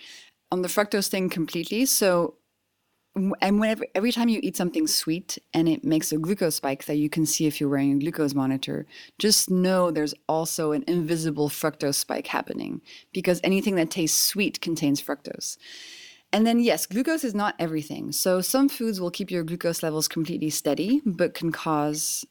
on 0.52 0.62
the 0.62 0.68
fructose 0.68 1.08
thing 1.08 1.30
completely. 1.30 1.86
So, 1.86 2.36
and 3.42 3.60
whenever 3.60 3.86
every 3.96 4.12
time 4.12 4.30
you 4.30 4.40
eat 4.44 4.56
something 4.56 4.88
sweet 4.88 5.38
and 5.54 5.68
it 5.68 5.84
makes 5.84 6.12
a 6.12 6.18
glucose 6.18 6.56
spike 6.56 6.86
that 6.86 6.98
you 6.98 7.10
can 7.10 7.26
see 7.26 7.46
if 7.46 7.60
you're 7.60 7.70
wearing 7.70 7.94
a 7.94 8.00
glucose 8.00 8.34
monitor, 8.34 8.86
just 9.20 9.50
know 9.50 9.92
there's 9.92 10.14
also 10.30 10.72
an 10.72 10.84
invisible 10.88 11.50
fructose 11.50 11.96
spike 11.96 12.28
happening 12.28 12.82
because 13.14 13.42
anything 13.44 13.76
that 13.76 13.92
tastes 13.92 14.22
sweet 14.22 14.62
contains 14.62 15.02
fructose. 15.02 15.58
And 16.34 16.46
then, 16.46 16.60
yes, 16.60 16.86
glucose 16.86 17.24
is 17.24 17.34
not 17.34 17.56
everything. 17.58 18.12
So, 18.12 18.42
some 18.42 18.68
foods 18.68 19.00
will 19.00 19.12
keep 19.12 19.32
your 19.32 19.44
glucose 19.44 19.82
levels 19.82 20.08
completely 20.08 20.50
steady, 20.50 21.02
but 21.06 21.34
can 21.34 21.52
cause 21.52 22.26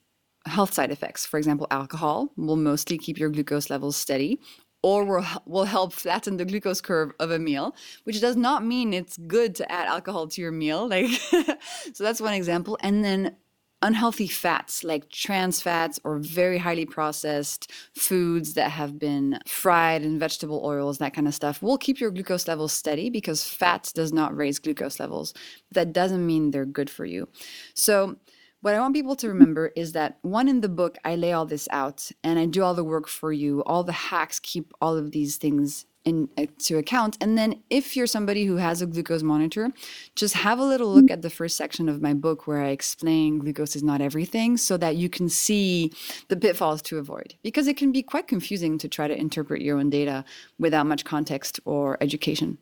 health 0.44 0.74
side 0.74 0.90
effects. 0.90 1.26
For 1.26 1.38
example, 1.38 1.66
alcohol 1.70 2.32
will 2.36 2.56
mostly 2.56 2.98
keep 2.98 3.18
your 3.18 3.30
glucose 3.30 3.70
levels 3.70 3.96
steady 3.96 4.38
or 4.86 5.24
will, 5.46 5.64
help 5.64 5.92
flatten 5.92 6.36
the 6.36 6.44
glucose 6.44 6.80
curve 6.80 7.10
of 7.18 7.32
a 7.32 7.40
meal, 7.40 7.74
which 8.04 8.20
does 8.20 8.36
not 8.36 8.64
mean 8.64 8.94
it's 8.94 9.16
good 9.16 9.52
to 9.52 9.70
add 9.70 9.88
alcohol 9.88 10.28
to 10.28 10.40
your 10.40 10.52
meal. 10.52 10.88
Like, 10.88 11.08
so 11.92 12.04
that's 12.04 12.20
one 12.20 12.34
example. 12.34 12.78
And 12.82 13.04
then 13.04 13.34
unhealthy 13.82 14.28
fats 14.28 14.84
like 14.84 15.10
trans 15.10 15.60
fats 15.60 15.98
or 16.04 16.18
very 16.18 16.58
highly 16.58 16.86
processed 16.86 17.68
foods 17.96 18.54
that 18.54 18.70
have 18.70 18.96
been 18.96 19.40
fried 19.44 20.02
in 20.02 20.20
vegetable 20.20 20.62
oils, 20.64 20.98
that 20.98 21.12
kind 21.12 21.26
of 21.26 21.34
stuff, 21.34 21.60
will 21.60 21.78
keep 21.78 21.98
your 21.98 22.12
glucose 22.12 22.46
levels 22.46 22.72
steady 22.72 23.10
because 23.10 23.42
fat 23.42 23.90
does 23.92 24.12
not 24.12 24.36
raise 24.36 24.60
glucose 24.60 25.00
levels. 25.00 25.34
That 25.72 25.92
doesn't 25.92 26.24
mean 26.24 26.52
they're 26.52 26.64
good 26.64 26.88
for 26.88 27.04
you. 27.04 27.28
So, 27.74 28.18
what 28.66 28.74
I 28.74 28.80
want 28.80 28.94
people 28.94 29.14
to 29.14 29.28
remember 29.28 29.70
is 29.76 29.92
that 29.92 30.18
one 30.22 30.48
in 30.48 30.60
the 30.60 30.68
book, 30.68 30.98
I 31.04 31.14
lay 31.14 31.32
all 31.32 31.46
this 31.46 31.68
out 31.70 32.10
and 32.24 32.36
I 32.36 32.46
do 32.46 32.64
all 32.64 32.74
the 32.74 32.82
work 32.82 33.06
for 33.06 33.32
you. 33.32 33.62
All 33.62 33.84
the 33.84 33.92
hacks 33.92 34.40
keep 34.40 34.74
all 34.80 34.96
of 34.96 35.12
these 35.12 35.36
things 35.36 35.86
into 36.04 36.74
uh, 36.74 36.78
account. 36.78 37.16
And 37.20 37.38
then 37.38 37.62
if 37.70 37.96
you're 37.96 38.08
somebody 38.08 38.44
who 38.44 38.56
has 38.56 38.82
a 38.82 38.86
glucose 38.86 39.22
monitor, 39.22 39.70
just 40.16 40.34
have 40.34 40.58
a 40.58 40.64
little 40.64 40.92
look 40.92 41.12
at 41.12 41.22
the 41.22 41.30
first 41.30 41.56
section 41.56 41.88
of 41.88 42.02
my 42.02 42.12
book 42.12 42.48
where 42.48 42.60
I 42.60 42.70
explain 42.70 43.38
glucose 43.38 43.76
is 43.76 43.84
not 43.84 44.00
everything 44.00 44.56
so 44.56 44.76
that 44.78 44.96
you 44.96 45.08
can 45.08 45.28
see 45.28 45.92
the 46.26 46.36
pitfalls 46.36 46.82
to 46.82 46.98
avoid. 46.98 47.36
Because 47.44 47.68
it 47.68 47.76
can 47.76 47.92
be 47.92 48.02
quite 48.02 48.26
confusing 48.26 48.78
to 48.78 48.88
try 48.88 49.06
to 49.06 49.16
interpret 49.16 49.62
your 49.62 49.78
own 49.78 49.90
data 49.90 50.24
without 50.58 50.86
much 50.86 51.04
context 51.04 51.60
or 51.64 51.98
education. 52.00 52.58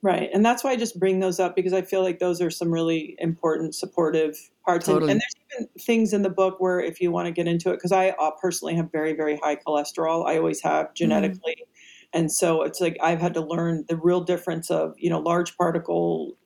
Right. 0.00 0.30
And 0.32 0.46
that's 0.46 0.62
why 0.62 0.70
I 0.70 0.76
just 0.76 0.98
bring 0.98 1.18
those 1.18 1.40
up 1.40 1.56
because 1.56 1.72
I 1.72 1.82
feel 1.82 2.02
like 2.02 2.20
those 2.20 2.40
are 2.40 2.50
some 2.50 2.70
really 2.70 3.16
important 3.18 3.74
supportive 3.74 4.36
parts. 4.64 4.86
Totally. 4.86 5.10
And, 5.10 5.20
and, 5.20 5.20
there's 5.20 5.60
even 5.60 5.68
things 5.80 6.12
in 6.12 6.22
the 6.22 6.30
book 6.30 6.60
where 6.60 6.78
if 6.80 7.00
you 7.00 7.10
want 7.10 7.26
to 7.26 7.32
get 7.32 7.48
into 7.48 7.70
it, 7.70 7.76
because 7.76 7.90
I 7.90 8.10
uh, 8.10 8.30
personally 8.40 8.76
have 8.76 8.92
very, 8.92 9.12
very 9.12 9.40
high 9.42 9.56
cholesterol, 9.56 10.24
I 10.28 10.36
always 10.36 10.60
have 10.62 10.86
mm-hmm. 10.86 10.94
genetically. 10.94 11.56
Mm. 11.60 11.64
And 12.12 12.32
so 12.32 12.62
it's 12.62 12.80
like 12.80 12.96
I've 13.02 13.20
had 13.20 13.34
to 13.34 13.40
learn 13.40 13.84
the 13.88 13.96
real 13.96 14.20
difference 14.20 14.70
of, 14.70 14.94
you 14.96 15.10
know, 15.10 15.18
large 15.18 15.56
particle 15.56 16.36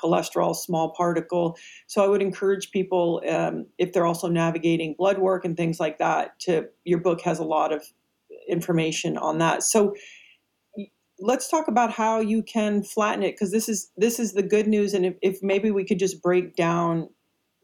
cholesterol, 0.00 0.54
small 0.54 0.90
particle. 0.90 1.58
So 1.86 2.04
I 2.04 2.08
would 2.08 2.22
encourage 2.22 2.70
people, 2.70 3.22
um, 3.28 3.66
if 3.76 3.92
they're 3.92 4.06
also 4.06 4.28
navigating 4.28 4.94
blood 4.96 5.18
work 5.18 5.44
and 5.44 5.56
things 5.56 5.78
like 5.78 5.98
that, 5.98 6.38
to 6.40 6.68
your 6.84 7.00
book 7.00 7.20
has 7.22 7.38
a 7.38 7.44
lot 7.44 7.72
of 7.72 7.84
information 8.48 9.18
on 9.18 9.38
that. 9.38 9.62
So 9.62 9.94
let's 11.20 11.48
talk 11.48 11.68
about 11.68 11.92
how 11.92 12.20
you 12.20 12.42
can 12.42 12.82
flatten 12.82 13.22
it 13.22 13.32
because 13.32 13.52
this 13.52 13.68
is 13.68 13.90
this 13.96 14.18
is 14.18 14.32
the 14.32 14.42
good 14.42 14.66
news 14.66 14.94
and 14.94 15.06
if, 15.06 15.14
if 15.22 15.42
maybe 15.42 15.70
we 15.70 15.84
could 15.84 15.98
just 15.98 16.22
break 16.22 16.56
down 16.56 17.08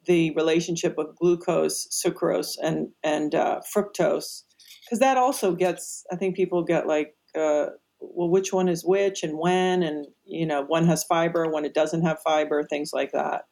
the 0.06 0.30
relationship 0.32 0.96
of 0.98 1.16
glucose 1.16 1.88
sucrose 1.88 2.56
and 2.62 2.88
and 3.02 3.34
uh, 3.34 3.60
fructose 3.74 4.42
because 4.84 5.00
that 5.00 5.16
also 5.16 5.54
gets 5.54 6.04
i 6.12 6.16
think 6.16 6.36
people 6.36 6.62
get 6.62 6.86
like 6.86 7.14
uh, 7.36 7.66
well, 8.00 8.28
which 8.28 8.52
one 8.52 8.68
is 8.68 8.84
which 8.84 9.22
and 9.22 9.38
when, 9.38 9.82
and 9.82 10.06
you 10.24 10.46
know, 10.46 10.62
one 10.62 10.86
has 10.86 11.04
fiber, 11.04 11.50
when 11.50 11.64
it 11.64 11.74
doesn't 11.74 12.02
have 12.02 12.18
fiber, 12.20 12.62
things 12.64 12.90
like 12.92 13.12
that. 13.12 13.44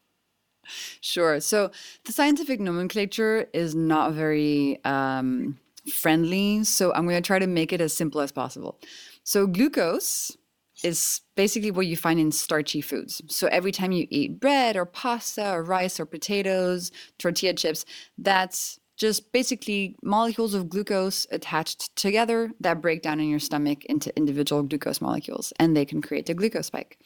Sure. 1.01 1.41
So 1.41 1.71
the 2.05 2.13
scientific 2.13 2.61
nomenclature 2.61 3.49
is 3.53 3.75
not 3.75 4.13
very 4.13 4.81
um, 4.85 5.59
friendly. 5.93 6.65
So 6.65 6.93
I'm 6.95 7.05
going 7.05 7.23
to 7.23 7.27
try 7.27 7.39
to 7.39 7.47
make 7.47 7.73
it 7.73 7.81
as 7.81 7.93
simple 7.93 8.21
as 8.21 8.33
possible. 8.33 8.79
So 9.25 9.47
glucose 9.47 10.37
is 10.83 11.23
basically 11.35 11.71
what 11.71 11.87
you 11.87 11.97
find 11.97 12.21
in 12.21 12.31
starchy 12.31 12.81
foods. 12.81 13.23
So 13.29 13.49
every 13.49 13.73
time 13.73 13.93
you 13.93 14.07
eat 14.11 14.39
bread 14.39 14.77
or 14.77 14.85
pasta 14.85 15.51
or 15.51 15.63
rice 15.63 15.99
or 15.99 16.07
potatoes, 16.07 16.93
tortilla 17.19 17.55
chips, 17.55 17.87
that's 18.19 18.79
just 18.97 19.33
basically 19.33 19.97
molecules 20.03 20.55
of 20.55 20.69
glucose 20.69 21.27
attached 21.31 21.95
together 21.97 22.51
that 22.61 22.81
break 22.81 23.03
down 23.03 23.19
in 23.19 23.29
your 23.29 23.41
stomach 23.41 23.85
into 23.87 24.17
individual 24.17 24.63
glucose 24.63 25.01
molecules, 25.01 25.53
and 25.59 25.77
they 25.77 25.85
can 25.85 26.01
create 26.01 26.29
a 26.29 26.35
glucose 26.35 26.67
spike. 26.67 26.99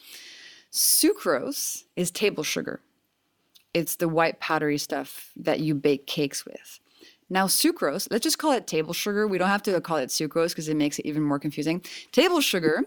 Sucrose 0.71 1.85
is 1.95 2.11
table 2.11 2.43
sugar. 2.43 2.81
It's 3.73 3.95
the 3.95 4.09
white 4.09 4.39
powdery 4.39 4.77
stuff 4.77 5.31
that 5.35 5.61
you 5.61 5.73
bake 5.73 6.05
cakes 6.05 6.45
with. 6.45 6.79
Now, 7.29 7.45
sucrose, 7.45 8.07
let's 8.09 8.23
just 8.23 8.39
call 8.39 8.53
it 8.53 8.65
table 8.65 8.93
sugar. 8.93 9.27
We 9.27 9.37
don't 9.37 9.49
have 9.49 9.63
to 9.63 9.79
call 9.81 9.97
it 9.97 10.09
sucrose 10.09 10.49
because 10.49 10.67
it 10.67 10.77
makes 10.77 10.97
it 10.97 11.05
even 11.05 11.21
more 11.23 11.39
confusing. 11.39 11.83
Table 12.11 12.41
sugar, 12.41 12.83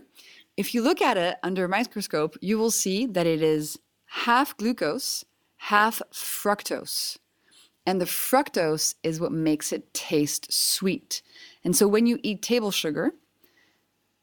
if 0.57 0.75
you 0.75 0.83
look 0.83 1.01
at 1.01 1.17
it 1.17 1.37
under 1.43 1.65
a 1.65 1.69
microscope, 1.69 2.37
you 2.41 2.59
will 2.59 2.71
see 2.73 3.07
that 3.07 3.27
it 3.27 3.41
is 3.41 3.79
half 4.07 4.57
glucose, 4.57 5.25
half 5.57 6.03
fructose. 6.13 7.19
And 7.87 8.01
the 8.01 8.05
fructose 8.05 8.95
is 9.03 9.21
what 9.21 9.33
makes 9.33 9.73
it 9.73 9.93
taste 9.95 10.53
sweet. 10.53 11.23
And 11.65 11.77
so 11.77 11.89
when 11.89 12.07
you 12.07 12.19
eat 12.23 12.43
table 12.43 12.71
sugar, 12.71 13.13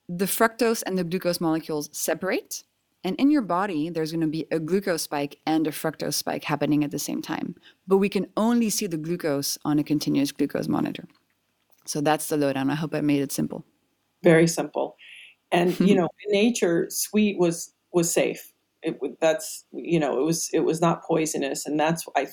the 0.07 0.25
fructose 0.25 0.83
and 0.85 0.97
the 0.97 1.03
glucose 1.03 1.41
molecules 1.41 1.89
separate. 1.91 2.63
And 3.03 3.15
in 3.15 3.31
your 3.31 3.41
body, 3.41 3.89
there's 3.89 4.11
going 4.11 4.21
to 4.21 4.27
be 4.27 4.45
a 4.51 4.59
glucose 4.59 5.03
spike 5.03 5.39
and 5.45 5.65
a 5.67 5.71
fructose 5.71 6.15
spike 6.15 6.43
happening 6.43 6.83
at 6.83 6.91
the 6.91 6.99
same 6.99 7.21
time. 7.21 7.55
But 7.87 7.97
we 7.97 8.09
can 8.09 8.27
only 8.35 8.69
see 8.69 8.87
the 8.87 8.97
glucose 8.97 9.57
on 9.63 9.79
a 9.79 9.83
continuous 9.83 10.31
glucose 10.31 10.67
monitor. 10.67 11.05
So 11.85 12.01
that's 12.01 12.27
the 12.27 12.37
lowdown. 12.37 12.69
I 12.69 12.75
hope 12.75 12.93
I 12.93 13.01
made 13.01 13.21
it 13.21 13.31
simple. 13.31 13.65
Very 14.21 14.47
simple. 14.47 14.95
And 15.51 15.79
you 15.79 15.95
know, 15.99 16.09
in 16.25 16.31
nature, 16.31 16.87
sweet 16.89 17.39
was 17.39 17.73
was 17.93 18.13
safe. 18.13 18.53
It 18.83 18.99
that's 19.19 19.65
you 19.71 19.99
know, 19.99 20.19
it 20.19 20.23
was 20.23 20.49
it 20.53 20.59
was 20.59 20.81
not 20.81 21.03
poisonous, 21.03 21.65
and 21.65 21.79
that's 21.79 22.05
I 22.15 22.27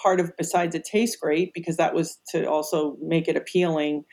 part 0.00 0.20
of 0.20 0.34
besides 0.36 0.74
it 0.74 0.84
tastes 0.84 1.16
great 1.16 1.52
because 1.52 1.76
that 1.76 1.94
was 1.94 2.18
to 2.30 2.46
also 2.46 2.96
make 3.02 3.28
it 3.28 3.36
appealing 3.36 4.04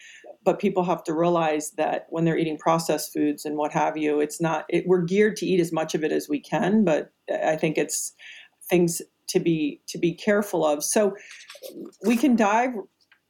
but 0.43 0.59
people 0.59 0.83
have 0.83 1.03
to 1.03 1.13
realize 1.13 1.71
that 1.71 2.07
when 2.09 2.25
they're 2.25 2.37
eating 2.37 2.57
processed 2.57 3.13
foods 3.13 3.45
and 3.45 3.57
what 3.57 3.71
have 3.71 3.97
you 3.97 4.19
it's 4.19 4.39
not 4.39 4.65
it, 4.69 4.85
we're 4.87 5.01
geared 5.01 5.35
to 5.35 5.45
eat 5.45 5.59
as 5.59 5.71
much 5.71 5.95
of 5.95 6.03
it 6.03 6.11
as 6.11 6.27
we 6.29 6.39
can 6.39 6.83
but 6.83 7.11
i 7.43 7.55
think 7.55 7.77
it's 7.77 8.13
things 8.69 9.01
to 9.29 9.39
be 9.39 9.81
to 9.87 9.97
be 9.97 10.13
careful 10.13 10.65
of. 10.65 10.83
So 10.83 11.15
we 12.05 12.17
can 12.17 12.35
dive 12.35 12.71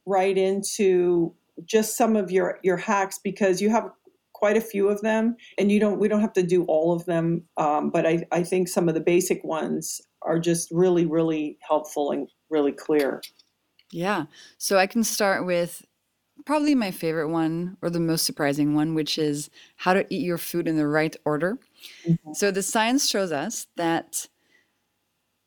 right 0.05 0.37
into 0.37 1.33
just 1.65 1.95
some 1.95 2.15
of 2.15 2.31
your 2.31 2.59
your 2.63 2.77
hacks 2.77 3.19
because 3.23 3.61
you 3.61 3.69
have 3.69 3.89
quite 4.33 4.57
a 4.57 4.61
few 4.61 4.87
of 4.87 5.01
them 5.01 5.35
and 5.57 5.71
you 5.71 5.79
don't 5.79 5.99
we 5.99 6.07
don't 6.07 6.21
have 6.21 6.33
to 6.33 6.43
do 6.43 6.63
all 6.65 6.93
of 6.93 7.05
them 7.05 7.43
um, 7.57 7.89
but 7.89 8.05
I, 8.05 8.25
I 8.31 8.41
think 8.41 8.69
some 8.69 8.87
of 8.87 8.95
the 8.95 9.01
basic 9.01 9.43
ones 9.43 9.99
are 10.21 10.39
just 10.39 10.69
really 10.71 11.05
really 11.05 11.57
helpful 11.61 12.11
and 12.11 12.29
really 12.49 12.71
clear. 12.71 13.21
Yeah. 13.91 14.25
So 14.57 14.77
i 14.77 14.87
can 14.87 15.03
start 15.03 15.45
with 15.45 15.85
probably 16.49 16.73
my 16.73 16.89
favorite 16.89 17.29
one 17.29 17.77
or 17.83 17.91
the 17.91 17.99
most 17.99 18.25
surprising 18.25 18.73
one, 18.73 18.95
which 18.95 19.19
is 19.19 19.51
how 19.75 19.93
to 19.93 20.03
eat 20.09 20.23
your 20.23 20.39
food 20.39 20.67
in 20.67 20.77
the 20.77 20.87
right 20.87 21.15
order. 21.23 21.59
Mm-hmm. 22.07 22.33
So 22.33 22.49
the 22.49 22.63
science 22.63 23.07
shows 23.07 23.31
us 23.31 23.67
that 23.75 24.25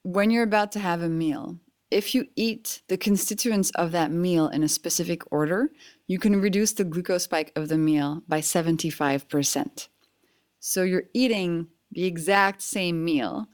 when 0.05 0.31
you're 0.31 0.45
about 0.45 0.71
to 0.73 0.79
have 0.79 1.03
a 1.03 1.09
meal, 1.09 1.59
if 1.91 2.15
you 2.15 2.29
eat 2.37 2.83
the 2.87 2.97
constituents 2.97 3.71
of 3.71 3.91
that 3.91 4.13
meal 4.13 4.47
in 4.47 4.63
a 4.63 4.69
specific 4.69 5.23
order, 5.33 5.73
you 6.07 6.21
can 6.21 6.41
reduce 6.41 6.71
the 6.71 6.85
glucose 6.85 7.25
spike 7.25 7.51
of 7.57 7.69
the 7.69 7.79
meal 7.79 8.23
by 8.29 8.41
75%. 8.41 9.89
So 10.61 10.85
you're 10.85 11.11
eating 11.13 11.67
the 11.91 12.05
exact 12.05 12.63
same 12.63 13.05
meal, 13.05 13.49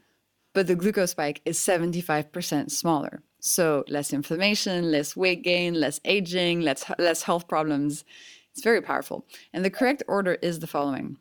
but 0.52 0.66
the 0.66 0.76
glucose 0.76 1.12
spike 1.12 1.40
is 1.46 1.58
75% 1.58 2.70
smaller. 2.70 3.22
So 3.40 3.84
less 3.88 4.12
inflammation, 4.12 4.90
less 4.90 5.16
weight 5.16 5.42
gain, 5.42 5.74
less 5.74 6.00
aging, 6.04 6.60
less, 6.60 6.84
less 6.98 7.22
health 7.22 7.46
problems. 7.48 8.04
It's 8.52 8.62
very 8.62 8.82
powerful. 8.82 9.24
And 9.52 9.64
the 9.64 9.70
correct 9.70 10.02
order 10.08 10.34
is 10.42 10.58
the 10.58 10.66
following 10.66 11.18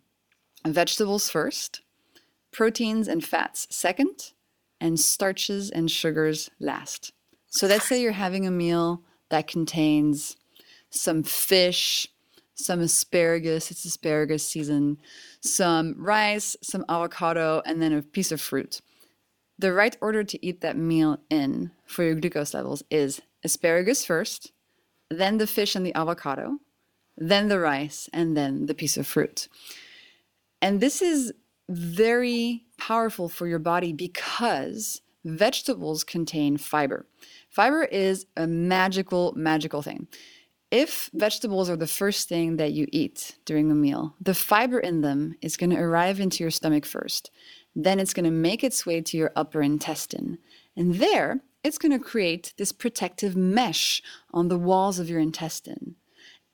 vegetables 0.66 1.30
first, 1.30 1.82
proteins 2.52 3.08
and 3.08 3.24
fats 3.24 3.68
second, 3.70 4.32
and 4.82 5.00
starches 5.00 5.70
and 5.70 5.90
sugars 5.90 6.50
last. 6.60 7.14
So 7.48 7.68
let's 7.68 7.88
say 7.88 8.02
you're 8.02 8.12
having 8.12 8.46
a 8.46 8.52
meal 8.52 9.02
that 9.30 9.48
contains 9.48 10.36
some 10.90 11.24
fish, 11.24 12.08
some 12.56 12.80
asparagus, 12.80 13.72
it's 13.72 13.86
asparagus 13.86 14.48
season, 14.48 14.98
some 15.42 15.96
rice, 15.98 16.56
some 16.62 16.86
avocado, 16.90 17.62
and 17.66 17.82
then 17.82 17.94
a 17.94 18.02
piece 18.02 18.32
of 18.32 18.42
fruit. 18.42 18.82
The 19.60 19.74
right 19.74 19.98
order 20.02 20.24
to 20.24 20.46
eat 20.46 20.62
that 20.62 20.78
meal 20.78 21.20
in 21.30 21.72
for 21.86 22.04
your 22.04 22.16
glucose 22.16 22.54
levels 22.54 22.84
is 22.92 23.22
asparagus 23.44 24.06
first, 24.06 24.52
then 25.10 25.38
the 25.38 25.48
fish 25.48 25.76
and 25.76 25.86
the 25.86 25.96
avocado, 25.96 26.60
then 27.18 27.48
the 27.48 27.60
rice, 27.60 28.10
and 28.14 28.38
then 28.38 28.68
the 28.68 28.76
piece 28.76 28.98
of 28.98 29.08
fruit. 29.08 29.48
And 30.62 30.80
this 30.80 31.02
is 31.02 31.34
very 31.70 32.66
powerful 32.78 33.30
for 33.30 33.48
your 33.48 33.60
body 33.60 33.94
because 33.94 35.02
vegetables 35.26 36.04
contain 36.04 36.58
fiber. 36.58 37.06
Fiber 37.50 37.84
is 37.84 38.26
a 38.36 38.48
magical, 38.48 39.34
magical 39.36 39.82
thing. 39.82 40.08
If 40.70 41.10
vegetables 41.14 41.70
are 41.70 41.78
the 41.78 41.88
first 41.88 42.28
thing 42.28 42.58
that 42.58 42.74
you 42.74 42.88
eat 42.92 43.38
during 43.46 43.72
a 43.72 43.76
meal, 43.76 44.16
the 44.20 44.34
fiber 44.34 44.80
in 44.80 45.02
them 45.02 45.36
is 45.42 45.56
going 45.56 45.70
to 45.70 45.80
arrive 45.80 46.20
into 46.20 46.44
your 46.44 46.52
stomach 46.52 46.86
first. 46.86 47.32
Then 47.80 48.00
it's 48.00 48.14
going 48.16 48.26
to 48.26 48.32
make 48.32 48.64
its 48.64 48.88
way 48.88 49.02
to 49.02 49.18
your 49.18 49.32
upper 49.36 49.62
intestine. 49.62 50.40
And 50.76 50.96
there, 50.96 51.42
it's 51.64 51.78
going 51.78 51.92
to 51.92 52.04
create 52.04 52.56
this 52.58 52.72
protective 52.72 53.36
mesh 53.36 54.02
on 54.34 54.48
the 54.48 54.58
walls 54.58 54.98
of 54.98 55.12
your 55.12 55.20
intestine. 55.20 55.96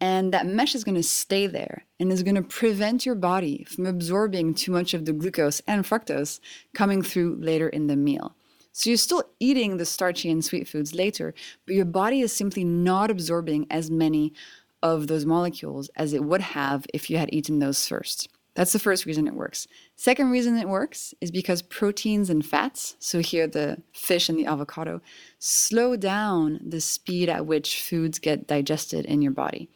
And 0.01 0.33
that 0.33 0.45
mesh 0.45 0.75
is 0.75 0.83
going 0.83 0.95
to 0.95 1.03
stay 1.03 1.47
there 1.47 1.86
and 1.97 2.12
is 2.12 2.23
going 2.23 2.36
to 2.36 2.41
prevent 2.41 3.05
your 3.05 3.15
body 3.15 3.63
from 3.69 3.86
absorbing 3.86 4.53
too 4.53 4.73
much 4.73 4.93
of 4.93 5.05
the 5.05 5.13
glucose 5.13 5.62
and 5.65 5.86
fructose 5.86 6.41
coming 6.73 7.01
through 7.01 7.38
later 7.39 7.69
in 7.69 7.88
the 7.88 7.95
meal. 7.95 8.36
So 8.73 8.89
you're 8.89 8.97
still 8.97 9.23
eating 9.39 9.77
the 9.77 9.86
starchy 9.86 10.29
and 10.29 10.43
sweet 10.43 10.67
foods 10.67 10.93
later, 10.93 11.33
but 11.65 11.75
your 11.75 11.86
body 11.86 12.19
is 12.19 12.33
simply 12.33 12.65
not 12.65 13.09
absorbing 13.09 13.65
as 13.69 13.89
many 13.89 14.33
of 14.81 15.07
those 15.07 15.25
molecules 15.25 15.89
as 15.95 16.12
it 16.12 16.25
would 16.25 16.41
have 16.41 16.86
if 16.93 17.09
you 17.09 17.17
had 17.17 17.33
eaten 17.33 17.59
those 17.59 17.88
first. 17.88 18.27
That's 18.56 18.74
the 18.74 18.80
first 18.80 19.06
reason 19.06 19.28
it 19.28 19.34
works. 19.34 19.68
Second 19.96 20.30
reason 20.30 20.58
it 20.58 20.70
works 20.70 21.13
is 21.22 21.32
because 21.32 21.62
proteins 21.62 22.30
and 22.30 22.46
fats, 22.46 22.96
so 23.00 23.20
here 23.20 23.48
the 23.48 23.82
fish 23.94 24.30
and 24.30 24.38
the 24.38 24.46
avocado, 24.46 25.02
slow 25.39 25.96
down 25.96 26.60
the 26.63 26.82
speed 26.82 27.30
at 27.30 27.48
which 27.48 27.82
foods 27.82 28.20
get 28.20 28.48
digested 28.48 29.06
in 29.06 29.22
your 29.22 29.32
body. 29.32 29.70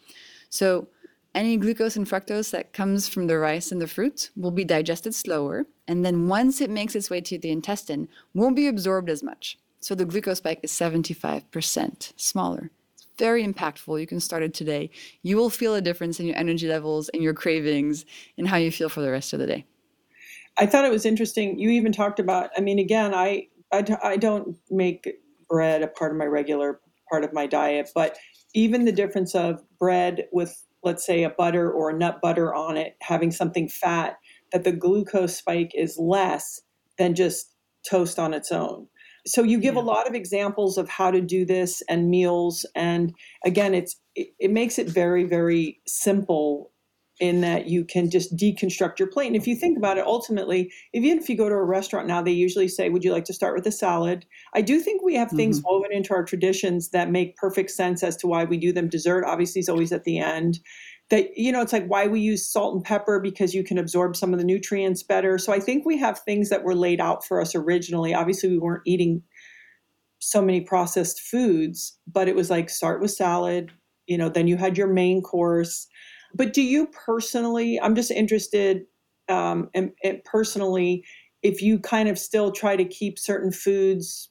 So 0.50 0.90
any 1.34 1.58
glucose 1.58 1.96
and 1.96 2.08
fructose 2.08 2.52
that 2.52 2.74
comes 2.74 3.08
from 3.08 3.28
the 3.28 3.38
rice 3.38 3.72
and 3.72 3.82
the 3.82 3.88
fruit 3.88 4.30
will 4.36 4.52
be 4.52 4.64
digested 4.64 5.16
slower, 5.16 5.66
and 5.88 6.06
then 6.06 6.28
once 6.28 6.62
it 6.62 6.70
makes 6.70 6.96
its 6.96 7.10
way 7.10 7.22
to 7.22 7.38
the 7.38 7.52
intestine, 7.52 8.08
won't 8.34 8.56
be 8.56 8.68
absorbed 8.68 9.10
as 9.10 9.24
much. 9.24 9.58
So 9.80 9.96
the 9.96 10.06
glucose 10.06 10.40
spike 10.40 10.60
is 10.64 10.72
75% 10.72 12.14
smaller 12.16 12.72
very 13.18 13.46
impactful. 13.46 14.00
You 14.00 14.08
can 14.08 14.20
start 14.20 14.44
it 14.44 14.54
today. 14.54 14.90
You 15.24 15.38
will 15.38 15.50
feel 15.50 15.76
a 15.76 15.82
difference 15.82 16.20
in 16.20 16.26
your 16.26 16.38
energy 16.38 16.68
levels 16.68 17.10
and 17.10 17.24
your 17.24 17.34
cravings 17.34 18.06
and 18.38 18.48
how 18.48 18.58
you 18.58 18.72
feel 18.72 18.90
for 18.90 19.02
the 19.02 19.12
rest 19.12 19.34
of 19.34 19.40
the 19.40 19.48
day. 19.48 19.66
I 20.58 20.66
thought 20.66 20.86
it 20.86 20.92
was 20.92 21.06
interesting. 21.06 21.60
You 21.60 21.70
even 21.70 21.92
talked 21.92 22.20
about, 22.20 22.50
I 22.58 22.62
mean, 22.62 22.80
again, 22.80 23.14
I, 23.14 23.48
I, 23.72 23.86
I 24.04 24.18
don't 24.18 24.58
make 24.70 25.18
bread 25.50 25.84
a 25.84 25.88
part 25.88 26.12
of 26.12 26.18
my 26.18 26.26
regular 26.26 26.80
part 27.10 27.24
of 27.24 27.34
my 27.34 27.48
diet, 27.48 27.90
but 27.94 28.18
even 28.54 28.86
the 28.86 28.92
difference 28.92 29.36
of 29.36 29.62
bread 29.80 30.26
with, 30.32 30.64
let's 30.84 31.06
say, 31.06 31.24
a 31.24 31.30
butter 31.30 31.72
or 31.72 31.90
a 31.90 31.98
nut 31.98 32.20
butter 32.22 32.54
on 32.54 32.76
it, 32.76 32.98
having 33.02 33.32
something 33.32 33.70
fat, 33.70 34.18
that 34.52 34.64
the 34.64 34.72
glucose 34.72 35.38
spike 35.38 35.72
is 35.74 35.98
less 35.98 36.62
than 36.98 37.16
just 37.16 37.54
toast 37.88 38.18
on 38.20 38.34
its 38.34 38.52
own 38.52 38.88
so 39.28 39.44
you 39.44 39.60
give 39.60 39.76
yeah. 39.76 39.82
a 39.82 39.84
lot 39.84 40.08
of 40.08 40.16
examples 40.16 40.78
of 40.78 40.90
how 40.90 41.12
to 41.12 41.22
do 41.22 41.46
this 41.46 41.84
and 41.90 42.10
meals 42.10 42.66
and 42.76 43.14
again 43.46 43.74
it's 43.74 43.98
it, 44.16 44.30
it, 44.40 44.52
makes 44.52 44.80
it 44.80 44.88
very 44.88 45.24
very 45.24 45.80
simple 45.86 46.72
in 47.20 47.42
that 47.42 47.68
you 47.68 47.84
can 47.84 48.10
just 48.12 48.36
deconstruct 48.38 49.00
your 49.00 49.08
plate 49.08 49.28
and 49.28 49.36
if 49.36 49.48
you 49.48 49.56
think 49.56 49.78
about 49.78 49.98
it 49.98 50.06
ultimately 50.06 50.72
even 50.94 51.18
if 51.18 51.28
you 51.30 51.36
go 51.36 51.50
to 51.50 51.56
a 51.56 51.64
restaurant 51.64 52.08
now 52.08 52.22
they 52.22 52.32
usually 52.32 52.68
say 52.68 52.90
would 52.90 53.04
you 53.04 53.12
like 53.12 53.26
to 53.26 53.34
start 53.34 53.56
with 53.56 53.66
a 53.68 53.72
salad 53.72 54.26
i 54.54 54.62
do 54.62 54.80
think 54.80 55.04
we 55.04 55.16
have 55.16 55.32
things 55.32 55.60
mm-hmm. 55.60 55.70
woven 55.70 55.92
into 55.92 56.14
our 56.14 56.24
traditions 56.24 56.90
that 56.90 57.12
make 57.12 57.36
perfect 57.36 57.72
sense 57.72 58.04
as 58.04 58.16
to 58.16 58.28
why 58.28 58.44
we 58.44 58.58
do 58.58 58.72
them 58.72 58.88
dessert 58.88 59.26
obviously 59.26 59.60
is 59.60 59.70
always 59.70 59.92
at 59.92 60.04
the 60.04 60.20
end 60.20 60.60
that 61.10 61.38
you 61.38 61.52
know 61.52 61.62
it's 61.62 61.74
like 61.74 61.88
why 61.88 62.08
we 62.08 62.20
use 62.20 62.48
salt 62.48 62.76
and 62.76 62.84
pepper? 62.84 63.20
Because 63.20 63.54
you 63.54 63.64
can 63.64 63.78
absorb 63.78 64.16
some 64.16 64.34
of 64.34 64.40
the 64.40 64.46
nutrients 64.46 65.04
better. 65.04 65.38
So 65.38 65.54
i 65.54 65.60
think 65.60 65.86
we 65.86 65.98
have 65.98 66.20
things 66.20 66.50
that 66.50 66.64
were 66.64 66.76
laid 66.76 67.00
out 67.00 67.26
for 67.26 67.42
us 67.42 67.56
originally. 67.56 68.14
Obviously 68.14 68.50
we 68.50 68.60
weren't 68.60 68.84
eating 68.86 69.24
so 70.20 70.42
many 70.42 70.62
processed 70.62 71.22
foods 71.22 71.96
but 72.12 72.28
it 72.28 72.36
was 72.36 72.50
like 72.50 72.72
start 72.72 73.00
with 73.00 73.12
salad 73.12 73.72
you 74.08 74.18
know 74.18 74.30
then 74.30 74.48
you 74.48 74.58
had 74.58 74.78
your 74.78 74.88
main 74.88 75.22
course. 75.22 75.88
But 76.34 76.54
do 76.54 76.62
you 76.62 76.88
personally 76.88 77.80
i'm 77.80 77.96
just 77.96 78.12
interested 78.12 78.86
um, 79.30 79.70
and, 79.74 79.92
and 80.04 80.24
personally 80.24 81.04
if 81.44 81.62
you 81.62 81.80
kind 81.80 82.10
of 82.10 82.18
still 82.18 82.52
try 82.52 82.76
to 82.76 82.86
keep 82.86 83.20
certain 83.20 83.52
foods 83.52 84.30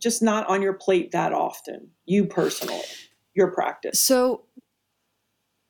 just 0.00 0.22
not 0.22 0.48
on 0.48 0.62
your 0.62 0.72
plate 0.72 1.12
that 1.12 1.32
often 1.32 1.88
you 2.06 2.24
personally 2.24 2.82
your 3.34 3.50
practice? 3.50 4.00
So 4.00 4.44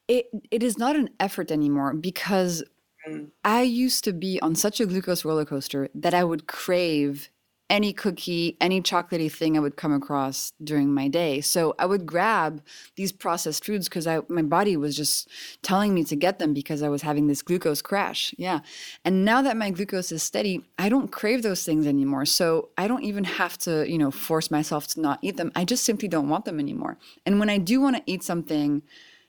it 0.09 0.27
it 0.51 0.63
is 0.63 0.79
not 0.79 0.97
an 0.97 1.11
effort 1.21 1.51
anymore 1.51 1.95
because 1.95 2.63
mm. 3.09 3.29
I 3.45 3.63
used 3.63 4.05
to 4.05 4.13
be 4.13 4.41
on 4.41 4.55
such 4.55 4.81
a 4.81 4.87
glucose 4.87 5.25
roller 5.25 5.45
coaster 5.45 5.89
that 5.95 6.15
I 6.15 6.25
would 6.25 6.47
crave 6.47 7.31
any 7.73 7.91
cookie, 7.91 8.55
any 8.61 8.83
chocolatey 8.83 9.33
thing 9.33 9.57
I 9.57 9.61
would 9.61 9.77
come 9.77 9.95
across 9.95 10.53
during 10.63 10.93
my 10.93 11.09
day. 11.09 11.41
So 11.41 11.75
I 11.79 11.87
would 11.87 12.05
grab 12.05 12.63
these 12.97 13.13
processed 13.13 13.65
foods 13.65 13.89
because 13.89 14.07
I 14.07 14.21
my 14.29 14.43
body 14.43 14.77
was 14.77 14.95
just 14.95 15.27
telling 15.63 15.95
me 15.95 16.05
to 16.05 16.15
get 16.15 16.39
them 16.39 16.53
because 16.53 16.83
I 16.83 16.91
was 16.91 17.01
having 17.01 17.29
this 17.29 17.41
glucose 17.41 17.81
crash. 17.81 18.35
Yeah. 18.37 18.61
And 19.07 19.25
now 19.25 19.41
that 19.41 19.57
my 19.57 19.71
glucose 19.71 20.13
is 20.13 20.23
steady, 20.23 20.63
I 20.79 20.91
don't 20.91 21.11
crave 21.11 21.43
those 21.43 21.65
things 21.65 21.87
anymore. 21.87 22.27
So 22.27 22.69
I 22.77 22.87
don't 22.87 23.05
even 23.05 23.25
have 23.25 23.57
to, 23.59 23.91
you 23.91 23.97
know, 23.97 24.11
force 24.11 24.51
myself 24.51 24.87
to 24.89 25.01
not 25.01 25.19
eat 25.23 25.39
them. 25.39 25.51
I 25.57 25.65
just 25.65 25.85
simply 25.85 26.09
don't 26.09 26.29
want 26.29 26.45
them 26.45 26.61
anymore. 26.61 26.99
And 27.25 27.41
when 27.41 27.49
I 27.49 27.57
do 27.57 27.81
want 27.81 27.97
to 27.97 28.03
eat 28.05 28.23
something, 28.23 28.83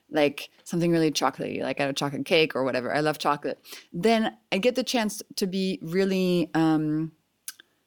like 0.09 0.49
something 0.63 0.91
really 0.91 1.11
chocolatey, 1.11 1.61
like 1.61 1.79
a 1.79 1.93
chocolate 1.93 2.25
cake 2.25 2.55
or 2.55 2.63
whatever. 2.63 2.93
I 2.93 2.99
love 2.99 3.17
chocolate. 3.17 3.59
Then 3.91 4.37
I 4.51 4.57
get 4.59 4.75
the 4.75 4.83
chance 4.83 5.21
to 5.35 5.47
be 5.47 5.79
really 5.81 6.49
um, 6.53 7.11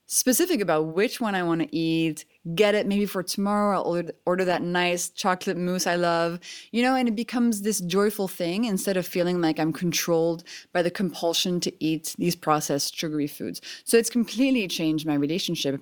specific 0.07 0.61
about 0.61 0.95
which 0.95 1.21
one 1.21 1.35
I 1.35 1.43
want 1.43 1.63
to 1.63 1.77
eat, 1.77 2.25
get 2.55 2.75
it 2.75 2.87
maybe 2.87 3.07
for 3.07 3.23
tomorrow. 3.23 3.77
I'll 3.77 3.83
order, 3.83 4.13
order 4.25 4.45
that 4.45 4.63
nice 4.63 5.09
chocolate 5.09 5.57
mousse 5.57 5.87
I 5.87 5.97
love, 5.97 6.39
you 6.71 6.83
know, 6.83 6.95
and 6.95 7.09
it 7.09 7.17
becomes 7.17 7.63
this 7.63 7.81
joyful 7.81 8.29
thing 8.29 8.65
instead 8.65 8.97
of 8.97 9.07
feeling 9.07 9.41
like 9.41 9.59
I'm 9.59 9.73
controlled 9.73 10.45
by 10.73 10.83
the 10.83 10.91
compulsion 10.91 11.61
to 11.61 11.85
eat 11.85 12.15
these 12.19 12.37
processed 12.37 12.97
sugary 12.97 13.27
foods. 13.27 13.61
So 13.85 13.97
it's 13.97 14.11
completely 14.11 14.67
changed 14.69 15.07
my 15.07 15.15
relationship. 15.15 15.81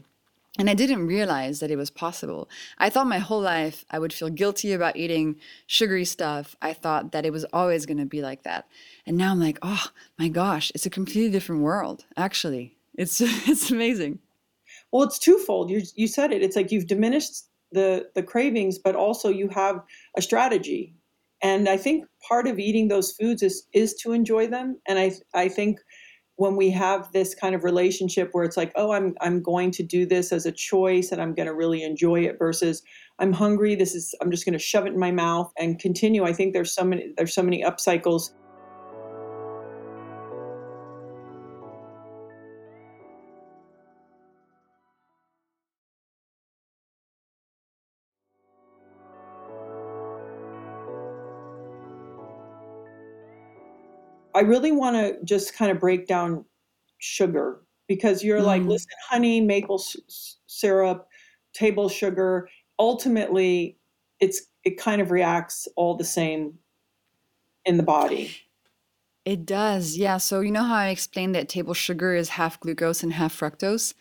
And 0.56 0.70
I 0.70 0.74
didn't 0.74 1.06
realize 1.06 1.58
that 1.58 1.72
it 1.72 1.76
was 1.76 1.90
possible. 1.90 2.48
I 2.78 2.88
thought 2.88 3.08
my 3.08 3.18
whole 3.18 3.40
life 3.40 3.84
I 3.90 3.98
would 3.98 4.12
feel 4.12 4.30
guilty 4.30 4.72
about 4.72 4.96
eating 4.96 5.36
sugary 5.66 6.04
stuff. 6.04 6.54
I 6.62 6.72
thought 6.72 7.10
that 7.10 7.26
it 7.26 7.32
was 7.32 7.44
always 7.52 7.86
going 7.86 7.98
to 7.98 8.06
be 8.06 8.22
like 8.22 8.44
that. 8.44 8.68
And 9.04 9.16
now 9.16 9.32
I'm 9.32 9.40
like, 9.40 9.58
oh 9.62 9.86
my 10.16 10.28
gosh, 10.28 10.70
it's 10.74 10.86
a 10.86 10.90
completely 10.90 11.30
different 11.30 11.62
world, 11.62 12.04
actually. 12.16 12.76
It's, 12.96 13.20
it's 13.48 13.70
amazing. 13.70 14.20
Well, 14.94 15.02
it's 15.02 15.18
twofold. 15.18 15.70
You 15.70 15.82
you 15.96 16.06
said 16.06 16.32
it. 16.32 16.40
It's 16.40 16.54
like 16.54 16.70
you've 16.70 16.86
diminished 16.86 17.46
the 17.72 18.08
the 18.14 18.22
cravings, 18.22 18.78
but 18.78 18.94
also 18.94 19.28
you 19.28 19.48
have 19.48 19.82
a 20.16 20.22
strategy. 20.22 20.94
And 21.42 21.68
I 21.68 21.76
think 21.76 22.06
part 22.28 22.46
of 22.46 22.60
eating 22.60 22.86
those 22.86 23.10
foods 23.10 23.42
is 23.42 23.66
is 23.72 23.94
to 24.02 24.12
enjoy 24.12 24.46
them. 24.46 24.78
And 24.86 25.00
I 25.00 25.12
I 25.34 25.48
think 25.48 25.80
when 26.36 26.56
we 26.56 26.70
have 26.70 27.10
this 27.12 27.34
kind 27.34 27.54
of 27.54 27.62
relationship 27.62 28.30
where 28.32 28.44
it's 28.44 28.56
like, 28.56 28.72
oh, 28.76 28.92
I'm 28.92 29.14
I'm 29.20 29.42
going 29.42 29.70
to 29.72 29.82
do 29.82 30.06
this 30.06 30.32
as 30.32 30.46
a 30.46 30.52
choice 30.52 31.12
and 31.12 31.22
I'm 31.22 31.34
going 31.34 31.46
to 31.46 31.54
really 31.54 31.82
enjoy 31.82 32.20
it 32.20 32.38
versus 32.38 32.82
I'm 33.18 33.32
hungry. 33.32 33.74
This 33.74 33.94
is 33.94 34.14
I'm 34.20 34.30
just 34.30 34.44
going 34.44 34.54
to 34.54 34.58
shove 34.58 34.86
it 34.86 34.94
in 34.94 34.98
my 34.98 35.12
mouth 35.12 35.52
and 35.58 35.78
continue. 35.78 36.24
I 36.24 36.32
think 36.32 36.52
there's 36.52 36.74
so 36.74 36.84
many 36.84 37.12
there's 37.16 37.34
so 37.34 37.42
many 37.42 37.62
up 37.62 37.78
I 54.34 54.40
really 54.40 54.72
want 54.72 54.96
to 54.96 55.16
just 55.24 55.54
kind 55.54 55.70
of 55.70 55.80
break 55.80 56.06
down 56.06 56.44
sugar 56.98 57.60
because 57.86 58.24
you're 58.24 58.40
mm. 58.40 58.46
like, 58.46 58.62
listen, 58.62 58.90
honey, 59.08 59.40
maple 59.40 59.78
s- 59.78 60.36
syrup, 60.46 61.06
table 61.52 61.88
sugar. 61.88 62.48
Ultimately, 62.78 63.78
it's 64.20 64.42
it 64.64 64.78
kind 64.78 65.00
of 65.00 65.10
reacts 65.10 65.68
all 65.76 65.96
the 65.96 66.04
same 66.04 66.54
in 67.64 67.76
the 67.76 67.82
body. 67.82 68.36
It 69.24 69.46
does, 69.46 69.96
yeah. 69.96 70.18
So 70.18 70.40
you 70.40 70.50
know 70.50 70.64
how 70.64 70.74
I 70.76 70.88
explained 70.88 71.34
that 71.34 71.48
table 71.48 71.74
sugar 71.74 72.14
is 72.14 72.30
half 72.30 72.60
glucose 72.60 73.02
and 73.02 73.12
half 73.12 73.38
fructose? 73.38 73.94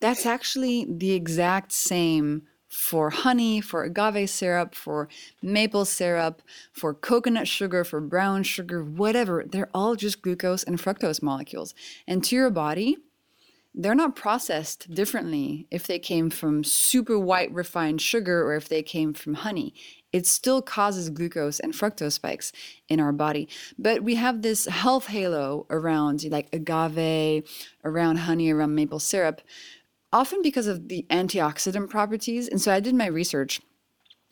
That's 0.00 0.24
actually 0.24 0.86
the 0.88 1.12
exact 1.12 1.72
same 1.72 2.42
for 2.68 3.10
honey, 3.10 3.60
for 3.60 3.82
agave 3.82 4.28
syrup, 4.28 4.74
for 4.74 5.08
maple 5.42 5.84
syrup, 5.84 6.42
for 6.72 6.92
coconut 6.92 7.48
sugar, 7.48 7.82
for 7.82 8.00
brown 8.00 8.42
sugar, 8.42 8.84
whatever. 8.84 9.44
They're 9.46 9.70
all 9.72 9.96
just 9.96 10.22
glucose 10.22 10.62
and 10.62 10.78
fructose 10.78 11.22
molecules. 11.22 11.74
And 12.06 12.22
to 12.24 12.36
your 12.36 12.50
body, 12.50 12.98
they're 13.74 13.94
not 13.94 14.16
processed 14.16 14.92
differently 14.92 15.66
if 15.70 15.86
they 15.86 15.98
came 15.98 16.30
from 16.30 16.64
super 16.64 17.18
white 17.18 17.52
refined 17.52 18.00
sugar 18.00 18.42
or 18.42 18.56
if 18.56 18.68
they 18.68 18.82
came 18.82 19.14
from 19.14 19.34
honey. 19.34 19.72
It 20.10 20.26
still 20.26 20.62
causes 20.62 21.10
glucose 21.10 21.60
and 21.60 21.74
fructose 21.74 22.14
spikes 22.14 22.50
in 22.88 22.98
our 22.98 23.12
body. 23.12 23.48
But 23.78 24.02
we 24.02 24.14
have 24.14 24.40
this 24.40 24.66
health 24.66 25.06
halo 25.08 25.66
around 25.70 26.24
like 26.24 26.48
agave, 26.52 27.44
around 27.84 28.16
honey, 28.16 28.50
around 28.50 28.74
maple 28.74 28.98
syrup 29.00 29.42
often 30.12 30.42
because 30.42 30.66
of 30.66 30.88
the 30.88 31.06
antioxidant 31.10 31.90
properties. 31.90 32.48
And 32.48 32.60
so 32.60 32.72
I 32.72 32.80
did 32.80 32.94
my 32.94 33.06
research. 33.06 33.60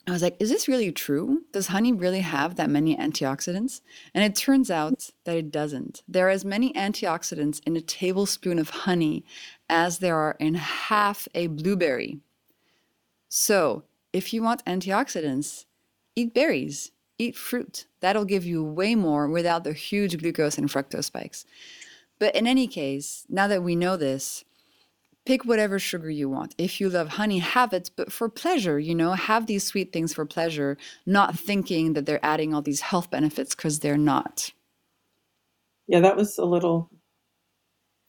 I 0.08 0.12
was 0.12 0.22
like, 0.22 0.36
is 0.38 0.50
this 0.50 0.68
really 0.68 0.92
true? 0.92 1.42
Does 1.52 1.66
honey 1.66 1.92
really 1.92 2.20
have 2.20 2.54
that 2.56 2.70
many 2.70 2.96
antioxidants? 2.96 3.80
And 4.14 4.22
it 4.22 4.36
turns 4.36 4.70
out 4.70 5.10
that 5.24 5.36
it 5.36 5.50
doesn't. 5.50 6.02
There 6.06 6.28
are 6.28 6.30
as 6.30 6.44
many 6.44 6.72
antioxidants 6.74 7.60
in 7.66 7.76
a 7.76 7.80
tablespoon 7.80 8.60
of 8.60 8.70
honey 8.70 9.24
as 9.68 9.98
there 9.98 10.16
are 10.16 10.36
in 10.38 10.54
half 10.54 11.26
a 11.34 11.48
blueberry. 11.48 12.20
So, 13.28 13.82
if 14.12 14.32
you 14.32 14.42
want 14.42 14.64
antioxidants, 14.64 15.64
eat 16.14 16.32
berries, 16.32 16.92
eat 17.18 17.36
fruit. 17.36 17.86
That'll 18.00 18.24
give 18.24 18.46
you 18.46 18.62
way 18.62 18.94
more 18.94 19.28
without 19.28 19.64
the 19.64 19.72
huge 19.72 20.18
glucose 20.18 20.56
and 20.56 20.68
fructose 20.68 21.04
spikes. 21.04 21.44
But 22.18 22.34
in 22.36 22.46
any 22.46 22.68
case, 22.68 23.26
now 23.28 23.48
that 23.48 23.62
we 23.62 23.76
know 23.76 23.96
this, 23.96 24.44
pick 25.26 25.44
whatever 25.44 25.78
sugar 25.78 26.08
you 26.08 26.28
want. 26.28 26.54
If 26.56 26.80
you 26.80 26.88
love 26.88 27.08
honey, 27.08 27.40
have 27.40 27.72
it, 27.72 27.90
but 27.96 28.12
for 28.12 28.28
pleasure, 28.28 28.78
you 28.78 28.94
know, 28.94 29.12
have 29.12 29.46
these 29.46 29.64
sweet 29.64 29.92
things 29.92 30.14
for 30.14 30.24
pleasure, 30.24 30.78
not 31.04 31.38
thinking 31.38 31.92
that 31.92 32.06
they're 32.06 32.24
adding 32.24 32.54
all 32.54 32.62
these 32.62 32.80
health 32.80 33.10
benefits 33.10 33.54
because 33.54 33.80
they're 33.80 33.98
not. 33.98 34.52
Yeah, 35.88 36.00
that 36.00 36.16
was 36.16 36.38
a 36.38 36.44
little 36.44 36.90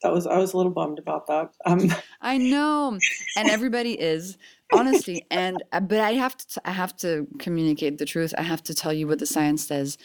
that 0.03 0.13
was 0.13 0.27
I 0.27 0.37
was 0.37 0.53
a 0.53 0.57
little 0.57 0.71
bummed 0.71 0.99
about 0.99 1.27
that. 1.27 1.51
Um, 1.65 1.91
I 2.21 2.37
know, 2.37 2.97
and 3.35 3.49
everybody 3.49 3.99
is 3.99 4.37
honestly, 4.71 5.25
and 5.31 5.61
uh, 5.71 5.79
but 5.79 5.99
I 5.99 6.13
have 6.13 6.37
to 6.37 6.61
I 6.65 6.71
have 6.71 6.95
to 6.97 7.27
communicate 7.39 7.97
the 7.97 8.05
truth. 8.05 8.33
I 8.37 8.43
have 8.43 8.63
to 8.63 8.75
tell 8.75 8.93
you 8.93 9.07
what 9.07 9.19
the 9.19 9.25
science 9.25 9.65
says. 9.65 9.97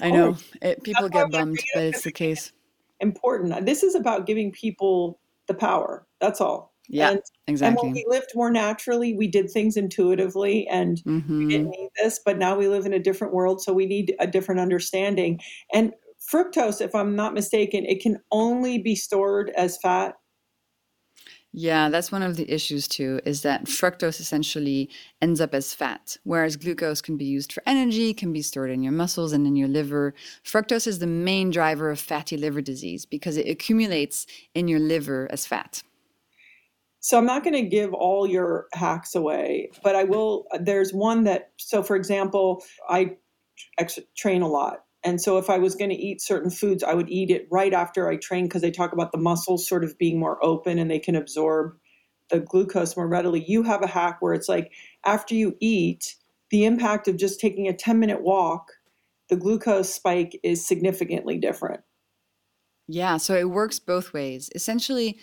I 0.00 0.10
know 0.10 0.36
it, 0.62 0.84
people 0.84 1.08
That's 1.08 1.30
get 1.30 1.32
bummed, 1.32 1.58
but 1.74 1.82
it's 1.82 2.02
the 2.02 2.12
case. 2.12 2.52
Important. 3.00 3.66
This 3.66 3.82
is 3.82 3.96
about 3.96 4.26
giving 4.26 4.52
people 4.52 5.18
the 5.48 5.54
power. 5.54 6.06
That's 6.20 6.40
all. 6.40 6.74
Yeah, 6.88 7.10
and, 7.10 7.20
exactly. 7.46 7.68
And 7.68 7.78
when 7.78 7.92
we 7.92 8.04
lived 8.08 8.32
more 8.34 8.50
naturally, 8.50 9.14
we 9.14 9.28
did 9.28 9.50
things 9.50 9.76
intuitively 9.76 10.66
and 10.68 11.00
mm-hmm. 11.06 11.38
we 11.38 11.46
didn't 11.46 11.70
need 11.70 11.90
this, 12.02 12.20
but 12.24 12.36
now 12.36 12.56
we 12.56 12.66
live 12.66 12.84
in 12.84 12.92
a 12.92 12.98
different 12.98 13.32
world, 13.32 13.62
so 13.62 13.72
we 13.72 13.86
need 13.86 14.14
a 14.18 14.26
different 14.26 14.60
understanding. 14.60 15.38
And 15.72 15.92
fructose, 16.32 16.80
if 16.80 16.94
I'm 16.94 17.14
not 17.14 17.32
mistaken, 17.32 17.84
it 17.84 18.02
can 18.02 18.18
only 18.32 18.78
be 18.78 18.96
stored 18.96 19.50
as 19.50 19.78
fat 19.78 20.14
yeah, 21.52 21.88
that's 21.88 22.12
one 22.12 22.22
of 22.22 22.36
the 22.36 22.48
issues 22.48 22.86
too, 22.86 23.20
is 23.24 23.42
that 23.42 23.64
fructose 23.64 24.20
essentially 24.20 24.88
ends 25.20 25.40
up 25.40 25.52
as 25.52 25.74
fat, 25.74 26.16
whereas 26.22 26.56
glucose 26.56 27.02
can 27.02 27.16
be 27.16 27.24
used 27.24 27.52
for 27.52 27.62
energy, 27.66 28.14
can 28.14 28.32
be 28.32 28.40
stored 28.40 28.70
in 28.70 28.84
your 28.84 28.92
muscles 28.92 29.32
and 29.32 29.44
in 29.48 29.56
your 29.56 29.66
liver. 29.66 30.14
Fructose 30.44 30.86
is 30.86 31.00
the 31.00 31.08
main 31.08 31.50
driver 31.50 31.90
of 31.90 31.98
fatty 31.98 32.36
liver 32.36 32.60
disease 32.60 33.04
because 33.04 33.36
it 33.36 33.48
accumulates 33.48 34.26
in 34.54 34.68
your 34.68 34.78
liver 34.78 35.26
as 35.32 35.44
fat. 35.44 35.82
So 37.00 37.18
I'm 37.18 37.26
not 37.26 37.42
going 37.42 37.54
to 37.54 37.62
give 37.62 37.94
all 37.94 38.26
your 38.26 38.66
hacks 38.72 39.14
away, 39.14 39.70
but 39.82 39.94
I 39.94 40.04
will. 40.04 40.46
There's 40.60 40.92
one 40.92 41.24
that, 41.24 41.50
so 41.56 41.82
for 41.82 41.96
example, 41.96 42.62
I 42.88 43.16
train 44.16 44.42
a 44.42 44.48
lot 44.48 44.84
and 45.02 45.20
so 45.20 45.38
if 45.38 45.48
I 45.48 45.58
was 45.58 45.74
going 45.74 45.90
to 45.90 45.96
eat 45.96 46.20
certain 46.20 46.50
foods, 46.50 46.84
I 46.84 46.94
would 46.94 47.08
eat 47.08 47.30
it 47.30 47.48
right 47.50 47.72
after 47.72 48.08
I 48.08 48.16
train 48.16 48.44
because 48.44 48.62
they 48.62 48.70
talk 48.70 48.92
about 48.92 49.12
the 49.12 49.18
muscles 49.18 49.66
sort 49.66 49.82
of 49.82 49.96
being 49.96 50.18
more 50.18 50.42
open 50.44 50.78
and 50.78 50.90
they 50.90 50.98
can 50.98 51.16
absorb 51.16 51.76
the 52.28 52.40
glucose 52.40 52.96
more 52.96 53.08
readily. 53.08 53.44
You 53.46 53.62
have 53.62 53.82
a 53.82 53.86
hack 53.86 54.18
where 54.20 54.34
it's 54.34 54.48
like 54.48 54.72
after 55.04 55.34
you 55.34 55.56
eat, 55.60 56.16
the 56.50 56.64
impact 56.64 57.08
of 57.08 57.16
just 57.16 57.40
taking 57.40 57.66
a 57.66 57.72
10 57.72 57.98
minute 57.98 58.22
walk, 58.22 58.72
the 59.28 59.36
glucose 59.36 59.92
spike 59.92 60.38
is 60.42 60.66
significantly 60.66 61.38
different. 61.38 61.80
Yeah, 62.86 63.16
so 63.16 63.34
it 63.34 63.48
works 63.48 63.78
both 63.78 64.12
ways. 64.12 64.50
Essentially, 64.54 65.18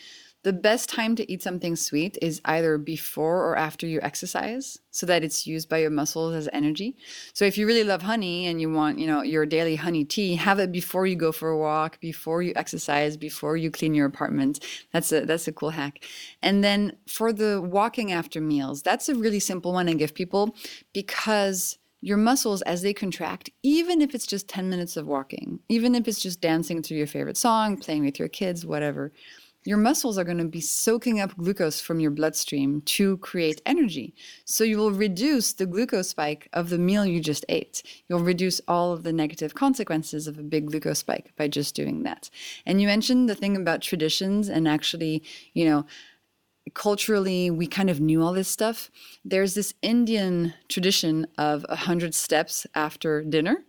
the 0.48 0.54
best 0.54 0.88
time 0.88 1.14
to 1.14 1.30
eat 1.30 1.44
something 1.44 1.76
sweet 1.76 2.18
is 2.22 2.40
either 2.46 2.78
before 2.78 3.46
or 3.46 3.58
after 3.58 3.86
you 3.86 4.00
exercise 4.02 4.80
so 4.92 5.06
that 5.06 5.22
it's 5.22 5.46
used 5.46 5.68
by 5.68 5.80
your 5.80 5.90
muscles 5.90 6.34
as 6.34 6.48
energy. 6.54 6.96
So 7.34 7.44
if 7.44 7.58
you 7.58 7.68
really 7.68 7.84
love 7.84 8.04
honey 8.04 8.48
and 8.48 8.62
you 8.62 8.72
want, 8.72 8.98
you 8.98 9.08
know, 9.08 9.24
your 9.24 9.46
daily 9.46 9.76
honey 9.76 10.06
tea, 10.06 10.36
have 10.36 10.58
it 10.60 10.72
before 10.72 11.06
you 11.06 11.18
go 11.18 11.34
for 11.34 11.50
a 11.50 11.58
walk, 11.58 12.00
before 12.00 12.42
you 12.42 12.54
exercise, 12.56 13.18
before 13.18 13.58
you 13.58 13.70
clean 13.70 13.94
your 13.94 14.06
apartment. 14.06 14.64
That's 14.94 15.12
a 15.12 15.26
that's 15.26 15.50
a 15.50 15.52
cool 15.52 15.72
hack. 15.72 16.02
And 16.42 16.64
then 16.64 16.96
for 17.10 17.34
the 17.34 17.62
walking 17.62 18.14
after 18.14 18.40
meals, 18.40 18.82
that's 18.82 19.10
a 19.10 19.16
really 19.16 19.42
simple 19.42 19.74
one 19.74 19.90
I 19.90 19.96
give 19.96 20.14
people 20.14 20.56
because 20.94 21.78
your 22.00 22.16
muscles 22.18 22.62
as 22.62 22.84
they 22.84 22.94
contract 22.94 23.50
even 23.64 24.02
if 24.02 24.16
it's 24.16 24.28
just 24.28 24.48
10 24.48 24.70
minutes 24.70 24.96
of 24.96 25.08
walking 25.08 25.60
even 25.68 25.96
if 25.96 26.08
it's 26.08 26.22
just 26.22 26.40
dancing 26.40 26.80
to 26.84 26.94
your 26.94 27.08
favorite 27.08 27.36
song 27.36 27.76
playing 27.76 28.06
with 28.06 28.20
your 28.20 28.28
kids 28.28 28.68
whatever 28.68 29.12
your 29.68 29.78
muscles 29.78 30.18
are 30.18 30.24
going 30.24 30.38
to 30.38 30.46
be 30.46 30.62
soaking 30.62 31.20
up 31.20 31.36
glucose 31.36 31.82
from 31.82 32.00
your 32.00 32.10
bloodstream 32.10 32.80
to 32.84 33.18
create 33.18 33.62
energy. 33.66 34.16
So 34.46 34.64
you 34.64 34.78
will 34.78 34.94
reduce 34.94 35.52
the 35.52 35.66
glucose 35.66 36.08
spike 36.08 36.48
of 36.54 36.70
the 36.70 36.78
meal 36.78 37.06
you 37.06 37.20
just 37.20 37.44
ate. 37.50 37.84
You'll 38.08 38.22
reduce 38.22 38.62
all 38.70 38.94
of 38.94 39.04
the 39.04 39.12
negative 39.12 39.56
consequences 39.56 40.26
of 40.26 40.40
a 40.40 40.42
big 40.42 40.68
glucose 40.68 41.00
spike 41.00 41.34
by 41.36 41.50
just 41.50 41.76
doing 41.76 42.04
that. 42.04 42.30
And 42.66 42.80
you 42.80 42.88
mentioned 42.88 43.28
the 43.28 43.36
thing 43.36 43.58
about 43.58 43.82
traditions 43.82 44.48
and 44.48 44.70
actually, 44.70 45.22
you 45.54 45.66
know, 45.66 45.86
culturally 46.74 47.52
we 47.52 47.68
kind 47.68 47.90
of 47.90 48.00
knew 48.00 48.24
all 48.24 48.32
this 48.32 48.48
stuff. 48.48 48.90
There's 49.26 49.54
this 49.54 49.74
Indian 49.82 50.54
tradition 50.70 51.28
of 51.38 51.66
a 51.68 51.76
hundred 51.76 52.16
steps 52.16 52.66
after 52.74 53.22
dinner 53.22 53.66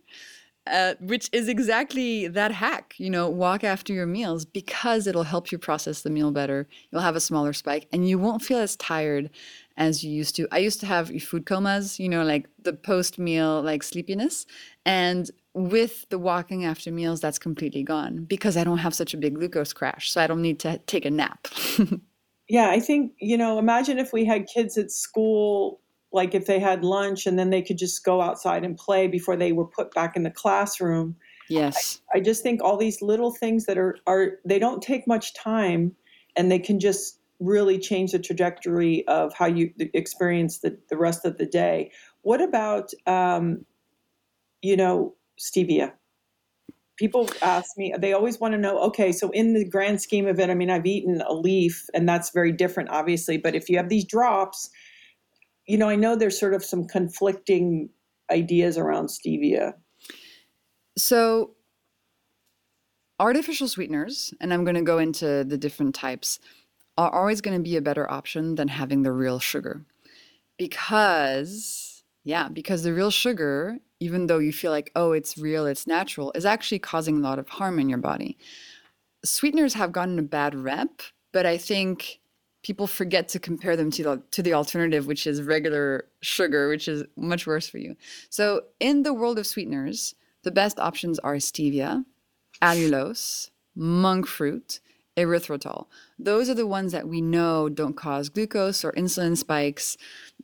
uh, 0.70 0.94
which 1.00 1.28
is 1.32 1.48
exactly 1.48 2.28
that 2.28 2.52
hack. 2.52 2.94
You 2.98 3.10
know, 3.10 3.28
walk 3.28 3.64
after 3.64 3.92
your 3.92 4.06
meals 4.06 4.44
because 4.44 5.06
it'll 5.06 5.24
help 5.24 5.50
you 5.52 5.58
process 5.58 6.02
the 6.02 6.10
meal 6.10 6.30
better. 6.30 6.68
You'll 6.90 7.02
have 7.02 7.16
a 7.16 7.20
smaller 7.20 7.52
spike 7.52 7.88
and 7.92 8.08
you 8.08 8.18
won't 8.18 8.42
feel 8.42 8.58
as 8.58 8.76
tired 8.76 9.30
as 9.76 10.04
you 10.04 10.10
used 10.10 10.36
to. 10.36 10.48
I 10.52 10.58
used 10.58 10.80
to 10.80 10.86
have 10.86 11.10
food 11.22 11.46
comas, 11.46 11.98
you 11.98 12.08
know, 12.08 12.24
like 12.24 12.48
the 12.62 12.72
post 12.72 13.18
meal, 13.18 13.62
like 13.62 13.82
sleepiness. 13.82 14.46
And 14.84 15.30
with 15.54 16.08
the 16.10 16.18
walking 16.18 16.64
after 16.64 16.90
meals, 16.90 17.20
that's 17.20 17.38
completely 17.38 17.82
gone 17.82 18.24
because 18.24 18.56
I 18.56 18.64
don't 18.64 18.78
have 18.78 18.94
such 18.94 19.14
a 19.14 19.16
big 19.16 19.34
glucose 19.34 19.72
crash. 19.72 20.10
So 20.10 20.20
I 20.20 20.26
don't 20.26 20.42
need 20.42 20.60
to 20.60 20.78
take 20.86 21.04
a 21.04 21.10
nap. 21.10 21.48
yeah, 22.48 22.70
I 22.70 22.80
think, 22.80 23.12
you 23.20 23.36
know, 23.36 23.58
imagine 23.58 23.98
if 23.98 24.12
we 24.12 24.24
had 24.24 24.46
kids 24.46 24.76
at 24.76 24.90
school 24.90 25.80
like 26.18 26.34
if 26.34 26.46
they 26.46 26.58
had 26.58 26.84
lunch 26.84 27.26
and 27.26 27.38
then 27.38 27.50
they 27.50 27.62
could 27.62 27.78
just 27.78 28.04
go 28.04 28.20
outside 28.20 28.64
and 28.64 28.76
play 28.76 29.06
before 29.06 29.36
they 29.36 29.52
were 29.52 29.64
put 29.64 29.94
back 29.94 30.16
in 30.16 30.24
the 30.24 30.30
classroom. 30.30 31.14
Yes. 31.48 32.00
I, 32.12 32.18
I 32.18 32.20
just 32.20 32.42
think 32.42 32.60
all 32.60 32.76
these 32.76 33.00
little 33.00 33.32
things 33.32 33.66
that 33.66 33.78
are 33.78 33.96
are 34.08 34.32
they 34.44 34.58
don't 34.58 34.82
take 34.82 35.06
much 35.06 35.32
time 35.34 35.94
and 36.36 36.50
they 36.50 36.58
can 36.58 36.80
just 36.80 37.20
really 37.38 37.78
change 37.78 38.10
the 38.10 38.18
trajectory 38.18 39.06
of 39.06 39.32
how 39.32 39.46
you 39.46 39.72
experience 39.94 40.58
the, 40.58 40.76
the 40.90 40.96
rest 40.96 41.24
of 41.24 41.38
the 41.38 41.46
day. 41.46 41.92
What 42.22 42.42
about 42.42 42.92
um, 43.06 43.64
you 44.60 44.76
know, 44.76 45.14
stevia? 45.38 45.92
People 46.96 47.30
ask 47.42 47.78
me, 47.78 47.94
they 47.96 48.12
always 48.12 48.40
want 48.40 48.54
to 48.54 48.58
know, 48.58 48.76
okay, 48.80 49.12
so 49.12 49.30
in 49.30 49.54
the 49.54 49.64
grand 49.64 50.02
scheme 50.02 50.26
of 50.26 50.40
it, 50.40 50.50
I 50.50 50.54
mean, 50.54 50.68
I've 50.68 50.84
eaten 50.84 51.20
a 51.20 51.32
leaf 51.32 51.86
and 51.94 52.08
that's 52.08 52.30
very 52.30 52.50
different, 52.50 52.88
obviously, 52.90 53.38
but 53.38 53.54
if 53.54 53.68
you 53.68 53.76
have 53.76 53.88
these 53.88 54.04
drops, 54.04 54.68
you 55.68 55.76
know, 55.76 55.88
I 55.88 55.96
know 55.96 56.16
there's 56.16 56.40
sort 56.40 56.54
of 56.54 56.64
some 56.64 56.86
conflicting 56.86 57.90
ideas 58.30 58.78
around 58.78 59.08
stevia. 59.08 59.74
So, 60.96 61.52
artificial 63.20 63.68
sweeteners, 63.68 64.32
and 64.40 64.52
I'm 64.52 64.64
going 64.64 64.76
to 64.76 64.82
go 64.82 64.98
into 64.98 65.44
the 65.44 65.58
different 65.58 65.94
types, 65.94 66.40
are 66.96 67.14
always 67.14 67.42
going 67.42 67.56
to 67.56 67.62
be 67.62 67.76
a 67.76 67.82
better 67.82 68.10
option 68.10 68.54
than 68.54 68.68
having 68.68 69.02
the 69.02 69.12
real 69.12 69.38
sugar. 69.38 69.84
Because, 70.56 72.02
yeah, 72.24 72.48
because 72.48 72.82
the 72.82 72.94
real 72.94 73.10
sugar, 73.10 73.78
even 74.00 74.26
though 74.26 74.38
you 74.38 74.52
feel 74.52 74.72
like, 74.72 74.90
oh, 74.96 75.12
it's 75.12 75.36
real, 75.36 75.66
it's 75.66 75.86
natural, 75.86 76.32
is 76.34 76.46
actually 76.46 76.78
causing 76.78 77.18
a 77.18 77.20
lot 77.20 77.38
of 77.38 77.48
harm 77.48 77.78
in 77.78 77.90
your 77.90 77.98
body. 77.98 78.38
Sweeteners 79.22 79.74
have 79.74 79.92
gotten 79.92 80.18
a 80.18 80.22
bad 80.22 80.54
rep, 80.54 81.02
but 81.32 81.44
I 81.44 81.58
think 81.58 82.20
people 82.68 82.86
forget 82.86 83.28
to 83.28 83.38
compare 83.38 83.78
them 83.78 83.90
to 83.90 84.02
the 84.02 84.22
to 84.30 84.42
the 84.42 84.52
alternative, 84.52 85.06
which 85.06 85.26
is 85.26 85.40
regular 85.40 86.04
sugar, 86.20 86.68
which 86.68 86.86
is 86.86 87.02
much 87.16 87.46
worse 87.46 87.66
for 87.66 87.78
you. 87.78 87.96
So 88.28 88.44
in 88.78 89.04
the 89.04 89.14
world 89.14 89.38
of 89.38 89.46
sweeteners, 89.46 90.14
the 90.42 90.50
best 90.50 90.78
options 90.78 91.18
are 91.20 91.36
stevia, 91.36 92.04
allulose, 92.60 93.48
monk 93.74 94.26
fruit, 94.26 94.80
erythritol. 95.16 95.86
Those 96.18 96.50
are 96.50 96.54
the 96.54 96.66
ones 96.66 96.92
that 96.92 97.08
we 97.08 97.22
know 97.22 97.70
don't 97.70 97.96
cause 97.96 98.28
glucose 98.28 98.84
or 98.84 98.92
insulin 98.92 99.38
spikes. 99.38 99.96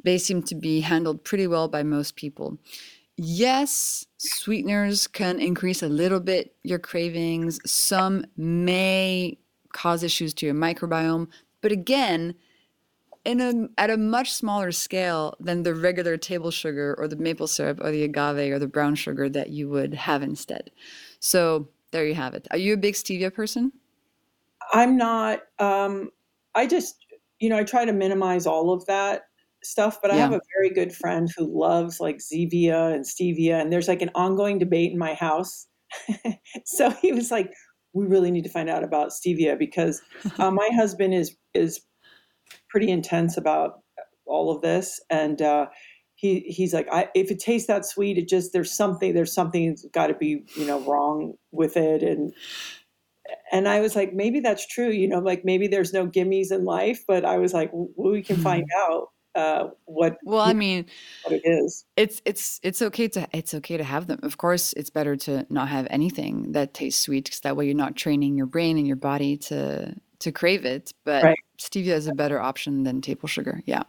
They 0.02 0.16
seem 0.16 0.42
to 0.44 0.54
be 0.54 0.80
handled 0.80 1.24
pretty 1.24 1.46
well 1.46 1.68
by 1.68 1.82
most 1.82 2.16
people. 2.16 2.56
Yes, 3.18 4.06
sweeteners 4.16 5.06
can 5.06 5.40
increase 5.40 5.82
a 5.82 5.88
little 5.88 6.20
bit 6.20 6.56
your 6.62 6.78
cravings. 6.78 7.60
Some 7.70 8.24
may 8.34 9.36
cause 9.74 10.02
issues 10.02 10.32
to 10.32 10.46
your 10.46 10.54
microbiome, 10.54 11.28
but 11.64 11.72
again, 11.72 12.34
in 13.24 13.40
a 13.40 13.80
at 13.80 13.88
a 13.88 13.96
much 13.96 14.34
smaller 14.34 14.70
scale 14.70 15.34
than 15.40 15.62
the 15.62 15.74
regular 15.74 16.18
table 16.18 16.50
sugar 16.50 16.94
or 16.98 17.08
the 17.08 17.16
maple 17.16 17.46
syrup 17.46 17.80
or 17.80 17.90
the 17.90 18.04
agave 18.04 18.52
or 18.52 18.58
the 18.58 18.68
brown 18.68 18.94
sugar 18.94 19.30
that 19.30 19.48
you 19.48 19.70
would 19.70 19.94
have 19.94 20.22
instead. 20.22 20.70
So 21.20 21.70
there 21.90 22.06
you 22.06 22.14
have 22.16 22.34
it. 22.34 22.46
Are 22.50 22.58
you 22.58 22.74
a 22.74 22.76
big 22.76 22.92
stevia 22.92 23.32
person? 23.32 23.72
I'm 24.74 24.98
not. 24.98 25.40
Um, 25.58 26.10
I 26.54 26.66
just, 26.66 26.96
you 27.38 27.48
know, 27.48 27.56
I 27.56 27.64
try 27.64 27.86
to 27.86 27.94
minimize 27.94 28.46
all 28.46 28.70
of 28.70 28.84
that 28.84 29.22
stuff, 29.62 30.00
but 30.02 30.10
I 30.10 30.16
have 30.16 30.32
a 30.32 30.40
very 30.58 30.68
good 30.68 30.94
friend 30.94 31.30
who 31.34 31.46
loves 31.58 31.98
like 31.98 32.18
Zevia 32.18 32.94
and 32.94 33.06
stevia, 33.06 33.58
and 33.58 33.72
there's 33.72 33.88
like 33.88 34.02
an 34.02 34.10
ongoing 34.14 34.58
debate 34.58 34.92
in 34.92 34.98
my 34.98 35.14
house. 35.14 35.66
so 36.66 36.90
he 36.90 37.12
was 37.12 37.30
like, 37.30 37.54
we 37.94 38.04
really 38.06 38.30
need 38.30 38.44
to 38.44 38.50
find 38.50 38.68
out 38.68 38.84
about 38.84 39.10
stevia 39.10 39.58
because 39.58 40.02
uh, 40.38 40.50
my 40.50 40.68
husband 40.74 41.14
is 41.14 41.34
is 41.54 41.80
pretty 42.68 42.90
intense 42.90 43.36
about 43.36 43.80
all 44.26 44.54
of 44.54 44.62
this. 44.62 45.00
And 45.10 45.40
uh, 45.40 45.66
he 46.14 46.40
he's 46.40 46.74
like 46.74 46.88
I, 46.90 47.08
if 47.14 47.30
it 47.30 47.38
tastes 47.38 47.68
that 47.68 47.84
sweet 47.84 48.18
it 48.18 48.28
just 48.28 48.52
there's 48.52 48.72
something 48.74 49.14
there's 49.14 49.34
something 49.34 49.70
that's 49.70 49.84
got 49.92 50.08
to 50.08 50.14
be 50.14 50.44
you 50.56 50.66
know 50.66 50.80
wrong 50.80 51.34
with 51.52 51.76
it. 51.76 52.02
And 52.02 52.32
and 53.52 53.68
I 53.68 53.80
was 53.80 53.96
like 53.96 54.12
maybe 54.12 54.40
that's 54.40 54.66
true 54.66 54.90
you 54.90 55.08
know 55.08 55.18
like 55.18 55.44
maybe 55.44 55.66
there's 55.66 55.92
no 55.92 56.06
gimmies 56.06 56.52
in 56.52 56.64
life. 56.64 57.04
But 57.06 57.24
I 57.24 57.38
was 57.38 57.52
like 57.52 57.70
well, 57.72 58.12
we 58.12 58.22
can 58.22 58.36
find 58.36 58.64
mm-hmm. 58.64 58.92
out 58.92 59.08
uh, 59.34 59.68
what 59.86 60.16
well 60.22 60.40
i 60.40 60.52
mean 60.52 60.86
what 61.24 61.34
it 61.34 61.42
is. 61.44 61.84
it's 61.96 62.22
it's 62.24 62.60
it's 62.62 62.80
okay 62.80 63.08
to 63.08 63.26
it's 63.32 63.52
okay 63.52 63.76
to 63.76 63.82
have 63.82 64.06
them. 64.06 64.20
Of 64.22 64.38
course 64.38 64.72
it's 64.74 64.90
better 64.90 65.16
to 65.16 65.44
not 65.50 65.68
have 65.68 65.88
anything 65.90 66.52
that 66.52 66.72
tastes 66.72 67.02
sweet 67.02 67.24
because 67.24 67.40
that 67.40 67.56
way 67.56 67.66
you're 67.66 67.74
not 67.74 67.96
training 67.96 68.36
your 68.36 68.46
brain 68.46 68.78
and 68.78 68.86
your 68.86 68.96
body 68.96 69.36
to 69.38 69.94
to 70.20 70.32
crave 70.32 70.64
it. 70.64 70.92
But 71.04 71.24
right. 71.24 71.38
Stevia 71.58 71.94
is 71.94 72.06
a 72.06 72.14
better 72.14 72.40
option 72.40 72.82
than 72.84 73.00
table 73.00 73.28
sugar 73.28 73.62
yeah 73.66 73.82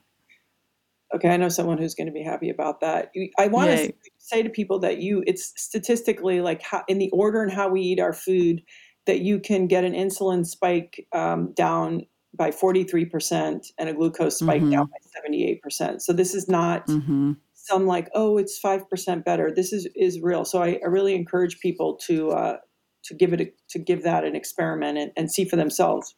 okay 1.13 1.29
i 1.29 1.37
know 1.37 1.49
someone 1.49 1.77
who's 1.77 1.95
going 1.95 2.07
to 2.07 2.13
be 2.13 2.23
happy 2.23 2.49
about 2.49 2.79
that 2.81 3.11
i 3.37 3.47
want 3.47 3.69
to 3.69 3.93
say 4.17 4.41
to 4.41 4.49
people 4.49 4.79
that 4.79 4.99
you 4.99 5.23
it's 5.27 5.53
statistically 5.55 6.41
like 6.41 6.61
how, 6.61 6.83
in 6.87 6.97
the 6.97 7.09
order 7.11 7.41
and 7.41 7.51
how 7.51 7.69
we 7.69 7.81
eat 7.81 7.99
our 7.99 8.13
food 8.13 8.61
that 9.05 9.21
you 9.21 9.39
can 9.39 9.67
get 9.67 9.83
an 9.83 9.93
insulin 9.93 10.45
spike 10.45 11.05
um, 11.13 11.53
down 11.53 12.05
by 12.35 12.51
43% 12.51 13.71
and 13.77 13.89
a 13.89 13.93
glucose 13.93 14.39
spike 14.39 14.61
mm-hmm. 14.61 14.71
down 14.71 14.87
by 14.87 15.29
78%. 15.29 16.01
So 16.01 16.13
this 16.13 16.33
is 16.33 16.47
not 16.47 16.85
mm-hmm. 16.87 17.33
some 17.53 17.87
like, 17.87 18.09
oh, 18.13 18.37
it's 18.37 18.59
5% 18.59 19.23
better. 19.23 19.51
This 19.55 19.71
is, 19.71 19.87
is 19.95 20.19
real. 20.19 20.45
So 20.45 20.61
I, 20.61 20.79
I 20.83 20.87
really 20.87 21.15
encourage 21.15 21.59
people 21.59 21.95
to, 22.05 22.31
uh, 22.31 22.57
to 23.05 23.13
give 23.13 23.33
it, 23.33 23.41
a, 23.41 23.51
to 23.69 23.79
give 23.79 24.03
that 24.03 24.23
an 24.23 24.35
experiment 24.35 24.97
and, 24.97 25.11
and 25.15 25.31
see 25.31 25.45
for 25.45 25.55
themselves. 25.55 26.15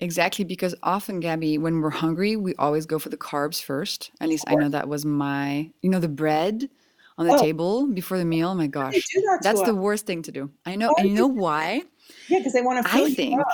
Exactly, 0.00 0.44
because 0.44 0.74
often, 0.82 1.20
Gabby, 1.20 1.56
when 1.56 1.80
we're 1.80 1.90
hungry, 1.90 2.36
we 2.36 2.54
always 2.56 2.84
go 2.84 2.98
for 2.98 3.08
the 3.08 3.16
carbs 3.16 3.62
first. 3.62 4.10
At 4.20 4.28
least 4.28 4.44
I 4.46 4.54
know 4.54 4.68
that 4.68 4.88
was 4.88 5.06
my, 5.06 5.70
you 5.80 5.88
know, 5.88 6.00
the 6.00 6.08
bread 6.08 6.68
on 7.16 7.26
the 7.26 7.32
oh. 7.32 7.40
table 7.40 7.86
before 7.86 8.18
the 8.18 8.24
meal. 8.24 8.50
Oh 8.50 8.54
my 8.54 8.66
gosh, 8.66 8.94
that 8.94 9.40
that's 9.42 9.62
the 9.62 9.74
worst 9.74 10.04
thing 10.04 10.22
to 10.22 10.32
do. 10.32 10.50
I 10.66 10.76
know, 10.76 10.94
and 10.98 11.08
you 11.08 11.14
know 11.14 11.26
why? 11.26 11.82
Yeah, 12.28 12.38
because 12.38 12.52
they 12.52 12.62
want 12.62 12.86
to 12.86 12.92
fill 12.92 13.06
I 13.06 13.10
think, 13.10 13.40
up. 13.40 13.48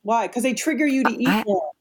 Why? 0.00 0.26
Because 0.26 0.42
they 0.42 0.54
trigger 0.54 0.86
you 0.86 1.04
to 1.04 1.10
eat 1.10 1.28
I, 1.28 1.44
more. 1.44 1.72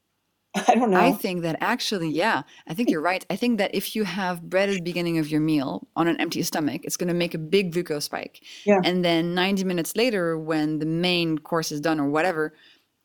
I 0.67 0.75
don't 0.75 0.91
know. 0.91 0.99
I 0.99 1.13
think 1.13 1.43
that 1.43 1.55
actually, 1.61 2.09
yeah, 2.09 2.43
I 2.67 2.73
think 2.73 2.89
you're 2.89 3.01
right. 3.01 3.25
I 3.29 3.37
think 3.37 3.59
that 3.59 3.73
if 3.73 3.95
you 3.95 4.03
have 4.03 4.41
bread 4.41 4.67
at 4.67 4.75
the 4.75 4.81
beginning 4.81 5.17
of 5.19 5.29
your 5.29 5.39
meal 5.39 5.87
on 5.95 6.09
an 6.09 6.19
empty 6.19 6.41
stomach, 6.43 6.81
it's 6.83 6.97
going 6.97 7.07
to 7.07 7.13
make 7.13 7.33
a 7.33 7.37
big 7.37 7.71
glucose 7.71 8.05
spike. 8.05 8.43
Yeah. 8.65 8.81
And 8.83 9.05
then 9.05 9.33
90 9.33 9.63
minutes 9.63 9.95
later, 9.95 10.37
when 10.37 10.79
the 10.79 10.85
main 10.85 11.37
course 11.37 11.71
is 11.71 11.79
done 11.79 11.99
or 11.99 12.09
whatever, 12.09 12.53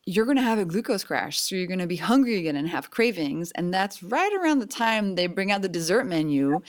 you're 0.06 0.24
going 0.24 0.36
to 0.36 0.42
have 0.42 0.58
a 0.58 0.64
glucose 0.64 1.04
crash. 1.04 1.38
So 1.40 1.56
you're 1.56 1.66
going 1.66 1.80
to 1.80 1.86
be 1.86 1.96
hungry 1.96 2.36
again 2.36 2.56
and 2.56 2.68
have 2.68 2.90
cravings. 2.90 3.50
And 3.52 3.74
that's 3.74 4.02
right 4.02 4.32
around 4.40 4.60
the 4.60 4.66
time 4.66 5.16
they 5.16 5.26
bring 5.26 5.50
out 5.50 5.62
the 5.62 5.68
dessert 5.68 6.04
menu. 6.04 6.60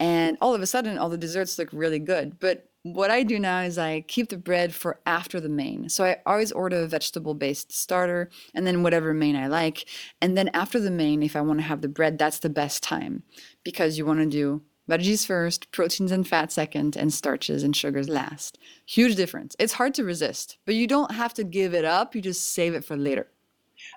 And 0.00 0.36
all 0.40 0.52
of 0.52 0.60
a 0.60 0.66
sudden, 0.66 0.98
all 0.98 1.08
the 1.08 1.16
desserts 1.16 1.58
look 1.58 1.68
really 1.72 2.00
good. 2.00 2.40
But 2.40 2.68
what 2.82 3.12
I 3.12 3.22
do 3.22 3.38
now 3.38 3.60
is 3.60 3.78
I 3.78 4.00
keep 4.00 4.28
the 4.28 4.36
bread 4.36 4.74
for 4.74 4.98
after 5.06 5.40
the 5.40 5.48
main. 5.48 5.88
So 5.88 6.04
I 6.04 6.16
always 6.26 6.50
order 6.50 6.82
a 6.82 6.88
vegetable 6.88 7.34
based 7.34 7.70
starter 7.70 8.28
and 8.54 8.66
then 8.66 8.82
whatever 8.82 9.14
main 9.14 9.36
I 9.36 9.46
like. 9.46 9.88
And 10.20 10.36
then 10.36 10.48
after 10.48 10.80
the 10.80 10.90
main, 10.90 11.22
if 11.22 11.36
I 11.36 11.40
want 11.40 11.60
to 11.60 11.64
have 11.66 11.82
the 11.82 11.88
bread, 11.88 12.18
that's 12.18 12.40
the 12.40 12.50
best 12.50 12.82
time 12.82 13.22
because 13.62 13.96
you 13.96 14.04
want 14.04 14.18
to 14.18 14.26
do 14.26 14.62
veggies 14.88 15.26
first, 15.26 15.70
proteins 15.72 16.12
and 16.12 16.26
fats 16.26 16.54
second, 16.54 16.96
and 16.96 17.12
starches 17.12 17.62
and 17.62 17.74
sugars 17.74 18.08
last. 18.08 18.58
Huge 18.86 19.16
difference. 19.16 19.56
It's 19.58 19.74
hard 19.74 19.94
to 19.94 20.04
resist, 20.04 20.58
but 20.66 20.74
you 20.74 20.86
don't 20.86 21.12
have 21.12 21.34
to 21.34 21.44
give 21.44 21.74
it 21.74 21.84
up. 21.84 22.14
You 22.14 22.20
just 22.20 22.50
save 22.50 22.74
it 22.74 22.84
for 22.84 22.96
later. 22.96 23.28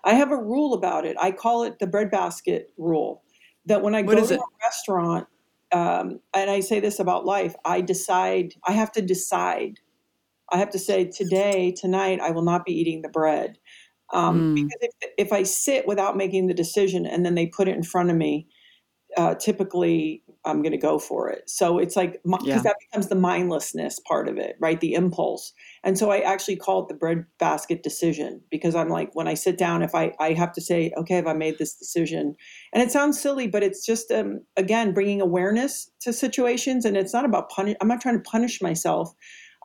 I 0.03 0.13
have 0.13 0.31
a 0.31 0.37
rule 0.37 0.73
about 0.73 1.05
it. 1.05 1.15
I 1.19 1.31
call 1.31 1.63
it 1.63 1.79
the 1.79 1.87
bread 1.87 2.11
basket 2.11 2.71
rule. 2.77 3.23
That 3.65 3.81
when 3.81 3.95
I 3.95 4.01
what 4.01 4.17
go 4.17 4.25
to 4.25 4.33
it? 4.35 4.39
a 4.39 4.43
restaurant, 4.63 5.27
um, 5.71 6.19
and 6.33 6.49
I 6.49 6.59
say 6.59 6.79
this 6.79 6.99
about 6.99 7.25
life, 7.25 7.55
I 7.65 7.81
decide, 7.81 8.53
I 8.67 8.73
have 8.73 8.91
to 8.93 9.01
decide. 9.01 9.79
I 10.51 10.57
have 10.57 10.69
to 10.71 10.79
say, 10.79 11.05
today, 11.05 11.73
tonight, 11.75 12.19
I 12.21 12.29
will 12.29 12.43
not 12.43 12.65
be 12.65 12.73
eating 12.73 13.01
the 13.01 13.09
bread. 13.09 13.57
Um, 14.13 14.55
mm. 14.55 14.55
Because 14.55 14.77
if, 14.81 15.11
if 15.17 15.33
I 15.33 15.43
sit 15.43 15.87
without 15.87 16.15
making 16.15 16.47
the 16.47 16.53
decision 16.53 17.07
and 17.07 17.25
then 17.25 17.33
they 17.33 17.47
put 17.47 17.67
it 17.67 17.75
in 17.75 17.81
front 17.83 18.11
of 18.11 18.15
me, 18.15 18.47
uh, 19.17 19.33
typically 19.35 20.21
I'm 20.45 20.61
going 20.61 20.71
to 20.71 20.77
go 20.77 20.99
for 20.99 21.29
it. 21.29 21.49
So 21.49 21.77
it's 21.79 21.95
like 21.95 22.21
because 22.23 22.43
Yeah. 22.47 22.63
that 22.63 22.77
becomes 22.89 23.07
the 23.09 23.15
mindlessness 23.15 23.99
part 24.07 24.27
of 24.29 24.37
it, 24.37 24.55
right? 24.59 24.79
The 24.79 24.93
impulse. 24.93 25.53
And 25.83 25.97
so 25.97 26.11
I 26.11 26.19
actually 26.19 26.55
call 26.57 26.83
it 26.83 26.87
the 26.89 26.95
breadbasket 26.95 27.83
decision 27.83 28.41
because 28.49 28.75
I'm 28.75 28.89
like 28.89 29.15
when 29.15 29.27
I 29.27 29.33
sit 29.33 29.57
down, 29.57 29.83
if 29.83 29.93
I 29.95 30.13
I 30.19 30.33
have 30.33 30.53
to 30.53 30.61
say, 30.61 30.91
okay, 30.97 31.15
have 31.15 31.27
I 31.27 31.33
made 31.33 31.57
this 31.57 31.75
decision? 31.75 32.35
And 32.73 32.81
it 32.81 32.91
sounds 32.91 33.19
silly, 33.19 33.47
but 33.47 33.63
it's 33.63 33.85
just 33.85 34.11
um, 34.11 34.41
again 34.57 34.93
bringing 34.93 35.21
awareness 35.21 35.91
to 36.01 36.13
situations, 36.13 36.85
and 36.85 36.97
it's 36.97 37.13
not 37.13 37.25
about 37.25 37.49
punish. 37.49 37.75
I'm 37.81 37.87
not 37.87 38.01
trying 38.01 38.15
to 38.17 38.29
punish 38.29 38.61
myself. 38.61 39.13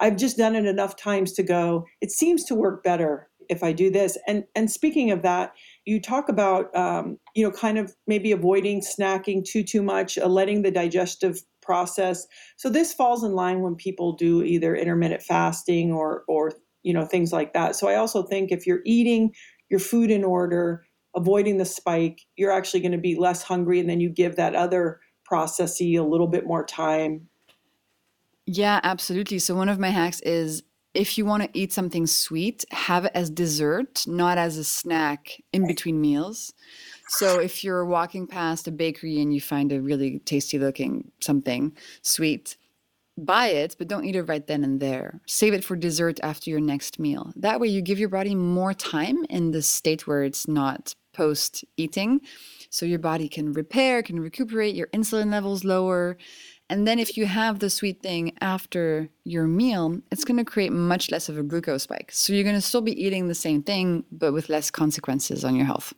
I've 0.00 0.16
just 0.16 0.36
done 0.38 0.56
it 0.56 0.64
enough 0.66 0.96
times 0.96 1.32
to 1.34 1.42
go. 1.42 1.86
It 2.00 2.10
seems 2.10 2.44
to 2.46 2.54
work 2.54 2.82
better 2.82 3.29
if 3.50 3.62
I 3.62 3.72
do 3.72 3.90
this. 3.90 4.16
And 4.26 4.44
and 4.54 4.70
speaking 4.70 5.10
of 5.10 5.22
that, 5.22 5.52
you 5.84 6.00
talk 6.00 6.28
about 6.28 6.74
um, 6.74 7.18
you 7.34 7.44
know 7.44 7.50
kind 7.50 7.76
of 7.76 7.94
maybe 8.06 8.32
avoiding 8.32 8.80
snacking 8.80 9.44
too 9.44 9.62
too 9.62 9.82
much, 9.82 10.16
uh, 10.16 10.26
letting 10.26 10.62
the 10.62 10.70
digestive 10.70 11.42
process. 11.60 12.26
So 12.56 12.70
this 12.70 12.94
falls 12.94 13.22
in 13.22 13.32
line 13.32 13.60
when 13.60 13.74
people 13.74 14.12
do 14.12 14.42
either 14.42 14.74
intermittent 14.74 15.22
fasting 15.22 15.92
or 15.92 16.24
or 16.28 16.52
you 16.82 16.94
know 16.94 17.04
things 17.04 17.32
like 17.32 17.52
that. 17.52 17.76
So 17.76 17.88
I 17.88 17.96
also 17.96 18.22
think 18.22 18.52
if 18.52 18.66
you're 18.66 18.82
eating 18.86 19.34
your 19.68 19.80
food 19.80 20.10
in 20.10 20.24
order, 20.24 20.86
avoiding 21.14 21.58
the 21.58 21.64
spike, 21.64 22.20
you're 22.36 22.52
actually 22.52 22.80
going 22.80 22.92
to 22.92 22.98
be 22.98 23.16
less 23.16 23.42
hungry, 23.42 23.80
and 23.80 23.90
then 23.90 24.00
you 24.00 24.08
give 24.08 24.36
that 24.36 24.54
other 24.54 25.00
processy 25.30 25.98
a 25.98 26.02
little 26.02 26.28
bit 26.28 26.46
more 26.46 26.64
time. 26.64 27.28
Yeah, 28.46 28.80
absolutely. 28.82 29.38
So 29.38 29.54
one 29.54 29.68
of 29.68 29.78
my 29.78 29.90
hacks 29.90 30.20
is 30.22 30.62
if 30.94 31.16
you 31.16 31.24
want 31.24 31.42
to 31.42 31.50
eat 31.52 31.72
something 31.72 32.06
sweet, 32.06 32.64
have 32.70 33.04
it 33.04 33.12
as 33.14 33.30
dessert, 33.30 34.04
not 34.06 34.38
as 34.38 34.56
a 34.56 34.64
snack 34.64 35.40
in 35.52 35.66
between 35.66 36.00
meals. 36.00 36.52
So 37.08 37.38
if 37.40 37.62
you're 37.62 37.84
walking 37.84 38.26
past 38.26 38.68
a 38.68 38.72
bakery 38.72 39.20
and 39.20 39.32
you 39.32 39.40
find 39.40 39.72
a 39.72 39.80
really 39.80 40.20
tasty 40.20 40.58
looking 40.58 41.10
something 41.20 41.76
sweet, 42.02 42.56
buy 43.16 43.48
it, 43.48 43.76
but 43.78 43.88
don't 43.88 44.04
eat 44.04 44.16
it 44.16 44.22
right 44.22 44.46
then 44.46 44.64
and 44.64 44.80
there. 44.80 45.20
Save 45.26 45.54
it 45.54 45.64
for 45.64 45.76
dessert 45.76 46.18
after 46.22 46.50
your 46.50 46.60
next 46.60 46.98
meal. 46.98 47.32
That 47.36 47.60
way 47.60 47.68
you 47.68 47.82
give 47.82 47.98
your 47.98 48.08
body 48.08 48.34
more 48.34 48.74
time 48.74 49.24
in 49.28 49.50
the 49.50 49.62
state 49.62 50.06
where 50.06 50.24
it's 50.24 50.48
not 50.48 50.94
post 51.12 51.64
eating. 51.76 52.20
So 52.70 52.86
your 52.86 52.98
body 52.98 53.28
can 53.28 53.52
repair, 53.52 54.02
can 54.02 54.20
recuperate, 54.20 54.74
your 54.74 54.86
insulin 54.88 55.30
levels 55.30 55.64
lower. 55.64 56.16
And 56.70 56.86
then 56.86 57.00
if 57.00 57.16
you 57.16 57.26
have 57.26 57.58
the 57.58 57.68
sweet 57.68 58.00
thing 58.00 58.32
after 58.40 59.08
your 59.24 59.48
meal, 59.48 60.00
it's 60.12 60.24
going 60.24 60.36
to 60.38 60.44
create 60.44 60.72
much 60.72 61.10
less 61.10 61.28
of 61.28 61.36
a 61.36 61.42
glucose 61.42 61.82
spike. 61.82 62.10
So 62.12 62.32
you're 62.32 62.44
going 62.44 62.54
to 62.54 62.60
still 62.60 62.80
be 62.80 62.98
eating 63.04 63.26
the 63.26 63.34
same 63.34 63.60
thing, 63.60 64.04
but 64.12 64.32
with 64.32 64.48
less 64.48 64.70
consequences 64.70 65.44
on 65.44 65.56
your 65.56 65.66
health. 65.66 65.92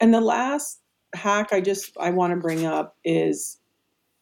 And 0.00 0.14
the 0.14 0.22
last 0.22 0.80
hack 1.14 1.52
I 1.52 1.60
just 1.60 1.96
I 2.00 2.10
want 2.10 2.32
to 2.32 2.36
bring 2.38 2.64
up 2.64 2.96
is 3.04 3.58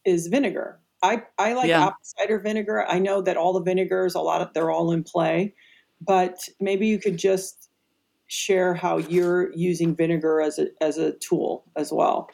is 0.03 0.27
vinegar. 0.27 0.81
I 1.01 1.23
I 1.37 1.53
like 1.53 1.69
Yeah. 1.69 1.85
apple 1.85 1.95
cider 2.03 2.39
vinegar. 2.39 2.85
I 2.85 2.99
know 2.99 3.21
that 3.21 3.37
all 3.37 3.53
the 3.53 3.61
vinegars, 3.63 4.15
a 4.15 4.19
lot 4.19 4.41
of 4.41 4.53
they're 4.53 4.69
all 4.71 4.91
in 4.91 5.03
play, 5.03 5.55
but 6.01 6.37
maybe 6.59 6.87
you 6.87 6.99
could 6.99 7.17
just 7.17 7.69
share 8.27 8.73
how 8.73 8.97
you're 8.97 9.53
using 9.55 9.95
vinegar 9.95 10.41
as 10.41 10.59
a 10.59 10.67
as 10.81 10.97
a 10.97 11.13
tool 11.13 11.63
as 11.77 11.93
well. 11.93 12.29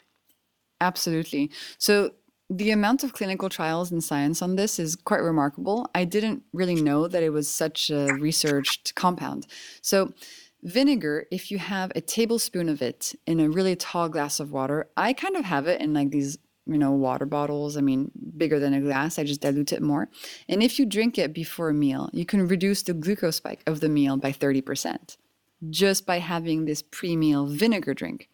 Absolutely. 0.80 1.50
So 1.78 2.10
the 2.48 2.70
amount 2.70 3.02
of 3.02 3.12
clinical 3.12 3.48
trials 3.48 3.90
and 3.90 4.02
science 4.02 4.40
on 4.40 4.56
this 4.56 4.78
is 4.78 4.94
quite 4.94 5.22
remarkable. 5.22 5.88
I 5.94 6.04
didn't 6.04 6.42
really 6.52 6.80
know 6.80 7.08
that 7.08 7.22
it 7.22 7.30
was 7.30 7.48
such 7.48 7.90
a 7.90 8.14
researched 8.14 8.94
compound. 8.94 9.46
So 9.82 10.12
vinegar, 10.62 11.26
if 11.32 11.50
you 11.50 11.58
have 11.58 11.90
a 11.94 12.00
tablespoon 12.00 12.68
of 12.68 12.82
it 12.82 13.14
in 13.26 13.40
a 13.40 13.48
really 13.48 13.74
tall 13.74 14.08
glass 14.08 14.38
of 14.38 14.52
water, 14.52 14.88
I 14.96 15.12
kind 15.12 15.36
of 15.36 15.44
have 15.44 15.66
it 15.66 15.80
in 15.80 15.92
like 15.92 16.10
these, 16.10 16.38
you 16.66 16.78
know, 16.78 16.92
water 16.92 17.26
bottles. 17.26 17.76
I 17.76 17.80
mean, 17.80 18.12
bigger 18.36 18.60
than 18.60 18.74
a 18.74 18.80
glass. 18.80 19.18
I 19.18 19.24
just 19.24 19.40
dilute 19.40 19.72
it 19.72 19.82
more. 19.82 20.08
And 20.48 20.62
if 20.62 20.78
you 20.78 20.86
drink 20.86 21.18
it 21.18 21.32
before 21.32 21.70
a 21.70 21.74
meal, 21.74 22.10
you 22.12 22.24
can 22.24 22.46
reduce 22.46 22.82
the 22.82 22.94
glucose 22.94 23.36
spike 23.36 23.62
of 23.66 23.80
the 23.80 23.88
meal 23.88 24.16
by 24.16 24.30
30% 24.30 25.16
just 25.70 26.06
by 26.06 26.18
having 26.18 26.64
this 26.64 26.82
pre-meal 26.82 27.46
vinegar 27.46 27.94
drink 27.94 28.28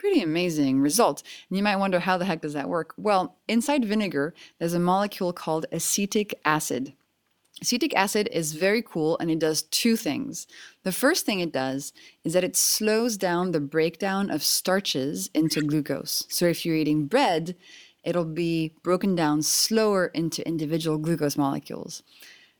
pretty 0.00 0.22
amazing 0.22 0.80
result. 0.80 1.22
And 1.48 1.58
you 1.58 1.62
might 1.62 1.76
wonder 1.76 2.00
how 2.00 2.16
the 2.16 2.24
heck 2.24 2.40
does 2.40 2.54
that 2.54 2.70
work? 2.70 2.94
Well, 2.96 3.36
inside 3.46 3.84
vinegar, 3.84 4.34
there's 4.58 4.72
a 4.72 4.80
molecule 4.80 5.34
called 5.34 5.66
acetic 5.70 6.40
acid. 6.44 6.94
Acetic 7.60 7.94
acid 7.94 8.26
is 8.32 8.54
very 8.54 8.80
cool 8.80 9.18
and 9.18 9.30
it 9.30 9.38
does 9.38 9.60
two 9.62 9.96
things. 9.96 10.46
The 10.84 10.92
first 10.92 11.26
thing 11.26 11.40
it 11.40 11.52
does 11.52 11.92
is 12.24 12.32
that 12.32 12.44
it 12.44 12.56
slows 12.56 13.18
down 13.18 13.50
the 13.50 13.60
breakdown 13.60 14.30
of 14.30 14.42
starches 14.42 15.28
into 15.34 15.60
glucose. 15.60 16.24
So 16.30 16.46
if 16.46 16.64
you're 16.64 16.76
eating 16.76 17.04
bread, 17.04 17.54
it'll 18.02 18.24
be 18.24 18.72
broken 18.82 19.14
down 19.14 19.42
slower 19.42 20.06
into 20.06 20.46
individual 20.48 20.96
glucose 20.96 21.36
molecules. 21.36 22.02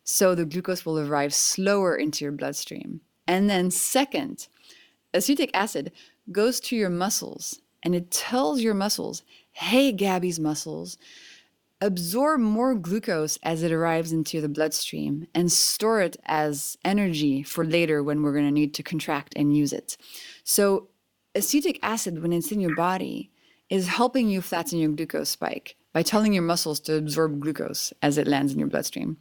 So 0.04 0.34
the 0.34 0.44
glucose 0.44 0.84
will 0.84 0.98
arrive 0.98 1.32
slower 1.32 1.96
into 1.96 2.26
your 2.26 2.32
bloodstream. 2.32 3.00
And 3.26 3.48
then, 3.48 3.70
second, 3.70 4.48
acetic 5.14 5.50
acid 5.54 5.92
goes 6.30 6.60
to 6.60 6.76
your 6.76 6.90
muscles 6.90 7.60
and 7.82 7.94
it 7.94 8.10
tells 8.10 8.60
your 8.60 8.74
muscles, 8.74 9.22
hey, 9.52 9.92
Gabby's 9.92 10.38
muscles, 10.38 10.98
absorb 11.80 12.40
more 12.40 12.74
glucose 12.74 13.38
as 13.42 13.62
it 13.62 13.72
arrives 13.72 14.12
into 14.12 14.40
the 14.40 14.48
bloodstream 14.48 15.26
and 15.34 15.50
store 15.50 16.00
it 16.00 16.16
as 16.26 16.76
energy 16.84 17.42
for 17.42 17.64
later 17.64 18.02
when 18.02 18.22
we're 18.22 18.34
going 18.34 18.44
to 18.44 18.50
need 18.50 18.74
to 18.74 18.82
contract 18.82 19.32
and 19.36 19.56
use 19.56 19.72
it. 19.72 19.96
So, 20.44 20.88
acetic 21.34 21.78
acid, 21.82 22.22
when 22.22 22.32
it's 22.32 22.52
in 22.52 22.60
your 22.60 22.74
body, 22.74 23.30
is 23.70 23.88
helping 23.88 24.28
you 24.28 24.42
flatten 24.42 24.78
your 24.78 24.90
glucose 24.90 25.30
spike 25.30 25.76
by 25.92 26.02
telling 26.02 26.32
your 26.32 26.42
muscles 26.42 26.80
to 26.80 26.96
absorb 26.96 27.40
glucose 27.40 27.92
as 28.02 28.18
it 28.18 28.26
lands 28.26 28.52
in 28.52 28.58
your 28.58 28.68
bloodstream. 28.68 29.16